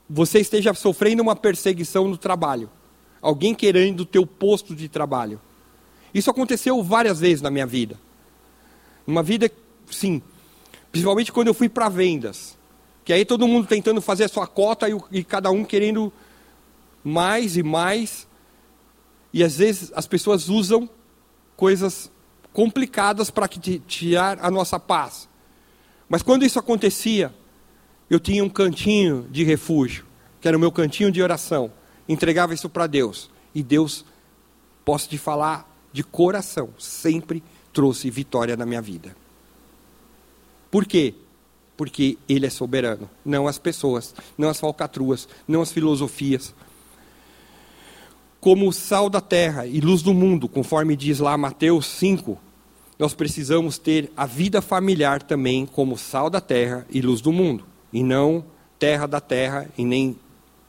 você 0.10 0.40
esteja 0.40 0.74
sofrendo 0.74 1.22
uma 1.22 1.36
perseguição 1.36 2.08
no 2.08 2.18
trabalho. 2.18 2.68
Alguém 3.22 3.54
querendo 3.54 4.00
o 4.00 4.06
teu 4.06 4.26
posto 4.26 4.76
de 4.76 4.90
trabalho. 4.90 5.40
Isso 6.12 6.32
aconteceu 6.32 6.82
várias 6.82 7.20
vezes 7.20 7.44
na 7.44 7.52
minha 7.52 7.68
vida. 7.68 7.96
Uma 9.06 9.22
vida, 9.22 9.52
sim, 9.92 10.20
Principalmente 10.98 11.32
quando 11.32 11.48
eu 11.48 11.54
fui 11.54 11.70
para 11.70 11.90
vendas. 11.90 12.58
Que 13.06 13.14
aí 13.14 13.24
todo 13.24 13.48
mundo 13.48 13.68
tentando 13.68 14.02
fazer 14.02 14.24
a 14.24 14.28
sua 14.28 14.48
cota 14.48 14.90
e, 14.90 14.98
e 15.12 15.24
cada 15.24 15.52
um 15.52 15.64
querendo 15.64 16.12
mais 17.04 17.56
e 17.56 17.62
mais. 17.62 18.28
E 19.32 19.44
às 19.44 19.58
vezes 19.58 19.92
as 19.96 20.08
pessoas 20.08 20.50
usam 20.50 20.90
coisas 21.56 22.12
complicadas 22.52 23.30
para 23.30 23.48
tirar 23.48 24.40
a 24.42 24.50
nossa 24.50 24.80
paz. 24.80 25.30
Mas 26.10 26.24
quando 26.24 26.44
isso 26.44 26.58
acontecia, 26.58 27.32
eu 28.10 28.20
tinha 28.20 28.44
um 28.44 28.50
cantinho 28.50 29.28
de 29.30 29.44
refúgio, 29.44 30.04
que 30.42 30.48
era 30.48 30.58
o 30.58 30.60
meu 30.60 30.72
cantinho 30.72 31.12
de 31.12 31.22
oração. 31.22 31.72
Entregava 32.10 32.56
isso 32.56 32.68
para 32.68 32.88
Deus. 32.88 33.30
E 33.54 33.62
Deus, 33.62 34.04
posso 34.84 35.08
te 35.08 35.20
falar 35.20 35.72
de 35.94 36.04
coração, 36.04 36.72
sempre 36.80 37.44
trouxe 37.72 38.10
vitória 38.10 38.58
na 38.58 38.66
minha 38.66 38.82
vida. 38.82 39.27
Por 40.70 40.86
quê? 40.86 41.14
Porque 41.76 42.18
ele 42.28 42.46
é 42.46 42.50
soberano, 42.50 43.10
não 43.24 43.48
as 43.48 43.58
pessoas, 43.58 44.14
não 44.38 44.50
as 44.50 44.60
falcatruas, 44.60 45.28
não 45.48 45.62
as 45.62 45.72
filosofias. 45.72 46.54
Como 48.40 48.72
sal 48.72 49.10
da 49.10 49.22
terra 49.22 49.66
e 49.66 49.80
luz 49.80 50.02
do 50.02 50.14
mundo, 50.14 50.48
conforme 50.48 50.96
diz 50.96 51.20
lá 51.20 51.38
Mateus 51.38 51.86
5, 51.86 52.38
nós 52.98 53.14
precisamos 53.14 53.78
ter 53.78 54.12
a 54.18 54.26
vida 54.26 54.62
familiar 54.62 55.22
também 55.22 55.66
como 55.66 55.98
sal 55.98 56.30
da 56.30 56.42
terra 56.42 56.86
e 56.90 57.02
luz 57.02 57.22
do 57.22 57.32
mundo, 57.32 57.66
e 57.94 58.04
não 58.04 58.44
terra 58.80 59.08
da 59.08 59.20
terra 59.20 59.70
e 59.78 59.86
nem 59.86 60.18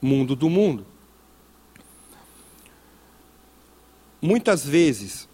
mundo 0.01 0.37
do 0.37 0.49
mundo. 0.49 0.87
Muitas 4.21 4.65
vezes, 4.65 5.29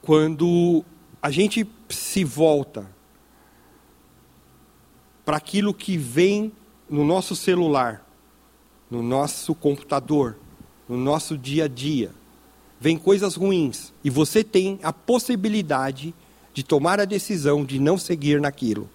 quando 0.00 0.84
a 1.20 1.30
gente 1.30 1.66
se 1.88 2.24
volta 2.24 2.86
para 5.24 5.36
aquilo 5.36 5.72
que 5.72 5.96
vem 5.96 6.52
no 6.88 7.04
nosso 7.04 7.34
celular, 7.34 8.04
no 8.90 9.02
nosso 9.02 9.54
computador, 9.54 10.36
no 10.88 10.96
nosso 10.96 11.38
dia 11.38 11.64
a 11.64 11.68
dia, 11.68 12.10
vem 12.78 12.98
coisas 12.98 13.34
ruins 13.34 13.92
e 14.04 14.10
você 14.10 14.44
tem 14.44 14.78
a 14.82 14.92
possibilidade 14.92 16.14
de 16.52 16.62
tomar 16.62 17.00
a 17.00 17.04
decisão 17.04 17.64
de 17.64 17.78
não 17.78 17.96
seguir 17.96 18.40
naquilo. 18.40 18.88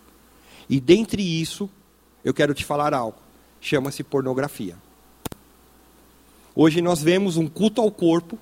E 0.70 0.80
dentre 0.80 1.22
isso, 1.22 1.70
eu 2.24 2.34
quero 2.34 2.54
te 2.54 2.64
falar 2.64 2.94
algo. 2.94 3.18
Chama-se 3.60 4.04
pornografia. 4.04 4.76
Hoje 6.56 6.82
nós 6.82 7.02
vemos 7.02 7.38
um 7.38 7.48
culto 7.48 7.82
ao 7.82 7.92
corpo. 7.92 8.38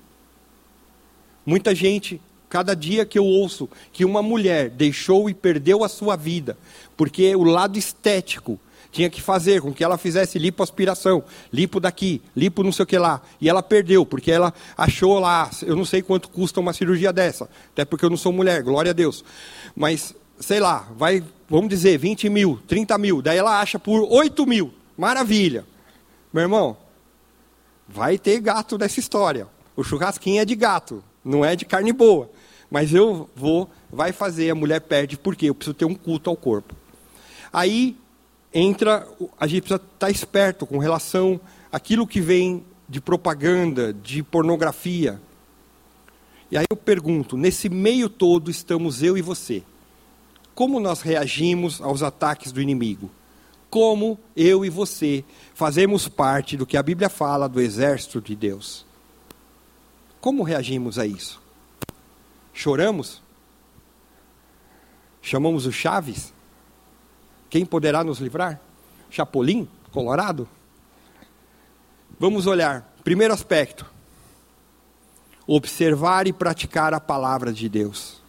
Muita 1.46 1.74
gente, 1.74 2.20
cada 2.48 2.74
dia 2.74 3.04
que 3.04 3.18
eu 3.18 3.24
ouço 3.24 3.68
que 3.92 4.04
uma 4.04 4.22
mulher 4.22 4.70
deixou 4.70 5.28
e 5.28 5.34
perdeu 5.34 5.84
a 5.84 5.88
sua 5.88 6.16
vida, 6.16 6.56
porque 6.96 7.34
o 7.36 7.44
lado 7.44 7.78
estético 7.78 8.58
tinha 8.90 9.10
que 9.10 9.20
fazer 9.20 9.60
com 9.60 9.72
que 9.72 9.84
ela 9.84 9.98
fizesse 9.98 10.38
lipoaspiração, 10.38 11.22
lipo 11.52 11.78
daqui, 11.78 12.22
lipo 12.34 12.62
não 12.62 12.72
sei 12.72 12.82
o 12.84 12.86
que 12.86 12.98
lá. 12.98 13.20
E 13.40 13.48
ela 13.48 13.62
perdeu, 13.62 14.04
porque 14.04 14.30
ela 14.30 14.52
achou 14.76 15.18
lá, 15.18 15.50
eu 15.62 15.76
não 15.76 15.84
sei 15.84 16.02
quanto 16.02 16.28
custa 16.28 16.60
uma 16.60 16.72
cirurgia 16.72 17.12
dessa, 17.12 17.48
até 17.72 17.84
porque 17.84 18.04
eu 18.04 18.10
não 18.10 18.16
sou 18.16 18.32
mulher, 18.32 18.62
glória 18.62 18.90
a 18.90 18.94
Deus. 18.94 19.24
Mas, 19.76 20.14
sei 20.40 20.60
lá, 20.60 20.88
vai, 20.96 21.22
vamos 21.48 21.68
dizer, 21.68 21.98
20 21.98 22.28
mil, 22.28 22.58
30 22.66 22.96
mil, 22.98 23.22
daí 23.22 23.38
ela 23.38 23.60
acha 23.60 23.78
por 23.78 24.06
8 24.10 24.46
mil, 24.46 24.72
maravilha. 24.96 25.64
Meu 26.32 26.42
irmão, 26.42 26.76
vai 27.86 28.18
ter 28.18 28.40
gato 28.40 28.78
nessa 28.78 29.00
história. 29.00 29.46
O 29.76 29.84
churrasquinho 29.84 30.40
é 30.40 30.44
de 30.44 30.54
gato, 30.54 31.04
não 31.24 31.44
é 31.44 31.54
de 31.54 31.64
carne 31.64 31.92
boa. 31.92 32.30
Mas 32.70 32.92
eu 32.92 33.28
vou, 33.34 33.70
vai 33.90 34.12
fazer, 34.12 34.50
a 34.50 34.54
mulher 34.54 34.80
perde, 34.80 35.16
porque 35.16 35.46
eu 35.46 35.54
preciso 35.54 35.74
ter 35.74 35.84
um 35.84 35.94
culto 35.94 36.28
ao 36.28 36.36
corpo. 36.36 36.74
Aí 37.52 37.96
entra, 38.52 39.06
a 39.38 39.46
gente 39.46 39.62
precisa 39.62 39.82
estar 39.94 40.10
esperto 40.10 40.66
com 40.66 40.78
relação 40.78 41.40
àquilo 41.72 42.06
que 42.06 42.20
vem 42.20 42.64
de 42.88 43.00
propaganda, 43.00 43.92
de 43.92 44.22
pornografia. 44.22 45.20
E 46.50 46.56
aí 46.56 46.64
eu 46.70 46.76
pergunto, 46.76 47.36
nesse 47.36 47.68
meio 47.68 48.08
todo 48.08 48.50
estamos 48.50 49.02
eu 49.02 49.16
e 49.16 49.22
você. 49.22 49.62
Como 50.54 50.80
nós 50.80 51.02
reagimos 51.02 51.80
aos 51.80 52.02
ataques 52.02 52.50
do 52.52 52.60
inimigo? 52.60 53.10
Como 53.70 54.18
eu 54.34 54.64
e 54.64 54.70
você 54.70 55.24
fazemos 55.54 56.08
parte 56.08 56.56
do 56.56 56.66
que 56.66 56.76
a 56.76 56.82
Bíblia 56.82 57.08
fala 57.08 57.48
do 57.48 57.60
exército 57.60 58.20
de 58.20 58.34
Deus? 58.34 58.84
Como 60.20 60.42
reagimos 60.42 60.98
a 60.98 61.06
isso? 61.06 61.40
Choramos? 62.58 63.22
Chamamos 65.22 65.64
o 65.64 65.70
Chaves? 65.70 66.34
Quem 67.48 67.64
poderá 67.64 68.02
nos 68.02 68.18
livrar? 68.18 68.60
Chapolin, 69.08 69.68
Colorado? 69.92 70.48
Vamos 72.18 72.48
olhar. 72.48 72.92
Primeiro 73.04 73.32
aspecto: 73.32 73.86
observar 75.46 76.26
e 76.26 76.32
praticar 76.32 76.92
a 76.92 76.98
palavra 76.98 77.52
de 77.52 77.68
Deus. 77.68 78.20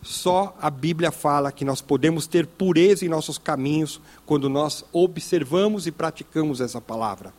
Só 0.00 0.56
a 0.58 0.70
Bíblia 0.70 1.10
fala 1.10 1.52
que 1.52 1.62
nós 1.62 1.82
podemos 1.82 2.26
ter 2.26 2.46
pureza 2.46 3.04
em 3.04 3.08
nossos 3.10 3.36
caminhos 3.36 4.00
quando 4.24 4.48
nós 4.48 4.82
observamos 4.94 5.86
e 5.86 5.92
praticamos 5.92 6.58
essa 6.58 6.80
palavra. 6.80 7.34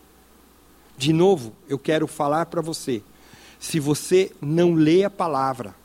De 0.95 1.11
novo, 1.11 1.55
eu 1.67 1.79
quero 1.79 2.05
falar 2.05 2.45
para 2.45 2.61
você: 2.61 3.01
se 3.61 3.79
você 3.79 4.31
não 4.41 4.73
lê 4.73 5.03
a 5.03 5.09
palavra, 5.09 5.75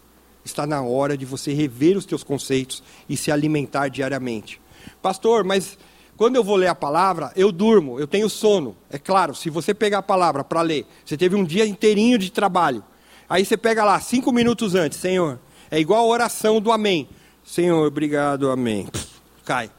está 0.43 0.67
na 0.67 0.81
hora 0.81 1.15
de 1.15 1.27
você 1.27 1.53
rever 1.53 1.95
os 1.95 2.07
teus 2.07 2.25
conceitos 2.25 2.83
e 3.07 3.19
se 3.19 3.31
alimentar 3.31 3.89
diariamente. 3.89 4.59
Pastor, 5.03 5.45
mas 5.45 5.77
quando 6.17 6.37
eu 6.37 6.43
vou 6.43 6.57
ler 6.57 6.69
a 6.69 6.75
palavra, 6.75 7.31
eu 7.37 7.53
durmo, 7.53 8.01
eu 8.01 8.07
tenho 8.07 8.31
sono. 8.31 8.75
É 8.89 8.99
claro, 8.99 9.35
se 9.35 9.51
você 9.51 9.75
pegar 9.75 9.99
a 9.99 10.03
palavra 10.03 10.43
para 10.43 10.63
ler, 10.63 10.87
você 11.05 11.19
teve 11.19 11.37
um 11.37 11.45
dia 11.45 11.67
inteirinho 11.67 12.17
de 12.17 12.33
trabalho. 12.33 12.83
Aí 13.29 13.45
você 13.45 13.59
pega 13.59 13.85
lá, 13.85 14.01
cinco 14.01 14.33
minutos 14.33 14.75
antes, 14.75 14.99
Senhor, 14.99 15.39
é 15.71 15.79
igual 15.79 16.03
a 16.03 16.09
oração 16.09 16.63
do 16.63 16.73
Amém. 16.73 17.07
Senhor, 17.45 17.87
obrigado, 17.87 18.51
Amém. 18.51 18.87
Pff, 18.87 19.21
cai. 19.45 19.71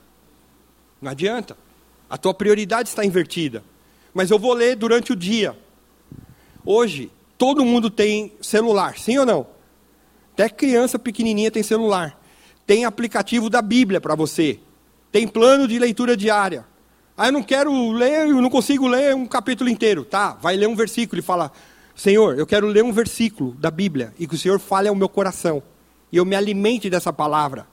Não 1.02 1.10
adianta. 1.10 1.58
A 2.08 2.16
tua 2.16 2.34
prioridade 2.36 2.90
está 2.90 3.04
invertida. 3.04 3.64
Mas 4.14 4.30
eu 4.30 4.38
vou 4.38 4.54
ler 4.54 4.76
durante 4.76 5.12
o 5.12 5.16
dia. 5.16 5.58
Hoje, 6.64 7.12
todo 7.38 7.64
mundo 7.64 7.90
tem 7.90 8.34
celular, 8.42 8.98
sim 8.98 9.18
ou 9.18 9.26
não? 9.26 9.48
Até 10.34 10.50
criança 10.50 11.00
pequenininha 11.00 11.50
tem 11.50 11.64
celular. 11.64 12.20
Tem 12.66 12.86
aplicativo 12.86 13.50
da 13.50 13.62
Bíblia 13.62 14.02
para 14.02 14.14
você. 14.14 14.60
Tem 15.12 15.28
plano 15.28 15.68
de 15.68 15.80
leitura 15.80 16.16
diária. 16.16 16.66
Ah, 17.18 17.30
eu 17.30 17.32
não 17.32 17.42
quero 17.42 17.92
ler, 17.92 18.28
eu 18.28 18.40
não 18.40 18.50
consigo 18.50 18.88
ler 18.88 19.16
um 19.16 19.26
capítulo 19.26 19.70
inteiro. 19.70 20.06
Tá, 20.06 20.38
vai 20.40 20.56
ler 20.56 20.68
um 20.68 20.76
versículo 20.76 21.20
e 21.20 21.24
fala: 21.24 21.52
Senhor, 21.96 22.38
eu 22.38 22.46
quero 22.46 22.68
ler 22.68 22.84
um 22.84 22.92
versículo 22.92 23.54
da 23.54 23.72
Bíblia 23.72 24.14
e 24.20 24.28
que 24.28 24.36
o 24.36 24.38
Senhor 24.38 24.60
fale 24.60 24.88
ao 24.88 24.94
meu 24.94 25.10
coração. 25.10 25.64
E 26.12 26.18
eu 26.18 26.26
me 26.26 26.36
alimente 26.36 26.88
dessa 26.88 27.12
palavra. 27.12 27.66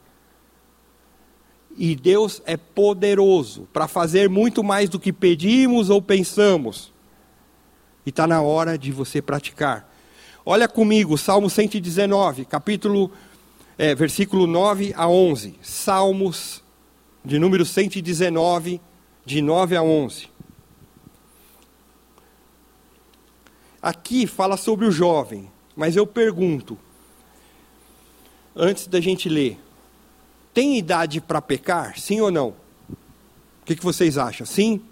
E 1.77 1.95
Deus 1.95 2.41
é 2.47 2.57
poderoso 2.57 3.69
para 3.73 3.87
fazer 3.87 4.31
muito 4.31 4.65
mais 4.65 4.89
do 4.89 4.99
que 4.99 5.12
pedimos 5.12 5.91
ou 5.91 6.01
pensamos. 6.01 6.93
E 8.05 8.11
está 8.11 8.27
na 8.27 8.43
hora 8.43 8.77
de 8.77 8.93
você 8.93 9.23
praticar. 9.23 9.91
Olha 10.45 10.69
comigo, 10.69 11.17
Salmo 11.17 11.49
119, 11.49 12.45
capítulo, 12.45 13.11
é, 13.79 13.95
versículo 13.95 14.47
9 14.47 14.93
a 14.97 15.09
11. 15.09 15.59
Salmos 15.63 16.63
de 17.25 17.39
número 17.39 17.65
119, 17.65 18.81
de 19.25 19.41
9 19.41 19.77
a 19.77 19.83
11. 19.83 20.29
Aqui 23.81 24.27
fala 24.27 24.57
sobre 24.57 24.87
o 24.87 24.91
jovem, 24.91 25.51
mas 25.75 25.97
eu 25.97 26.07
pergunto, 26.07 26.79
antes 28.55 28.87
da 28.87 29.01
gente 29.01 29.29
ler, 29.29 29.59
tem 30.53 30.79
idade 30.79 31.21
para 31.21 31.43
pecar, 31.43 31.99
sim 31.99 32.21
ou 32.21 32.31
não? 32.31 32.49
O 32.49 33.65
que, 33.65 33.75
que 33.75 33.85
vocês 33.85 34.19
acham? 34.19 34.47
Sim? 34.47 34.83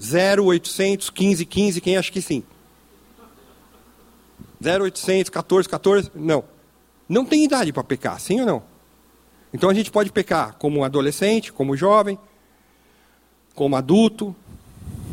0800 0.00 1.10
15 1.10 1.44
15, 1.44 1.80
quem 1.80 1.96
acha 1.96 2.10
que 2.10 2.22
sim? 2.22 2.42
0800 4.64 5.28
14 5.30 5.68
14, 5.68 6.10
não. 6.14 6.42
Não 7.08 7.24
tem 7.24 7.44
idade 7.44 7.72
para 7.72 7.84
pecar, 7.84 8.18
sim 8.20 8.40
ou 8.40 8.46
não? 8.46 8.62
Então 9.52 9.68
a 9.68 9.74
gente 9.74 9.90
pode 9.90 10.10
pecar 10.12 10.54
como 10.58 10.84
adolescente, 10.84 11.52
como 11.52 11.76
jovem, 11.76 12.18
como 13.54 13.76
adulto. 13.76 14.34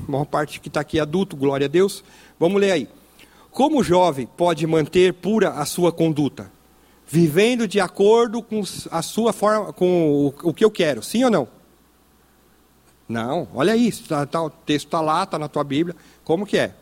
A 0.08 0.12
maior 0.12 0.26
parte 0.26 0.60
que 0.60 0.68
está 0.68 0.82
aqui 0.82 1.00
é 1.00 1.02
adulto, 1.02 1.36
glória 1.36 1.66
a 1.66 1.70
Deus. 1.70 2.04
Vamos 2.40 2.62
ler 2.62 2.72
aí. 2.72 2.88
Como 3.52 3.80
o 3.80 3.84
jovem 3.84 4.28
pode 4.38 4.66
manter 4.68 5.14
pura 5.14 5.50
a 5.52 5.66
sua 5.66 5.92
conduta? 5.92 6.52
Vivendo 7.08 7.68
de 7.68 7.80
acordo 7.80 8.42
com 8.44 8.62
a 8.92 9.02
sua 9.02 9.34
forma, 9.34 9.74
com 9.74 10.28
o, 10.44 10.50
o 10.50 10.54
que 10.54 10.64
eu 10.64 10.70
quero, 10.70 11.02
sim 11.02 11.24
ou 11.24 11.32
não? 11.32 11.57
Não, 13.08 13.48
olha 13.54 13.76
isso, 13.76 14.08
tá, 14.08 14.26
tá, 14.26 14.42
o 14.42 14.50
texto 14.50 14.88
está 14.88 15.00
lá, 15.00 15.24
está 15.24 15.40
na 15.40 15.48
tua 15.48 15.64
Bíblia. 15.64 15.96
Como 16.24 16.46
que 16.46 16.58
é? 16.58 16.76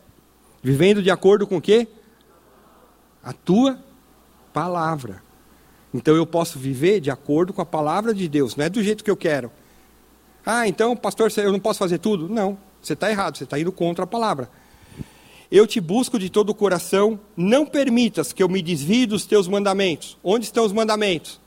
Vivendo 0.62 1.02
de 1.02 1.10
acordo 1.10 1.46
com 1.46 1.58
o 1.58 1.60
quê? 1.60 1.86
A 3.22 3.32
tua 3.32 3.78
palavra. 4.52 5.22
Então 5.94 6.16
eu 6.16 6.26
posso 6.26 6.58
viver 6.58 7.00
de 7.00 7.10
acordo 7.10 7.52
com 7.52 7.62
a 7.62 7.66
palavra 7.66 8.12
de 8.12 8.28
Deus, 8.28 8.56
não 8.56 8.64
é 8.64 8.68
do 8.68 8.82
jeito 8.82 9.04
que 9.04 9.10
eu 9.10 9.16
quero. 9.16 9.50
Ah, 10.44 10.66
então, 10.66 10.96
pastor, 10.96 11.30
eu 11.36 11.52
não 11.52 11.60
posso 11.60 11.78
fazer 11.78 11.98
tudo? 11.98 12.28
Não, 12.28 12.58
você 12.82 12.92
está 12.92 13.10
errado, 13.10 13.36
você 13.36 13.44
está 13.44 13.58
indo 13.58 13.72
contra 13.72 14.04
a 14.04 14.06
palavra. 14.06 14.50
Eu 15.50 15.66
te 15.66 15.80
busco 15.80 16.18
de 16.18 16.28
todo 16.28 16.50
o 16.50 16.54
coração, 16.54 17.20
não 17.36 17.64
permitas 17.64 18.32
que 18.32 18.42
eu 18.42 18.48
me 18.48 18.60
desvie 18.60 19.06
dos 19.06 19.26
teus 19.26 19.46
mandamentos. 19.46 20.18
Onde 20.22 20.44
estão 20.44 20.64
os 20.64 20.72
mandamentos? 20.72 21.40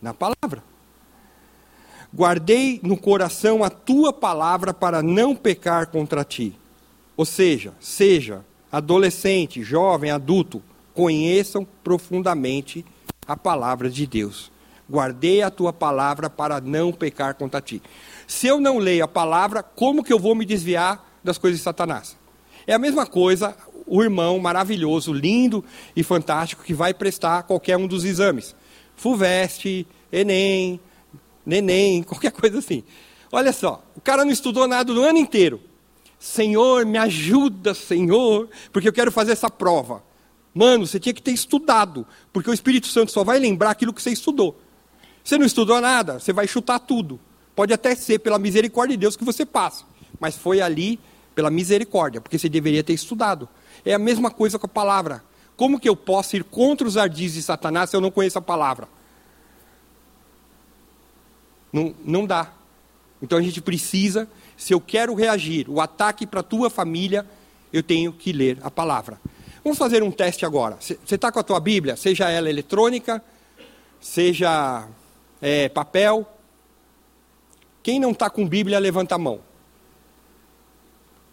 Na 0.00 0.14
palavra. 0.14 0.71
Guardei 2.14 2.78
no 2.82 2.96
coração 2.96 3.64
a 3.64 3.70
tua 3.70 4.12
palavra 4.12 4.74
para 4.74 5.02
não 5.02 5.34
pecar 5.34 5.86
contra 5.86 6.24
ti. 6.24 6.54
Ou 7.16 7.24
seja, 7.24 7.72
seja 7.80 8.44
adolescente, 8.70 9.62
jovem, 9.62 10.10
adulto, 10.10 10.62
conheçam 10.94 11.66
profundamente 11.82 12.84
a 13.26 13.36
palavra 13.36 13.88
de 13.88 14.06
Deus. 14.06 14.50
Guardei 14.90 15.42
a 15.42 15.50
tua 15.50 15.72
palavra 15.72 16.28
para 16.28 16.60
não 16.60 16.92
pecar 16.92 17.34
contra 17.34 17.60
ti. 17.60 17.82
Se 18.26 18.46
eu 18.46 18.60
não 18.60 18.78
leio 18.78 19.04
a 19.04 19.08
palavra, 19.08 19.62
como 19.62 20.04
que 20.04 20.12
eu 20.12 20.18
vou 20.18 20.34
me 20.34 20.44
desviar 20.44 21.18
das 21.24 21.38
coisas 21.38 21.60
de 21.60 21.64
Satanás? 21.64 22.16
É 22.66 22.74
a 22.74 22.78
mesma 22.78 23.06
coisa 23.06 23.56
o 23.86 24.02
irmão 24.02 24.38
maravilhoso, 24.38 25.12
lindo 25.12 25.64
e 25.94 26.02
fantástico 26.02 26.62
que 26.62 26.74
vai 26.74 26.94
prestar 26.94 27.42
qualquer 27.44 27.76
um 27.76 27.86
dos 27.86 28.04
exames. 28.04 28.54
FUVEST, 28.96 29.86
ENEM, 30.12 30.80
NENEM, 31.44 32.02
qualquer 32.04 32.32
coisa 32.32 32.58
assim. 32.58 32.84
Olha 33.30 33.52
só, 33.52 33.82
o 33.96 34.00
cara 34.00 34.24
não 34.24 34.32
estudou 34.32 34.68
nada 34.68 34.92
o 34.92 35.02
ano 35.02 35.18
inteiro. 35.18 35.60
Senhor, 36.18 36.86
me 36.86 36.98
ajuda, 36.98 37.74
Senhor, 37.74 38.48
porque 38.72 38.88
eu 38.88 38.92
quero 38.92 39.10
fazer 39.10 39.32
essa 39.32 39.50
prova. 39.50 40.04
Mano, 40.54 40.86
você 40.86 41.00
tinha 41.00 41.14
que 41.14 41.22
ter 41.22 41.32
estudado, 41.32 42.06
porque 42.32 42.50
o 42.50 42.54
Espírito 42.54 42.86
Santo 42.86 43.10
só 43.10 43.24
vai 43.24 43.38
lembrar 43.38 43.70
aquilo 43.70 43.92
que 43.92 44.02
você 44.02 44.10
estudou. 44.10 44.60
Você 45.24 45.38
não 45.38 45.46
estudou 45.46 45.80
nada, 45.80 46.20
você 46.20 46.32
vai 46.32 46.46
chutar 46.46 46.78
tudo. 46.78 47.18
Pode 47.56 47.72
até 47.72 47.94
ser 47.94 48.18
pela 48.18 48.38
misericórdia 48.38 48.96
de 48.96 49.00
Deus 49.00 49.16
que 49.16 49.24
você 49.24 49.46
passa, 49.46 49.84
mas 50.20 50.36
foi 50.36 50.60
ali 50.60 51.00
pela 51.34 51.50
misericórdia, 51.50 52.20
porque 52.20 52.38
você 52.38 52.48
deveria 52.48 52.84
ter 52.84 52.92
estudado. 52.92 53.48
É 53.84 53.94
a 53.94 53.98
mesma 53.98 54.30
coisa 54.30 54.58
com 54.58 54.66
a 54.66 54.68
palavra. 54.68 55.24
Como 55.56 55.80
que 55.80 55.88
eu 55.88 55.96
posso 55.96 56.36
ir 56.36 56.44
contra 56.44 56.86
os 56.86 56.96
ardis 56.96 57.34
de 57.34 57.42
Satanás 57.42 57.90
se 57.90 57.96
eu 57.96 58.00
não 58.00 58.10
conheço 58.10 58.38
a 58.38 58.42
palavra? 58.42 58.88
Não, 61.72 61.94
não 62.04 62.26
dá. 62.26 62.52
Então 63.22 63.38
a 63.38 63.42
gente 63.42 63.60
precisa, 63.60 64.28
se 64.56 64.74
eu 64.74 64.80
quero 64.80 65.14
reagir, 65.14 65.70
o 65.70 65.80
ataque 65.80 66.26
para 66.26 66.40
a 66.40 66.42
tua 66.42 66.68
família, 66.68 67.26
eu 67.72 67.82
tenho 67.82 68.12
que 68.12 68.32
ler 68.32 68.58
a 68.62 68.70
palavra. 68.70 69.20
Vamos 69.62 69.78
fazer 69.78 70.02
um 70.02 70.10
teste 70.10 70.44
agora. 70.44 70.76
Você 70.80 70.98
está 71.14 71.30
com 71.30 71.38
a 71.38 71.42
tua 71.42 71.60
Bíblia, 71.60 71.96
seja 71.96 72.28
ela 72.28 72.50
eletrônica, 72.50 73.22
seja 74.00 74.88
é, 75.40 75.68
papel. 75.68 76.26
Quem 77.82 78.00
não 78.00 78.10
está 78.10 78.28
com 78.28 78.46
Bíblia, 78.46 78.78
levanta 78.80 79.14
a 79.14 79.18
mão. 79.18 79.40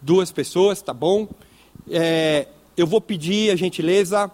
Duas 0.00 0.30
pessoas, 0.30 0.80
tá 0.80 0.94
bom? 0.94 1.28
É, 1.90 2.46
eu 2.76 2.86
vou 2.86 3.00
pedir 3.00 3.50
a 3.50 3.56
gentileza. 3.56 4.30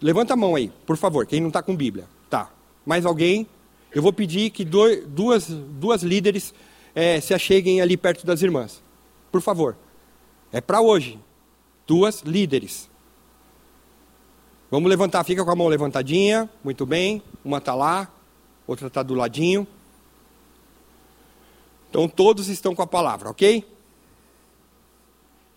Levanta 0.00 0.34
a 0.34 0.36
mão 0.36 0.56
aí, 0.56 0.72
por 0.84 0.96
favor, 0.96 1.24
quem 1.24 1.40
não 1.40 1.48
está 1.48 1.62
com 1.62 1.76
Bíblia. 1.76 2.06
Tá. 2.28 2.50
Mais 2.84 3.06
alguém? 3.06 3.46
Eu 3.92 4.02
vou 4.02 4.12
pedir 4.12 4.50
que 4.50 4.64
duas, 4.64 5.48
duas 5.48 6.02
líderes 6.02 6.54
é, 6.94 7.20
se 7.20 7.34
acheguem 7.34 7.80
ali 7.80 7.96
perto 7.96 8.24
das 8.24 8.42
irmãs. 8.42 8.82
Por 9.32 9.40
favor. 9.40 9.76
É 10.52 10.60
para 10.60 10.80
hoje. 10.80 11.18
Duas 11.86 12.20
líderes. 12.20 12.88
Vamos 14.70 14.88
levantar, 14.88 15.24
fica 15.24 15.44
com 15.44 15.50
a 15.50 15.56
mão 15.56 15.66
levantadinha. 15.66 16.48
Muito 16.62 16.86
bem. 16.86 17.22
Uma 17.44 17.58
está 17.58 17.74
lá, 17.74 18.08
outra 18.66 18.86
está 18.86 19.02
do 19.02 19.14
ladinho. 19.14 19.66
Então 21.88 22.08
todos 22.08 22.48
estão 22.48 22.74
com 22.74 22.82
a 22.82 22.86
palavra, 22.86 23.28
ok? 23.28 23.66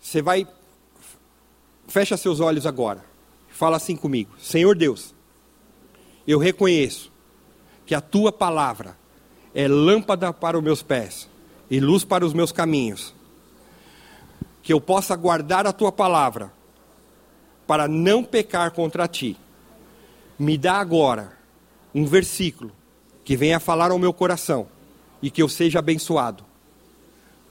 Você 0.00 0.20
vai. 0.20 0.46
Fecha 1.86 2.16
seus 2.16 2.40
olhos 2.40 2.66
agora. 2.66 3.04
Fala 3.48 3.76
assim 3.76 3.94
comigo: 3.94 4.34
Senhor 4.40 4.76
Deus, 4.76 5.14
eu 6.26 6.40
reconheço 6.40 7.12
que 7.86 7.94
a 7.94 8.00
tua 8.00 8.32
palavra 8.32 8.96
é 9.54 9.68
lâmpada 9.68 10.32
para 10.32 10.58
os 10.58 10.64
meus 10.64 10.82
pés 10.82 11.28
e 11.70 11.80
luz 11.80 12.04
para 12.04 12.24
os 12.24 12.32
meus 12.32 12.52
caminhos. 12.52 13.14
Que 14.62 14.72
eu 14.72 14.80
possa 14.80 15.14
guardar 15.14 15.66
a 15.66 15.72
tua 15.72 15.92
palavra 15.92 16.52
para 17.66 17.86
não 17.86 18.24
pecar 18.24 18.70
contra 18.72 19.06
ti. 19.06 19.36
Me 20.38 20.58
dá 20.58 20.74
agora 20.74 21.32
um 21.94 22.04
versículo 22.04 22.72
que 23.24 23.36
venha 23.36 23.60
falar 23.60 23.90
ao 23.90 23.98
meu 23.98 24.12
coração 24.12 24.66
e 25.22 25.30
que 25.30 25.42
eu 25.42 25.48
seja 25.48 25.78
abençoado. 25.78 26.44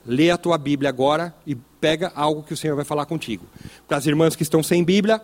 Lê 0.06 0.30
a 0.30 0.36
tua 0.36 0.58
Bíblia 0.58 0.90
agora 0.90 1.34
e 1.46 1.54
pega 1.54 2.12
algo 2.14 2.42
que 2.42 2.52
o 2.52 2.56
Senhor 2.56 2.76
vai 2.76 2.84
falar 2.84 3.06
contigo. 3.06 3.46
Para 3.88 3.96
as 3.96 4.06
irmãs 4.06 4.36
que 4.36 4.42
estão 4.42 4.62
sem 4.62 4.84
Bíblia, 4.84 5.22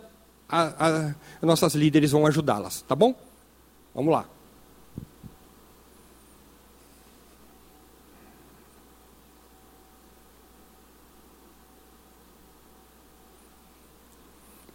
nossas 1.41 1.75
líderes 1.75 2.11
vão 2.11 2.25
ajudá-las, 2.25 2.81
tá 2.81 2.95
bom? 2.95 3.15
Vamos 3.93 4.11
lá. 4.11 4.25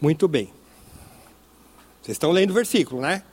Muito 0.06 0.28
bem. 0.28 0.50
Vocês 2.00 2.14
estão 2.14 2.30
lendo 2.30 2.50
o 2.50 2.54
versículo, 2.54 3.02
né? 3.02 3.24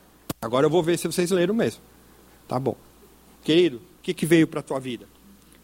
Agora 0.42 0.66
eu 0.66 0.72
vou 0.72 0.82
ver 0.82 0.98
se 0.98 1.06
vocês 1.06 1.30
leram 1.30 1.54
mesmo. 1.54 1.80
Tá 2.48 2.60
bom. 2.60 2.76
Querido, 3.44 3.78
o 3.78 4.02
que, 4.02 4.12
que 4.12 4.26
veio 4.26 4.48
para 4.48 4.60
a 4.60 4.64
tua 4.64 4.80
vida? 4.80 5.06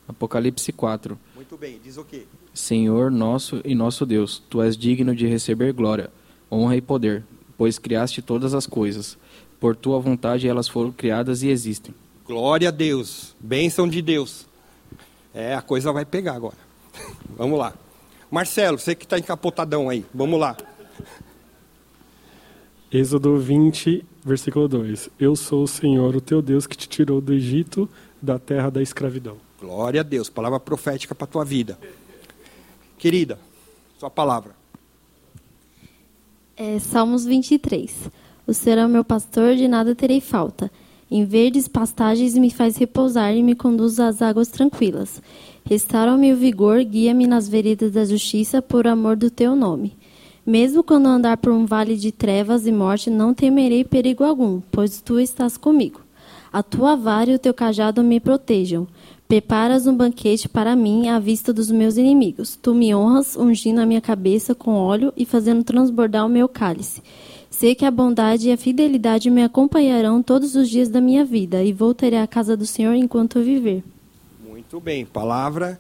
Apocalipse 0.08 0.72
4. 0.72 1.18
Muito 1.34 1.58
bem, 1.58 1.80
diz 1.84 1.98
o 1.98 2.04
quê? 2.04 2.28
Senhor 2.54 3.10
nosso 3.10 3.60
e 3.66 3.74
nosso 3.74 4.06
Deus, 4.06 4.38
tu 4.52 4.62
és 4.62 4.78
digno 4.78 5.16
de 5.16 5.26
receber 5.26 5.74
glória, 5.74 6.12
honra 6.52 6.76
e 6.76 6.82
poder, 6.82 7.24
pois 7.58 7.80
criaste 7.80 8.22
todas 8.22 8.54
as 8.54 8.68
coisas. 8.68 9.18
Por 9.60 9.76
tua 9.76 10.00
vontade 10.00 10.48
elas 10.48 10.68
foram 10.68 10.92
criadas 10.92 11.42
e 11.42 11.48
existem. 11.48 11.92
Glória 12.24 12.68
a 12.68 12.72
Deus, 12.72 13.36
bênção 13.40 13.90
de 13.90 14.04
Deus. 14.04 14.46
É, 15.34 15.56
a 15.56 15.62
coisa 15.64 15.92
vai 15.92 16.06
pegar 16.06 16.36
agora. 16.36 16.58
vamos 17.36 17.58
lá. 17.58 17.74
Marcelo, 18.30 18.78
você 18.78 18.94
que 18.94 19.06
está 19.06 19.18
encapotadão 19.18 19.90
aí, 19.90 20.06
vamos 20.14 20.40
lá. 20.40 20.56
Êxodo 22.92 23.38
20, 23.38 24.04
versículo 24.26 24.68
2. 24.68 25.10
Eu 25.20 25.36
sou 25.36 25.64
o 25.64 25.68
Senhor, 25.68 26.16
o 26.16 26.22
teu 26.22 26.42
Deus, 26.42 26.66
que 26.66 26.76
te 26.76 26.90
tirou 26.90 27.22
do 27.22 27.34
Egito, 27.34 27.88
da 28.22 28.40
terra 28.40 28.70
da 28.70 28.82
escravidão. 28.82 29.38
Glória 29.60 30.02
a 30.02 30.04
Deus, 30.04 30.30
palavra 30.30 30.60
profética 30.60 31.14
para 31.14 31.26
a 31.26 31.28
tua 31.28 31.46
vida. 31.46 31.78
Querida, 32.98 33.38
sua 34.00 34.10
palavra. 34.10 34.56
É, 36.58 36.80
Salmos 36.80 37.26
23. 37.26 38.10
O 38.48 38.54
Senhor 38.54 38.80
é 38.80 38.86
o 38.86 38.90
meu 38.90 39.04
pastor, 39.04 39.56
de 39.56 39.68
nada 39.68 39.94
terei 39.94 40.20
falta. 40.20 40.72
Em 41.12 41.26
verdes 41.26 41.68
pastagens 41.68 42.36
me 42.36 42.50
faz 42.50 42.78
repousar 42.78 43.36
e 43.36 43.44
me 43.44 43.56
conduz 43.56 44.00
às 44.00 44.22
águas 44.22 44.48
tranquilas. 44.48 45.22
Restaura-me 45.64 46.34
o 46.34 46.38
vigor, 46.38 46.84
guia-me 46.84 47.28
nas 47.28 47.48
veredas 47.48 47.92
da 47.92 48.04
justiça, 48.04 48.62
por 48.62 48.88
amor 48.88 49.16
do 49.16 49.30
teu 49.30 49.56
nome. 49.56 49.96
Mesmo 50.50 50.84
quando 50.84 51.06
andar 51.06 51.38
por 51.38 51.52
um 51.54 51.64
vale 51.64 51.96
de 51.96 52.12
trevas 52.12 52.66
e 52.66 52.72
morte, 52.72 53.08
não 53.08 53.36
temerei 53.36 53.84
perigo 53.84 54.24
algum, 54.24 54.60
pois 54.72 55.00
tu 55.00 55.20
estás 55.20 55.58
comigo. 55.58 56.02
A 56.52 56.64
tua 56.64 56.96
vara 56.96 57.30
e 57.30 57.36
o 57.36 57.38
teu 57.38 57.54
cajado 57.54 58.04
me 58.04 58.20
protejam. 58.20 58.88
Preparas 59.28 59.86
um 59.86 59.96
banquete 59.96 60.50
para 60.50 60.76
mim 60.76 61.08
à 61.08 61.20
vista 61.20 61.54
dos 61.54 61.70
meus 61.70 61.98
inimigos. 61.98 62.58
Tu 62.60 62.74
me 62.74 62.96
honras, 62.96 63.36
ungindo 63.36 63.80
a 63.80 63.86
minha 63.86 64.02
cabeça 64.02 64.56
com 64.56 64.72
óleo 64.72 65.14
e 65.16 65.24
fazendo 65.24 65.64
transbordar 65.64 66.26
o 66.26 66.30
meu 66.30 66.50
cálice. 66.50 67.04
Sei 67.52 67.76
que 67.76 67.86
a 67.86 67.92
bondade 67.92 68.50
e 68.50 68.52
a 68.52 68.58
fidelidade 68.58 69.30
me 69.30 69.44
acompanharão 69.44 70.24
todos 70.24 70.56
os 70.56 70.68
dias 70.68 70.90
da 70.90 71.00
minha 71.00 71.24
vida 71.24 71.64
e 71.64 71.72
voltarei 71.72 72.18
à 72.18 72.26
casa 72.26 72.58
do 72.58 72.66
Senhor 72.66 72.96
enquanto 72.96 73.38
eu 73.38 73.46
viver. 73.46 73.84
Muito 74.44 74.80
bem, 74.80 75.06
palavra 75.06 75.80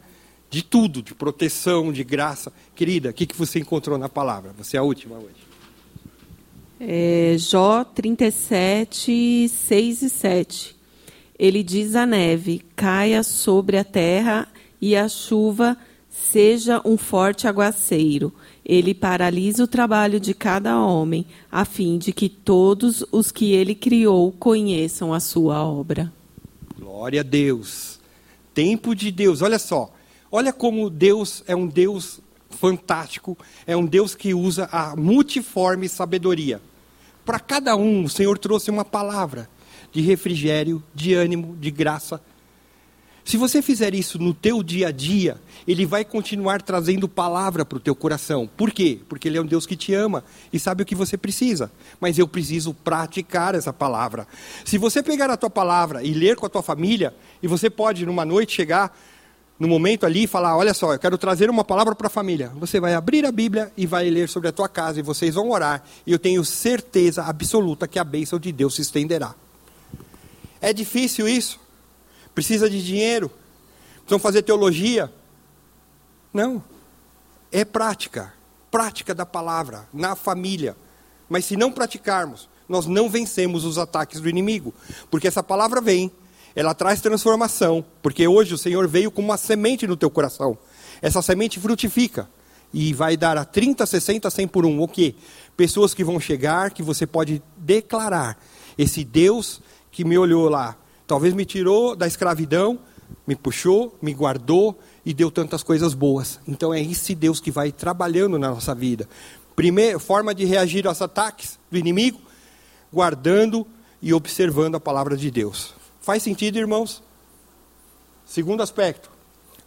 de 0.49 0.63
tudo, 0.63 1.01
de 1.01 1.13
proteção, 1.13 1.91
de 1.91 2.03
graça. 2.03 2.51
Querida, 2.75 3.09
o 3.09 3.13
que, 3.13 3.25
que 3.25 3.35
você 3.35 3.59
encontrou 3.59 3.97
na 3.97 4.09
palavra? 4.09 4.53
Você 4.57 4.77
é 4.77 4.79
a 4.79 4.83
última 4.83 5.17
hoje. 5.17 5.49
É, 6.79 7.35
Jó 7.37 7.83
37, 7.83 9.49
6 9.49 10.01
e 10.01 10.09
7. 10.09 10.75
Ele 11.37 11.61
diz 11.61 11.95
à 11.95 12.05
neve: 12.05 12.61
caia 12.75 13.21
sobre 13.21 13.77
a 13.77 13.83
terra 13.83 14.47
e 14.81 14.95
a 14.95 15.07
chuva 15.07 15.77
seja 16.09 16.81
um 16.85 16.97
forte 16.97 17.47
aguaceiro. 17.47 18.33
Ele 18.65 18.93
paralisa 18.93 19.63
o 19.63 19.67
trabalho 19.67 20.19
de 20.19 20.33
cada 20.33 20.79
homem, 20.79 21.25
a 21.51 21.65
fim 21.65 21.97
de 21.97 22.13
que 22.13 22.29
todos 22.29 23.03
os 23.11 23.31
que 23.31 23.51
ele 23.51 23.73
criou 23.73 24.31
conheçam 24.31 25.13
a 25.13 25.19
sua 25.19 25.63
obra. 25.63 26.11
Glória 26.77 27.21
a 27.21 27.23
Deus. 27.23 27.99
Tempo 28.53 28.95
de 28.95 29.11
Deus. 29.11 29.41
Olha 29.41 29.59
só. 29.59 29.91
Olha 30.31 30.53
como 30.53 30.89
Deus 30.89 31.43
é 31.47 31.55
um 31.55 31.65
Deus 31.65 32.21
fantástico, 32.49 33.37
é 33.65 33.75
um 33.75 33.85
Deus 33.85 34.13
que 34.13 34.33
usa 34.33 34.69
a 34.71 34.95
multiforme 34.95 35.89
sabedoria. 35.89 36.61
Para 37.25 37.39
cada 37.39 37.75
um, 37.75 38.03
o 38.03 38.09
Senhor 38.09 38.37
trouxe 38.37 38.69
uma 38.69 38.85
palavra 38.85 39.49
de 39.91 40.01
refrigério, 40.01 40.83
de 40.93 41.13
ânimo, 41.13 41.55
de 41.59 41.71
graça. 41.71 42.21
Se 43.25 43.37
você 43.37 43.61
fizer 43.61 43.93
isso 43.93 44.17
no 44.17 44.33
teu 44.33 44.63
dia 44.63 44.87
a 44.87 44.91
dia, 44.91 45.39
ele 45.67 45.85
vai 45.85 46.03
continuar 46.03 46.61
trazendo 46.61 47.07
palavra 47.07 47.63
para 47.63 47.77
o 47.77 47.81
teu 47.81 47.95
coração. 47.95 48.49
Por 48.57 48.71
quê? 48.71 48.99
Porque 49.07 49.27
ele 49.27 49.37
é 49.37 49.41
um 49.41 49.45
Deus 49.45 49.65
que 49.65 49.75
te 49.75 49.93
ama 49.93 50.23
e 50.51 50.59
sabe 50.59 50.81
o 50.81 50.85
que 50.85 50.95
você 50.95 51.17
precisa. 51.17 51.71
Mas 51.99 52.17
eu 52.17 52.27
preciso 52.27 52.73
praticar 52.73 53.53
essa 53.53 53.71
palavra. 53.71 54.27
Se 54.65 54.77
você 54.77 55.03
pegar 55.03 55.29
a 55.29 55.37
tua 55.37 55.49
palavra 55.49 56.03
e 56.03 56.13
ler 56.13 56.35
com 56.35 56.45
a 56.45 56.49
tua 56.49 56.63
família, 56.63 57.13
e 57.41 57.47
você 57.47 57.69
pode 57.69 58.05
numa 58.05 58.25
noite 58.25 58.55
chegar 58.55 58.97
no 59.59 59.67
momento 59.67 60.05
ali 60.05 60.25
falar: 60.25 60.55
Olha 60.55 60.73
só, 60.73 60.93
eu 60.93 60.99
quero 60.99 61.17
trazer 61.17 61.49
uma 61.49 61.65
palavra 61.65 61.93
para 61.93 62.07
a 62.07 62.09
família. 62.09 62.51
Você 62.55 62.79
vai 62.79 62.93
abrir 62.93 63.25
a 63.25 63.31
Bíblia 63.31 63.71
e 63.75 63.85
vai 63.85 64.09
ler 64.09 64.29
sobre 64.29 64.47
a 64.47 64.51
tua 64.51 64.69
casa 64.69 64.99
e 64.99 65.03
vocês 65.03 65.35
vão 65.35 65.51
orar. 65.51 65.83
E 66.07 66.11
eu 66.11 66.17
tenho 66.17 66.43
certeza 66.45 67.23
absoluta 67.23 67.87
que 67.87 67.99
a 67.99 68.03
bênção 68.03 68.39
de 68.39 68.51
Deus 68.51 68.75
se 68.75 68.81
estenderá. 68.81 69.35
É 70.61 70.71
difícil 70.71 71.27
isso? 71.27 71.59
Precisa 72.33 72.69
de 72.69 72.83
dinheiro? 72.83 73.29
Precisam 73.97 74.19
fazer 74.19 74.43
teologia? 74.43 75.11
Não. 76.33 76.63
É 77.51 77.65
prática. 77.65 78.33
Prática 78.71 79.13
da 79.13 79.25
palavra, 79.25 79.87
na 79.93 80.15
família. 80.15 80.75
Mas 81.27 81.45
se 81.45 81.57
não 81.57 81.71
praticarmos, 81.71 82.47
nós 82.67 82.85
não 82.85 83.09
vencemos 83.09 83.65
os 83.65 83.77
ataques 83.77 84.21
do 84.21 84.29
inimigo. 84.29 84.73
Porque 85.09 85.27
essa 85.27 85.43
palavra 85.43 85.81
vem 85.81 86.11
ela 86.55 86.73
traz 86.73 87.01
transformação, 87.01 87.83
porque 88.01 88.27
hoje 88.27 88.53
o 88.53 88.57
Senhor 88.57 88.87
veio 88.87 89.11
com 89.11 89.21
uma 89.21 89.37
semente 89.37 89.87
no 89.87 89.97
teu 89.97 90.09
coração. 90.09 90.57
Essa 91.01 91.21
semente 91.21 91.59
frutifica 91.59 92.29
e 92.73 92.93
vai 92.93 93.15
dar 93.15 93.37
a 93.37 93.45
30, 93.45 93.85
60, 93.85 94.29
100 94.29 94.47
por 94.47 94.65
um. 94.65 94.81
O 94.81 94.87
quê? 94.87 95.15
Pessoas 95.55 95.93
que 95.93 96.03
vão 96.03 96.19
chegar, 96.19 96.71
que 96.71 96.83
você 96.83 97.07
pode 97.07 97.41
declarar. 97.57 98.37
Esse 98.77 99.03
Deus 99.03 99.61
que 99.91 100.03
me 100.03 100.17
olhou 100.17 100.47
lá 100.49 100.77
Talvez 101.09 101.33
me 101.33 101.43
tirou 101.43 101.95
da 101.95 102.05
escravidão, 102.05 102.77
me 103.25 103.35
puxou, 103.35 103.97
me 103.99 104.13
guardou 104.13 104.79
e 105.03 105.11
deu 105.11 105.31
tantas 105.31 105.63
coisas 105.63 105.95
boas. 105.95 106.39
Então 106.47 106.71
é 106.71 106.79
esse 106.79 107.15
Deus 107.15 107.39
que 107.39 107.49
vai 107.49 107.71
trabalhando 107.71 108.37
na 108.37 108.51
nossa 108.51 108.75
vida. 108.75 109.09
Primeira 109.55 109.97
forma 109.97 110.35
de 110.35 110.45
reagir 110.45 110.85
aos 110.85 111.01
ataques 111.01 111.57
do 111.71 111.79
inimigo, 111.79 112.21
guardando 112.93 113.65
e 113.99 114.13
observando 114.13 114.75
a 114.75 114.79
palavra 114.79 115.17
de 115.17 115.31
Deus. 115.31 115.73
Faz 116.09 116.23
sentido, 116.23 116.57
irmãos? 116.57 117.03
Segundo 118.25 118.63
aspecto, 118.63 119.11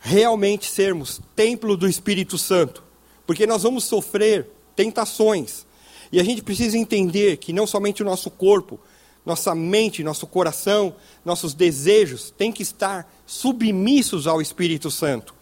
realmente 0.00 0.68
sermos 0.68 1.20
templo 1.36 1.76
do 1.76 1.88
Espírito 1.88 2.36
Santo, 2.36 2.82
porque 3.24 3.46
nós 3.46 3.62
vamos 3.62 3.84
sofrer 3.84 4.50
tentações. 4.74 5.64
E 6.10 6.18
a 6.18 6.24
gente 6.24 6.42
precisa 6.42 6.76
entender 6.76 7.36
que 7.36 7.52
não 7.52 7.64
somente 7.64 8.02
o 8.02 8.04
nosso 8.04 8.28
corpo, 8.28 8.80
nossa 9.24 9.54
mente, 9.54 10.02
nosso 10.02 10.26
coração, 10.26 10.96
nossos 11.24 11.54
desejos 11.54 12.32
têm 12.32 12.50
que 12.50 12.64
estar 12.64 13.08
submissos 13.24 14.26
ao 14.26 14.42
Espírito 14.42 14.90
Santo. 14.90 15.32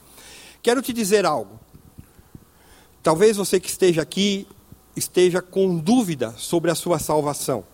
Quero 0.62 0.82
te 0.82 0.92
dizer 0.92 1.24
algo. 1.24 1.58
Talvez 3.02 3.38
você 3.38 3.58
que 3.58 3.70
esteja 3.70 4.02
aqui 4.02 4.46
esteja 4.94 5.40
com 5.40 5.78
dúvida 5.78 6.34
sobre 6.36 6.70
a 6.70 6.74
sua 6.74 6.98
salvação. 6.98 7.64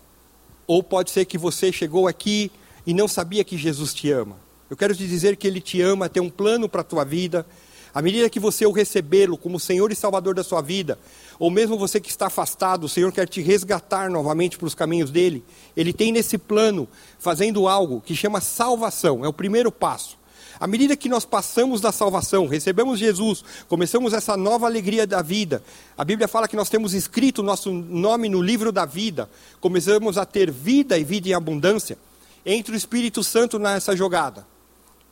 Ou 0.64 0.80
pode 0.80 1.10
ser 1.10 1.24
que 1.24 1.36
você 1.36 1.72
chegou 1.72 2.06
aqui 2.06 2.52
e 2.86 2.94
não 2.94 3.08
sabia 3.08 3.42
que 3.42 3.58
Jesus 3.58 3.92
te 3.92 4.10
ama. 4.10 4.36
Eu 4.70 4.76
quero 4.76 4.94
te 4.94 5.06
dizer 5.06 5.36
que 5.36 5.46
Ele 5.46 5.60
te 5.60 5.80
ama, 5.80 6.08
tem 6.08 6.22
um 6.22 6.30
plano 6.30 6.68
para 6.68 6.80
a 6.80 6.84
tua 6.84 7.04
vida. 7.04 7.46
À 7.94 8.02
medida 8.02 8.28
que 8.28 8.38
você 8.38 8.66
o 8.66 8.72
recebê-lo 8.72 9.38
como 9.38 9.58
Senhor 9.58 9.90
e 9.90 9.94
Salvador 9.94 10.34
da 10.34 10.44
sua 10.44 10.60
vida, 10.60 10.98
ou 11.38 11.50
mesmo 11.50 11.78
você 11.78 11.98
que 11.98 12.10
está 12.10 12.26
afastado, 12.26 12.84
o 12.84 12.88
Senhor 12.88 13.10
quer 13.10 13.26
te 13.26 13.40
resgatar 13.40 14.10
novamente 14.10 14.58
para 14.58 14.66
os 14.66 14.74
caminhos 14.74 15.10
dele. 15.10 15.42
Ele 15.76 15.92
tem 15.92 16.12
nesse 16.12 16.36
plano, 16.36 16.86
fazendo 17.18 17.66
algo 17.66 18.00
que 18.00 18.14
chama 18.14 18.40
salvação, 18.40 19.24
é 19.24 19.28
o 19.28 19.32
primeiro 19.32 19.72
passo. 19.72 20.18
À 20.58 20.66
medida 20.66 20.96
que 20.96 21.08
nós 21.08 21.24
passamos 21.24 21.80
da 21.80 21.92
salvação, 21.92 22.46
recebemos 22.46 22.98
Jesus, 22.98 23.44
começamos 23.68 24.14
essa 24.14 24.36
nova 24.36 24.66
alegria 24.66 25.06
da 25.06 25.20
vida, 25.20 25.62
a 25.98 26.04
Bíblia 26.04 26.26
fala 26.26 26.48
que 26.48 26.56
nós 26.56 26.70
temos 26.70 26.94
escrito 26.94 27.40
o 27.40 27.44
nosso 27.44 27.70
nome 27.70 28.28
no 28.28 28.40
livro 28.40 28.72
da 28.72 28.86
vida, 28.86 29.28
começamos 29.60 30.16
a 30.16 30.24
ter 30.24 30.50
vida 30.50 30.98
e 30.98 31.04
vida 31.04 31.28
em 31.28 31.34
abundância, 31.34 31.98
entra 32.46 32.72
o 32.72 32.76
Espírito 32.76 33.24
Santo 33.24 33.58
nessa 33.58 33.96
jogada. 33.96 34.46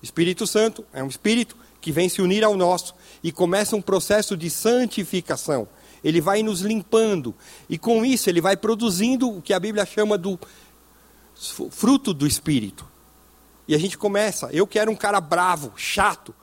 Espírito 0.01 0.47
Santo 0.47 0.85
é 0.93 1.03
um 1.03 1.09
espírito 1.09 1.57
que 1.81 1.91
vem 1.91 2.09
se 2.09 2.23
unir 2.23 2.45
ao 2.45 2.57
nosso 2.57 2.95
e 3.23 3.33
começa 3.33 3.75
um 3.75 3.83
processo 3.83 4.37
de 4.37 4.49
santificação. 4.49 5.67
Ele 6.05 6.21
vai 6.21 6.43
nos 6.43 6.61
limpando 6.61 7.35
e 7.69 7.77
com 7.77 8.05
isso 8.05 8.29
ele 8.31 8.41
vai 8.41 8.57
produzindo 8.57 9.29
o 9.29 9.43
que 9.43 9.53
a 9.53 9.59
Bíblia 9.59 9.85
chama 9.85 10.17
do 10.17 10.39
fruto 11.71 12.15
do 12.15 12.27
espírito. 12.27 12.87
E 13.67 13.75
a 13.75 13.79
gente 13.79 13.99
começa, 13.99 14.49
eu 14.53 14.67
quero 14.67 14.91
um 14.91 14.97
cara 14.97 15.21
bravo, 15.21 15.73
chato, 15.75 16.35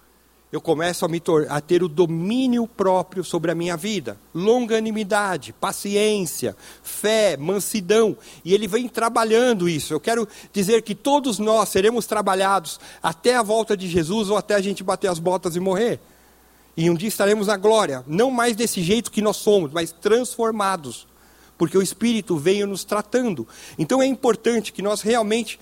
eu 0.51 0.59
começo 0.59 1.05
a, 1.05 1.07
me 1.07 1.21
a 1.49 1.61
ter 1.61 1.81
o 1.81 1.87
domínio 1.87 2.67
próprio 2.67 3.23
sobre 3.23 3.51
a 3.51 3.55
minha 3.55 3.77
vida. 3.77 4.19
Longanimidade, 4.35 5.53
paciência, 5.53 6.57
fé, 6.83 7.37
mansidão. 7.37 8.17
E 8.43 8.53
ele 8.53 8.67
vem 8.67 8.89
trabalhando 8.89 9.69
isso. 9.69 9.93
Eu 9.93 9.99
quero 9.99 10.27
dizer 10.51 10.81
que 10.81 10.93
todos 10.93 11.39
nós 11.39 11.69
seremos 11.69 12.05
trabalhados 12.05 12.81
até 13.01 13.35
a 13.35 13.41
volta 13.41 13.77
de 13.77 13.87
Jesus 13.87 14.29
ou 14.29 14.35
até 14.35 14.55
a 14.55 14.61
gente 14.61 14.83
bater 14.83 15.07
as 15.07 15.19
botas 15.19 15.55
e 15.55 15.59
morrer. 15.59 16.01
E 16.75 16.89
um 16.89 16.95
dia 16.95 17.07
estaremos 17.07 17.47
na 17.47 17.55
glória, 17.55 18.03
não 18.05 18.29
mais 18.29 18.53
desse 18.53 18.81
jeito 18.81 19.11
que 19.11 19.21
nós 19.21 19.37
somos, 19.37 19.71
mas 19.71 19.91
transformados 19.93 21.07
porque 21.61 21.77
o 21.77 21.81
Espírito 21.83 22.37
veio 22.37 22.65
nos 22.65 22.83
tratando. 22.83 23.47
Então 23.77 24.01
é 24.01 24.05
importante 24.07 24.73
que 24.73 24.81
nós 24.81 25.01
realmente 25.01 25.59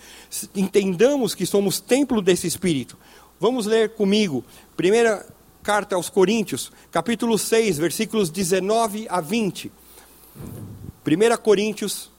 entendamos 0.56 1.36
que 1.36 1.46
somos 1.46 1.82
templo 1.82 2.22
desse 2.22 2.48
Espírito. 2.48 2.98
Vamos 3.40 3.66
ler 3.66 3.92
comigo, 3.92 4.44
primeira 4.76 5.26
carta 5.64 5.96
aos 5.96 6.10
Coríntios, 6.10 6.74
capítulo 6.92 7.38
6, 7.38 7.78
versículos 7.78 8.30
19 8.30 9.08
a 9.10 9.22
20. 9.22 9.72
1 10.36 11.38
Coríntios 11.42 12.12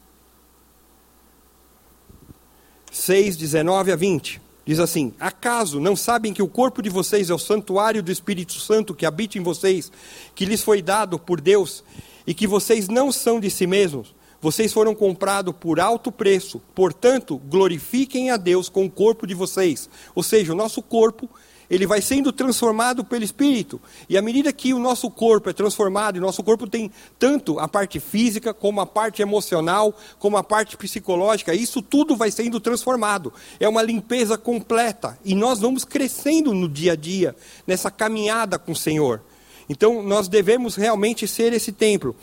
6, 2.90 3.36
19 3.36 3.92
a 3.92 3.96
20. 3.96 4.40
Diz 4.64 4.78
assim: 4.78 5.12
Acaso 5.20 5.78
não 5.78 5.94
sabem 5.94 6.32
que 6.32 6.42
o 6.42 6.48
corpo 6.48 6.80
de 6.80 6.88
vocês 6.88 7.28
é 7.28 7.34
o 7.34 7.38
santuário 7.38 8.02
do 8.02 8.10
Espírito 8.10 8.54
Santo 8.54 8.94
que 8.94 9.04
habita 9.04 9.36
em 9.36 9.42
vocês, 9.42 9.92
que 10.34 10.46
lhes 10.46 10.62
foi 10.62 10.80
dado 10.80 11.18
por 11.18 11.38
Deus, 11.38 11.84
e 12.26 12.32
que 12.32 12.46
vocês 12.46 12.88
não 12.88 13.12
são 13.12 13.38
de 13.38 13.50
si 13.50 13.66
mesmos? 13.66 14.14
Vocês 14.42 14.72
foram 14.72 14.94
comprados 14.94 15.54
por 15.60 15.78
alto 15.78 16.10
preço, 16.10 16.62
portanto, 16.74 17.36
glorifiquem 17.36 18.30
a 18.30 18.38
Deus 18.38 18.70
com 18.70 18.86
o 18.86 18.90
corpo 18.90 19.26
de 19.26 19.34
vocês. 19.34 19.90
Ou 20.14 20.22
seja, 20.22 20.54
o 20.54 20.56
nosso 20.56 20.80
corpo, 20.80 21.28
ele 21.68 21.86
vai 21.86 22.00
sendo 22.00 22.32
transformado 22.32 23.04
pelo 23.04 23.22
Espírito. 23.22 23.78
E 24.08 24.16
à 24.16 24.22
medida 24.22 24.50
que 24.50 24.72
o 24.72 24.78
nosso 24.78 25.10
corpo 25.10 25.50
é 25.50 25.52
transformado, 25.52 26.16
e 26.16 26.20
nosso 26.20 26.42
corpo 26.42 26.66
tem 26.66 26.90
tanto 27.18 27.58
a 27.60 27.68
parte 27.68 28.00
física, 28.00 28.54
como 28.54 28.80
a 28.80 28.86
parte 28.86 29.20
emocional, 29.20 29.94
como 30.18 30.38
a 30.38 30.42
parte 30.42 30.74
psicológica, 30.74 31.54
isso 31.54 31.82
tudo 31.82 32.16
vai 32.16 32.30
sendo 32.30 32.58
transformado. 32.58 33.34
É 33.60 33.68
uma 33.68 33.82
limpeza 33.82 34.38
completa. 34.38 35.18
E 35.22 35.34
nós 35.34 35.60
vamos 35.60 35.84
crescendo 35.84 36.54
no 36.54 36.66
dia 36.66 36.92
a 36.92 36.96
dia, 36.96 37.36
nessa 37.66 37.90
caminhada 37.90 38.58
com 38.58 38.72
o 38.72 38.76
Senhor. 38.76 39.20
Então, 39.68 40.02
nós 40.02 40.26
devemos 40.26 40.74
realmente 40.74 41.28
ser 41.28 41.52
esse 41.52 41.70
templo 41.70 42.16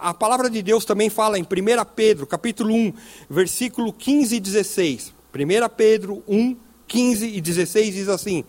a 0.00 0.14
palavra 0.14 0.48
de 0.48 0.62
Deus 0.62 0.84
também 0.84 1.10
fala 1.10 1.38
em 1.38 1.42
1 1.42 1.46
Pedro, 1.94 2.26
capítulo 2.26 2.74
1, 2.74 2.92
versículo 3.28 3.92
15 3.92 4.36
e 4.36 4.40
16. 4.40 5.14
1 5.34 5.68
Pedro 5.76 6.22
1, 6.26 6.56
15 6.86 7.26
e 7.26 7.40
16 7.40 7.94
diz 7.94 8.08
assim: 8.08 8.44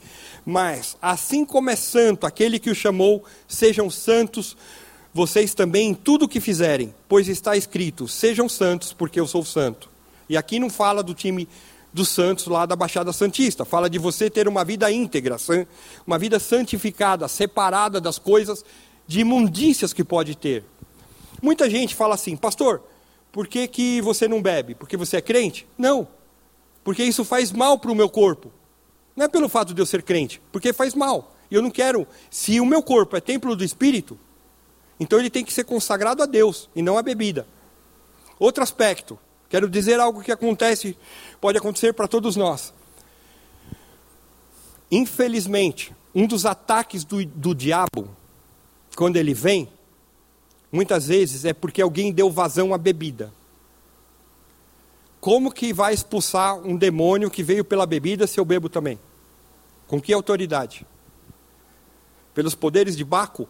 Mas, 0.45 0.97
assim 1.01 1.43
como 1.43 1.69
é 1.69 1.75
santo 1.75 2.25
aquele 2.25 2.59
que 2.59 2.69
o 2.69 2.75
chamou, 2.75 3.23
sejam 3.47 3.89
santos 3.89 4.55
vocês 5.13 5.53
também 5.53 5.89
em 5.89 5.93
tudo 5.93 6.25
o 6.25 6.29
que 6.29 6.39
fizerem, 6.39 6.93
pois 7.07 7.27
está 7.27 7.57
escrito: 7.57 8.07
Sejam 8.07 8.47
santos, 8.47 8.93
porque 8.93 9.19
eu 9.19 9.27
sou 9.27 9.43
santo. 9.43 9.89
E 10.29 10.37
aqui 10.37 10.59
não 10.59 10.69
fala 10.69 11.03
do 11.03 11.13
time 11.13 11.47
dos 11.91 12.09
santos 12.09 12.45
lá 12.47 12.65
da 12.65 12.75
Baixada 12.75 13.11
Santista, 13.11 13.65
fala 13.65 13.89
de 13.89 13.97
você 13.97 14.29
ter 14.29 14.47
uma 14.47 14.63
vida 14.63 14.91
íntegra, 14.91 15.37
uma 16.05 16.19
vida 16.19 16.39
santificada, 16.39 17.27
separada 17.27 17.99
das 17.99 18.19
coisas 18.19 18.63
de 19.07 19.21
imundícias 19.21 19.91
que 19.91 20.03
pode 20.03 20.37
ter. 20.37 20.63
Muita 21.41 21.69
gente 21.69 21.95
fala 21.95 22.15
assim, 22.15 22.35
pastor, 22.35 22.81
por 23.31 23.47
que, 23.47 23.67
que 23.67 24.01
você 24.01 24.27
não 24.27 24.41
bebe? 24.41 24.75
Porque 24.75 24.97
você 24.97 25.17
é 25.17 25.21
crente? 25.21 25.67
Não, 25.77 26.07
porque 26.83 27.03
isso 27.03 27.23
faz 27.23 27.51
mal 27.51 27.77
para 27.77 27.91
o 27.91 27.95
meu 27.95 28.09
corpo. 28.09 28.51
Não 29.15 29.25
é 29.25 29.27
pelo 29.27 29.49
fato 29.49 29.73
de 29.73 29.81
eu 29.81 29.85
ser 29.85 30.01
crente, 30.03 30.41
porque 30.51 30.73
faz 30.73 30.95
mal. 30.95 31.35
E 31.51 31.55
eu 31.55 31.61
não 31.61 31.71
quero, 31.71 32.07
se 32.29 32.59
o 32.59 32.65
meu 32.65 32.81
corpo 32.81 33.15
é 33.15 33.21
templo 33.21 33.55
do 33.55 33.63
Espírito, 33.63 34.17
então 34.99 35.19
ele 35.19 35.29
tem 35.29 35.43
que 35.43 35.53
ser 35.53 35.63
consagrado 35.63 36.21
a 36.21 36.25
Deus 36.25 36.69
e 36.75 36.81
não 36.81 36.97
à 36.97 37.01
bebida. 37.01 37.47
Outro 38.37 38.63
aspecto, 38.63 39.19
quero 39.49 39.69
dizer 39.69 39.99
algo 39.99 40.21
que 40.21 40.31
acontece, 40.31 40.97
pode 41.41 41.57
acontecer 41.57 41.93
para 41.93 42.07
todos 42.07 42.35
nós. 42.35 42.73
Infelizmente, 44.91 45.93
um 46.13 46.25
dos 46.25 46.45
ataques 46.45 47.03
do, 47.03 47.23
do 47.25 47.53
diabo, 47.53 48.09
quando 48.95 49.17
ele 49.17 49.33
vem, 49.33 49.69
muitas 50.71 51.07
vezes 51.07 51.45
é 51.45 51.53
porque 51.53 51.81
alguém 51.81 52.11
deu 52.11 52.29
vazão 52.29 52.73
à 52.73 52.77
bebida. 52.77 53.33
Como 55.19 55.51
que 55.51 55.73
vai 55.73 55.93
expulsar 55.93 56.55
um 56.55 56.77
demônio 56.77 57.29
que 57.29 57.43
veio 57.43 57.65
pela 57.65 57.85
bebida 57.85 58.25
se 58.25 58.39
eu 58.39 58.45
bebo 58.45 58.69
também? 58.69 58.97
Com 59.87 59.99
que 59.99 60.13
autoridade? 60.13 60.85
Pelos 62.33 62.55
poderes 62.55 62.95
de 62.95 63.03
Baco? 63.03 63.49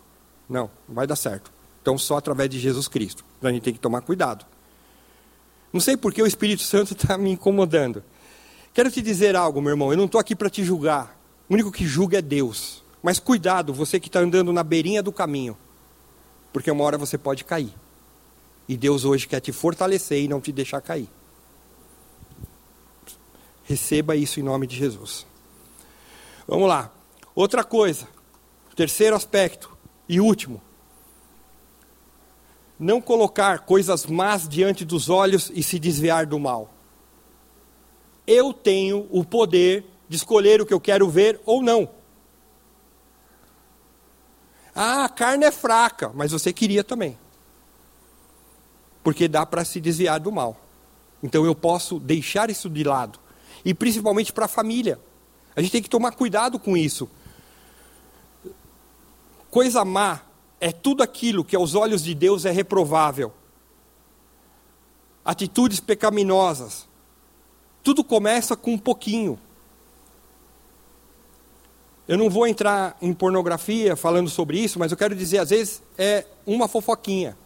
Não, 0.49 0.70
não 0.88 0.95
vai 0.95 1.05
dar 1.05 1.15
certo. 1.15 1.51
Então 1.82 1.97
só 1.97 2.17
através 2.17 2.49
de 2.49 2.59
Jesus 2.59 2.88
Cristo. 2.88 3.24
Então 3.38 3.49
a 3.49 3.53
gente 3.53 3.63
tem 3.63 3.74
que 3.74 3.80
tomar 3.80 4.01
cuidado. 4.01 4.45
Não 5.72 5.80
sei 5.80 5.95
por 5.95 6.11
que 6.11 6.24
o 6.24 6.28
Espírito 6.28 6.63
Santo 6.63 6.93
está 6.93 7.17
me 7.20 7.32
incomodando. 7.32 8.03
Quero 8.74 8.89
te 8.89 9.01
dizer 9.01 9.36
algo, 9.36 9.61
meu 9.61 9.72
irmão. 9.72 9.91
Eu 9.91 9.97
não 9.97 10.05
estou 10.05 10.20
aqui 10.20 10.36
para 10.36 10.49
te 10.49 10.63
julgar. 10.63 11.20
O 11.47 11.53
único 11.53 11.72
que 11.72 11.86
julga 11.86 12.17
é 12.17 12.22
Deus. 12.22 12.84
Mas 13.03 13.20
cuidado, 13.20 13.74
você 13.74 13.99
que 13.99 14.07
está 14.07 14.20
andando 14.20 14.51
na 14.51 14.63
beirinha 14.63 15.03
do 15.03 15.11
caminho 15.11 15.55
porque 16.52 16.72
uma 16.72 16.84
hora 16.84 16.97
você 16.97 17.18
pode 17.18 17.43
cair. 17.43 17.74
E 18.68 18.78
Deus 18.78 19.06
hoje 19.06 19.28
quer 19.28 19.39
te 19.39 19.52
fortalecer 19.52 20.24
e 20.24 20.28
não 20.28 20.39
te 20.39 20.52
deixar 20.52 20.82
cair. 20.82 21.10
Receba 23.64 24.16
isso 24.16 24.39
em 24.39 24.43
nome 24.43 24.66
de 24.68 24.76
Jesus. 24.76 25.26
Vamos 26.47 26.68
lá. 26.68 26.91
Outra 27.36 27.64
coisa, 27.64 28.08
terceiro 28.76 29.16
aspecto 29.16 29.76
e 30.08 30.20
último. 30.20 30.62
Não 32.80 33.02
colocar 33.02 33.60
coisas 33.60 34.06
más 34.06 34.47
diante 34.47 34.86
dos 34.86 35.10
olhos 35.10 35.52
e 35.54 35.62
se 35.62 35.78
desviar 35.78 36.26
do 36.26 36.39
mal. 36.39 36.74
Eu 38.26 38.54
tenho 38.54 39.08
o 39.12 39.24
poder 39.24 39.86
de 40.08 40.16
escolher 40.16 40.62
o 40.62 40.66
que 40.66 40.74
eu 40.74 40.80
quero 40.80 41.10
ver 41.10 41.39
ou 41.45 41.62
não. 41.62 41.89
Ah, 44.82 45.03
a 45.03 45.09
carne 45.09 45.43
é 45.43 45.51
fraca, 45.51 46.09
mas 46.15 46.32
você 46.32 46.53
queria 46.53 46.86
também. 46.86 47.17
Porque 49.03 49.27
dá 49.27 49.45
para 49.45 49.65
se 49.65 49.82
desviar 49.82 50.21
do 50.21 50.32
mal. 50.32 50.55
Então 51.21 51.45
eu 51.45 51.53
posso 51.53 51.99
deixar 51.99 52.49
isso 52.49 52.69
de 52.69 52.86
lado. 52.86 53.19
e 53.65 53.73
principalmente 53.73 54.32
para 54.32 54.45
a 54.45 54.47
família. 54.47 54.97
A 55.53 55.61
gente 55.61 55.73
tem 55.73 55.82
que 55.82 55.89
tomar 55.89 56.13
cuidado 56.13 56.57
com 56.57 56.77
isso. 56.77 57.09
Coisa 59.51 59.84
má 59.84 60.21
é 60.61 60.71
tudo 60.71 61.03
aquilo 61.03 61.43
que 61.43 61.57
aos 61.57 61.75
olhos 61.75 62.01
de 62.01 62.15
Deus 62.15 62.45
é 62.45 62.51
reprovável. 62.51 63.34
Atitudes 65.25 65.82
pecaminosas. 65.82 66.88
Tudo 67.84 68.01
começa 68.01 68.55
com 68.55 68.75
um 68.75 68.77
pouquinho. 68.77 69.38
Eu 72.10 72.18
não 72.18 72.28
vou 72.28 72.47
entrar 72.47 72.97
em 73.03 73.14
pornografia 73.14 73.95
falando 73.95 74.32
sobre 74.32 74.57
isso, 74.57 74.80
mas 74.80 74.91
eu 74.91 74.97
quero 74.97 75.14
dizer, 75.14 75.38
às 75.38 75.51
vezes 75.51 75.80
é 75.95 76.26
uma 76.43 76.68
fofoquinha 76.68 77.38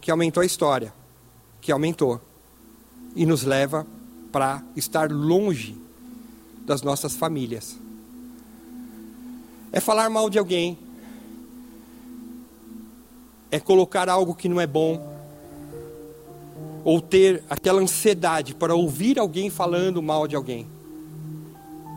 que 0.00 0.08
aumentou 0.08 0.40
a 0.40 0.46
história, 0.46 0.94
que 1.60 1.72
aumentou 1.72 2.20
e 3.16 3.26
nos 3.26 3.42
leva 3.42 3.84
para 4.30 4.62
estar 4.76 5.10
longe 5.10 5.76
das 6.64 6.82
nossas 6.82 7.16
famílias. 7.16 7.76
É 9.72 9.80
falar 9.80 10.08
mal 10.10 10.30
de 10.30 10.38
alguém, 10.38 10.78
é 13.50 13.58
colocar 13.58 14.08
algo 14.08 14.32
que 14.32 14.48
não 14.48 14.60
é 14.60 14.66
bom, 14.68 15.12
ou 16.84 17.00
ter 17.00 17.42
aquela 17.50 17.82
ansiedade 17.82 18.54
para 18.54 18.76
ouvir 18.76 19.18
alguém 19.18 19.50
falando 19.50 20.00
mal 20.00 20.28
de 20.28 20.36
alguém. 20.36 20.68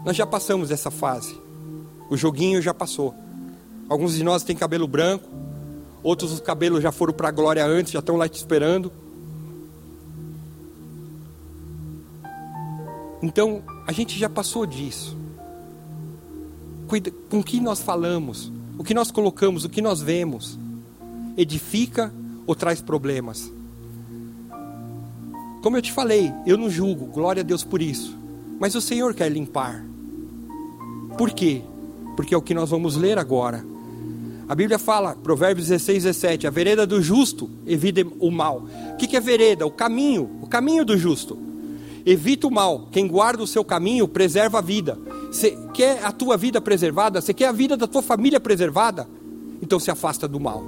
Nós 0.03 0.15
já 0.15 0.25
passamos 0.25 0.71
essa 0.71 0.89
fase. 0.89 1.47
O 2.09 2.17
joguinho 2.17 2.61
já 2.61 2.73
passou. 2.73 3.13
Alguns 3.87 4.15
de 4.15 4.23
nós 4.23 4.43
têm 4.43 4.55
cabelo 4.55 4.87
branco, 4.87 5.29
outros 6.03 6.31
os 6.31 6.39
cabelos 6.39 6.81
já 6.81 6.91
foram 6.91 7.13
para 7.13 7.29
a 7.29 7.31
glória 7.31 7.65
antes, 7.65 7.91
já 7.91 7.99
estão 7.99 8.15
lá 8.15 8.27
te 8.27 8.37
esperando. 8.37 8.91
Então, 13.21 13.61
a 13.85 13.91
gente 13.91 14.17
já 14.17 14.29
passou 14.29 14.65
disso. 14.65 15.17
Com 17.29 17.39
o 17.39 17.43
que 17.43 17.59
nós 17.59 17.81
falamos, 17.81 18.51
o 18.77 18.83
que 18.83 18.93
nós 18.93 19.11
colocamos, 19.11 19.65
o 19.65 19.69
que 19.69 19.81
nós 19.81 20.01
vemos, 20.01 20.57
edifica 21.37 22.11
ou 22.47 22.55
traz 22.55 22.81
problemas. 22.81 23.51
Como 25.61 25.77
eu 25.77 25.81
te 25.81 25.91
falei, 25.91 26.31
eu 26.45 26.57
não 26.57 26.69
julgo, 26.69 27.05
glória 27.07 27.41
a 27.41 27.43
Deus 27.43 27.63
por 27.63 27.81
isso. 27.81 28.17
Mas 28.59 28.73
o 28.75 28.81
Senhor 28.81 29.13
quer 29.13 29.29
limpar. 29.29 29.83
Por 31.17 31.31
quê? 31.31 31.61
Porque 32.19 32.35
é 32.35 32.37
o 32.37 32.41
que 32.41 32.53
nós 32.53 32.69
vamos 32.69 32.97
ler 32.97 33.17
agora. 33.17 33.65
A 34.45 34.53
Bíblia 34.53 34.77
fala, 34.77 35.15
Provérbios 35.15 35.69
16, 35.69 36.03
17: 36.03 36.47
a 36.47 36.49
vereda 36.49 36.85
do 36.85 37.01
justo 37.01 37.49
evita 37.65 38.05
o 38.19 38.29
mal. 38.29 38.65
O 38.91 38.97
que 38.97 39.15
é 39.15 39.21
vereda? 39.21 39.65
O 39.65 39.71
caminho, 39.71 40.29
o 40.41 40.45
caminho 40.45 40.83
do 40.83 40.97
justo. 40.97 41.39
Evita 42.05 42.45
o 42.45 42.51
mal. 42.51 42.89
Quem 42.91 43.07
guarda 43.07 43.41
o 43.41 43.47
seu 43.47 43.63
caminho 43.63 44.05
preserva 44.05 44.57
a 44.57 44.61
vida. 44.61 44.99
Você 45.31 45.57
quer 45.73 46.03
a 46.03 46.11
tua 46.11 46.35
vida 46.35 46.59
preservada? 46.59 47.21
Você 47.21 47.33
quer 47.33 47.47
a 47.47 47.53
vida 47.53 47.77
da 47.77 47.87
tua 47.87 48.01
família 48.01 48.37
preservada? 48.41 49.07
Então 49.61 49.79
se 49.79 49.89
afasta 49.89 50.27
do 50.27 50.41
mal. 50.41 50.61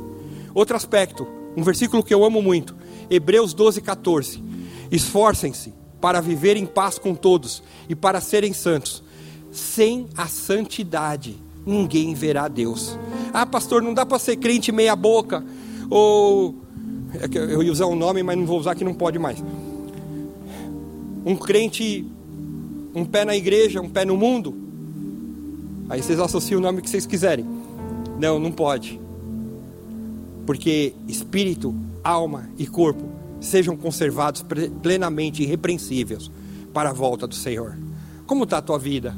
Outro 0.56 0.78
aspecto, 0.78 1.28
um 1.58 1.64
versículo 1.64 2.02
que 2.02 2.14
eu 2.14 2.24
amo 2.24 2.42
muito, 2.42 2.74
Hebreus 3.10 3.54
12, 3.54 3.82
14. 3.82 4.42
Esforcem-se 4.90 5.74
para 6.00 6.22
viver 6.22 6.56
em 6.56 6.66
paz 6.66 6.98
com 6.98 7.14
todos 7.14 7.62
e 7.90 7.94
para 7.94 8.22
serem 8.22 8.54
santos. 8.54 9.04
Sem 9.52 10.08
a 10.16 10.28
santidade, 10.28 11.38
ninguém 11.66 12.14
verá 12.14 12.48
Deus. 12.48 12.98
Ah, 13.34 13.46
pastor, 13.46 13.82
não 13.82 13.94
dá 13.94 14.06
para 14.06 14.20
ser 14.20 14.38
crente 14.38 14.72
meia 14.72 14.96
boca 14.96 15.44
ou 15.90 16.56
é 17.14 17.38
eu 17.38 17.62
ia 17.62 17.72
usar 17.72 17.88
um 17.88 17.96
nome, 17.96 18.24
mas 18.24 18.38
não 18.38 18.46
vou 18.46 18.60
usar 18.60 18.76
que 18.76 18.84
não 18.84 18.94
pode 18.94 19.20
mais. 19.20 19.44
Um 21.26 21.36
crente 21.36 22.06
um 22.94 23.06
pé 23.06 23.26
na 23.26 23.36
igreja, 23.36 23.82
um 23.82 23.90
pé 23.90 24.06
no 24.06 24.18
mundo. 24.18 24.54
Aí 25.90 26.02
vocês 26.02 26.20
associam 26.20 26.60
o 26.60 26.62
nome 26.62 26.82
que 26.82 26.90
vocês 26.90 27.06
quiserem. 27.06 27.46
Não, 28.20 28.40
não 28.40 28.52
pode. 28.52 29.00
Porque 30.46 30.94
espírito, 31.08 31.74
alma 32.04 32.50
e 32.58 32.66
corpo 32.66 33.04
sejam 33.40 33.76
conservados 33.76 34.46
plenamente 34.82 35.42
irrepreensíveis 35.44 36.30
para 36.74 36.90
a 36.90 36.94
volta 36.94 37.28
do 37.28 37.36
Senhor. 37.36 37.78
Como 38.26 38.44
está 38.44 38.58
a 38.60 38.62
tua 38.62 38.78
vida? 38.78 39.16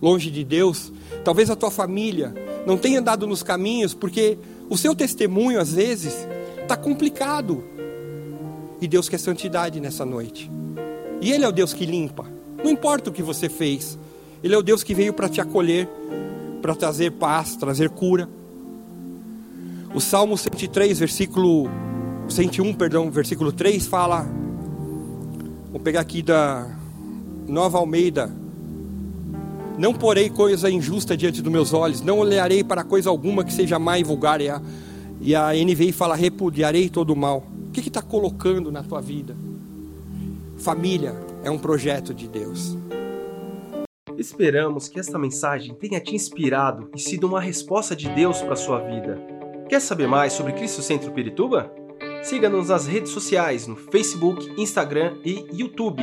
Longe 0.00 0.30
de 0.30 0.44
Deus? 0.44 0.92
Talvez 1.24 1.50
a 1.50 1.56
tua 1.56 1.70
família 1.70 2.34
não 2.66 2.78
tenha 2.78 3.00
andado 3.00 3.26
nos 3.26 3.42
caminhos 3.42 3.94
porque 3.94 4.38
o 4.68 4.76
seu 4.76 4.94
testemunho 4.94 5.60
às 5.60 5.72
vezes 5.72 6.26
está 6.62 6.76
complicado. 6.76 7.62
E 8.80 8.88
Deus 8.88 9.08
quer 9.08 9.18
santidade 9.18 9.80
nessa 9.80 10.06
noite. 10.06 10.50
E 11.20 11.32
Ele 11.32 11.44
é 11.44 11.48
o 11.48 11.52
Deus 11.52 11.74
que 11.74 11.84
limpa. 11.84 12.24
Não 12.62 12.70
importa 12.70 13.10
o 13.10 13.12
que 13.12 13.22
você 13.22 13.48
fez, 13.48 13.98
Ele 14.42 14.54
é 14.54 14.58
o 14.58 14.62
Deus 14.62 14.82
que 14.82 14.94
veio 14.94 15.12
para 15.12 15.28
te 15.28 15.40
acolher, 15.40 15.88
para 16.62 16.74
trazer 16.74 17.12
paz, 17.12 17.56
trazer 17.56 17.90
cura. 17.90 18.28
O 19.94 20.00
Salmo 20.00 20.38
103, 20.38 20.98
versículo 20.98 21.68
101, 22.28 22.74
perdão, 22.74 23.10
versículo 23.10 23.52
3 23.52 23.86
fala. 23.86 24.26
Vou 25.70 25.80
pegar 25.80 26.00
aqui 26.00 26.22
da 26.22 26.66
Nova 27.46 27.78
Almeida. 27.78 28.30
Não 29.80 29.94
porei 29.94 30.28
coisa 30.28 30.70
injusta 30.70 31.16
diante 31.16 31.40
dos 31.40 31.50
meus 31.50 31.72
olhos, 31.72 32.02
não 32.02 32.18
olharei 32.18 32.62
para 32.62 32.84
coisa 32.84 33.08
alguma 33.08 33.42
que 33.42 33.50
seja 33.50 33.78
má 33.78 33.98
e 33.98 34.04
vulgar. 34.04 34.38
E 34.42 34.50
a, 34.50 34.60
e 35.22 35.34
a 35.34 35.52
NVI 35.54 35.90
fala: 35.90 36.14
repudiarei 36.14 36.90
todo 36.90 37.14
o 37.14 37.16
mal. 37.16 37.46
O 37.68 37.70
que 37.72 37.80
está 37.80 38.02
colocando 38.02 38.70
na 38.70 38.82
tua 38.82 39.00
vida? 39.00 39.34
Família 40.58 41.14
é 41.42 41.50
um 41.50 41.56
projeto 41.56 42.12
de 42.12 42.28
Deus. 42.28 42.76
Esperamos 44.18 44.86
que 44.86 45.00
esta 45.00 45.18
mensagem 45.18 45.74
tenha 45.74 45.98
te 45.98 46.14
inspirado 46.14 46.90
e 46.94 47.00
sido 47.00 47.26
uma 47.26 47.40
resposta 47.40 47.96
de 47.96 48.10
Deus 48.10 48.42
para 48.42 48.52
a 48.52 48.56
sua 48.56 48.80
vida. 48.80 49.18
Quer 49.66 49.80
saber 49.80 50.06
mais 50.06 50.34
sobre 50.34 50.52
Cristo 50.52 50.82
Centro 50.82 51.10
Pirituba? 51.10 51.72
Siga-nos 52.22 52.68
nas 52.68 52.86
redes 52.86 53.12
sociais 53.12 53.66
no 53.66 53.76
Facebook, 53.76 54.46
Instagram 54.60 55.16
e 55.24 55.46
YouTube, 55.54 56.02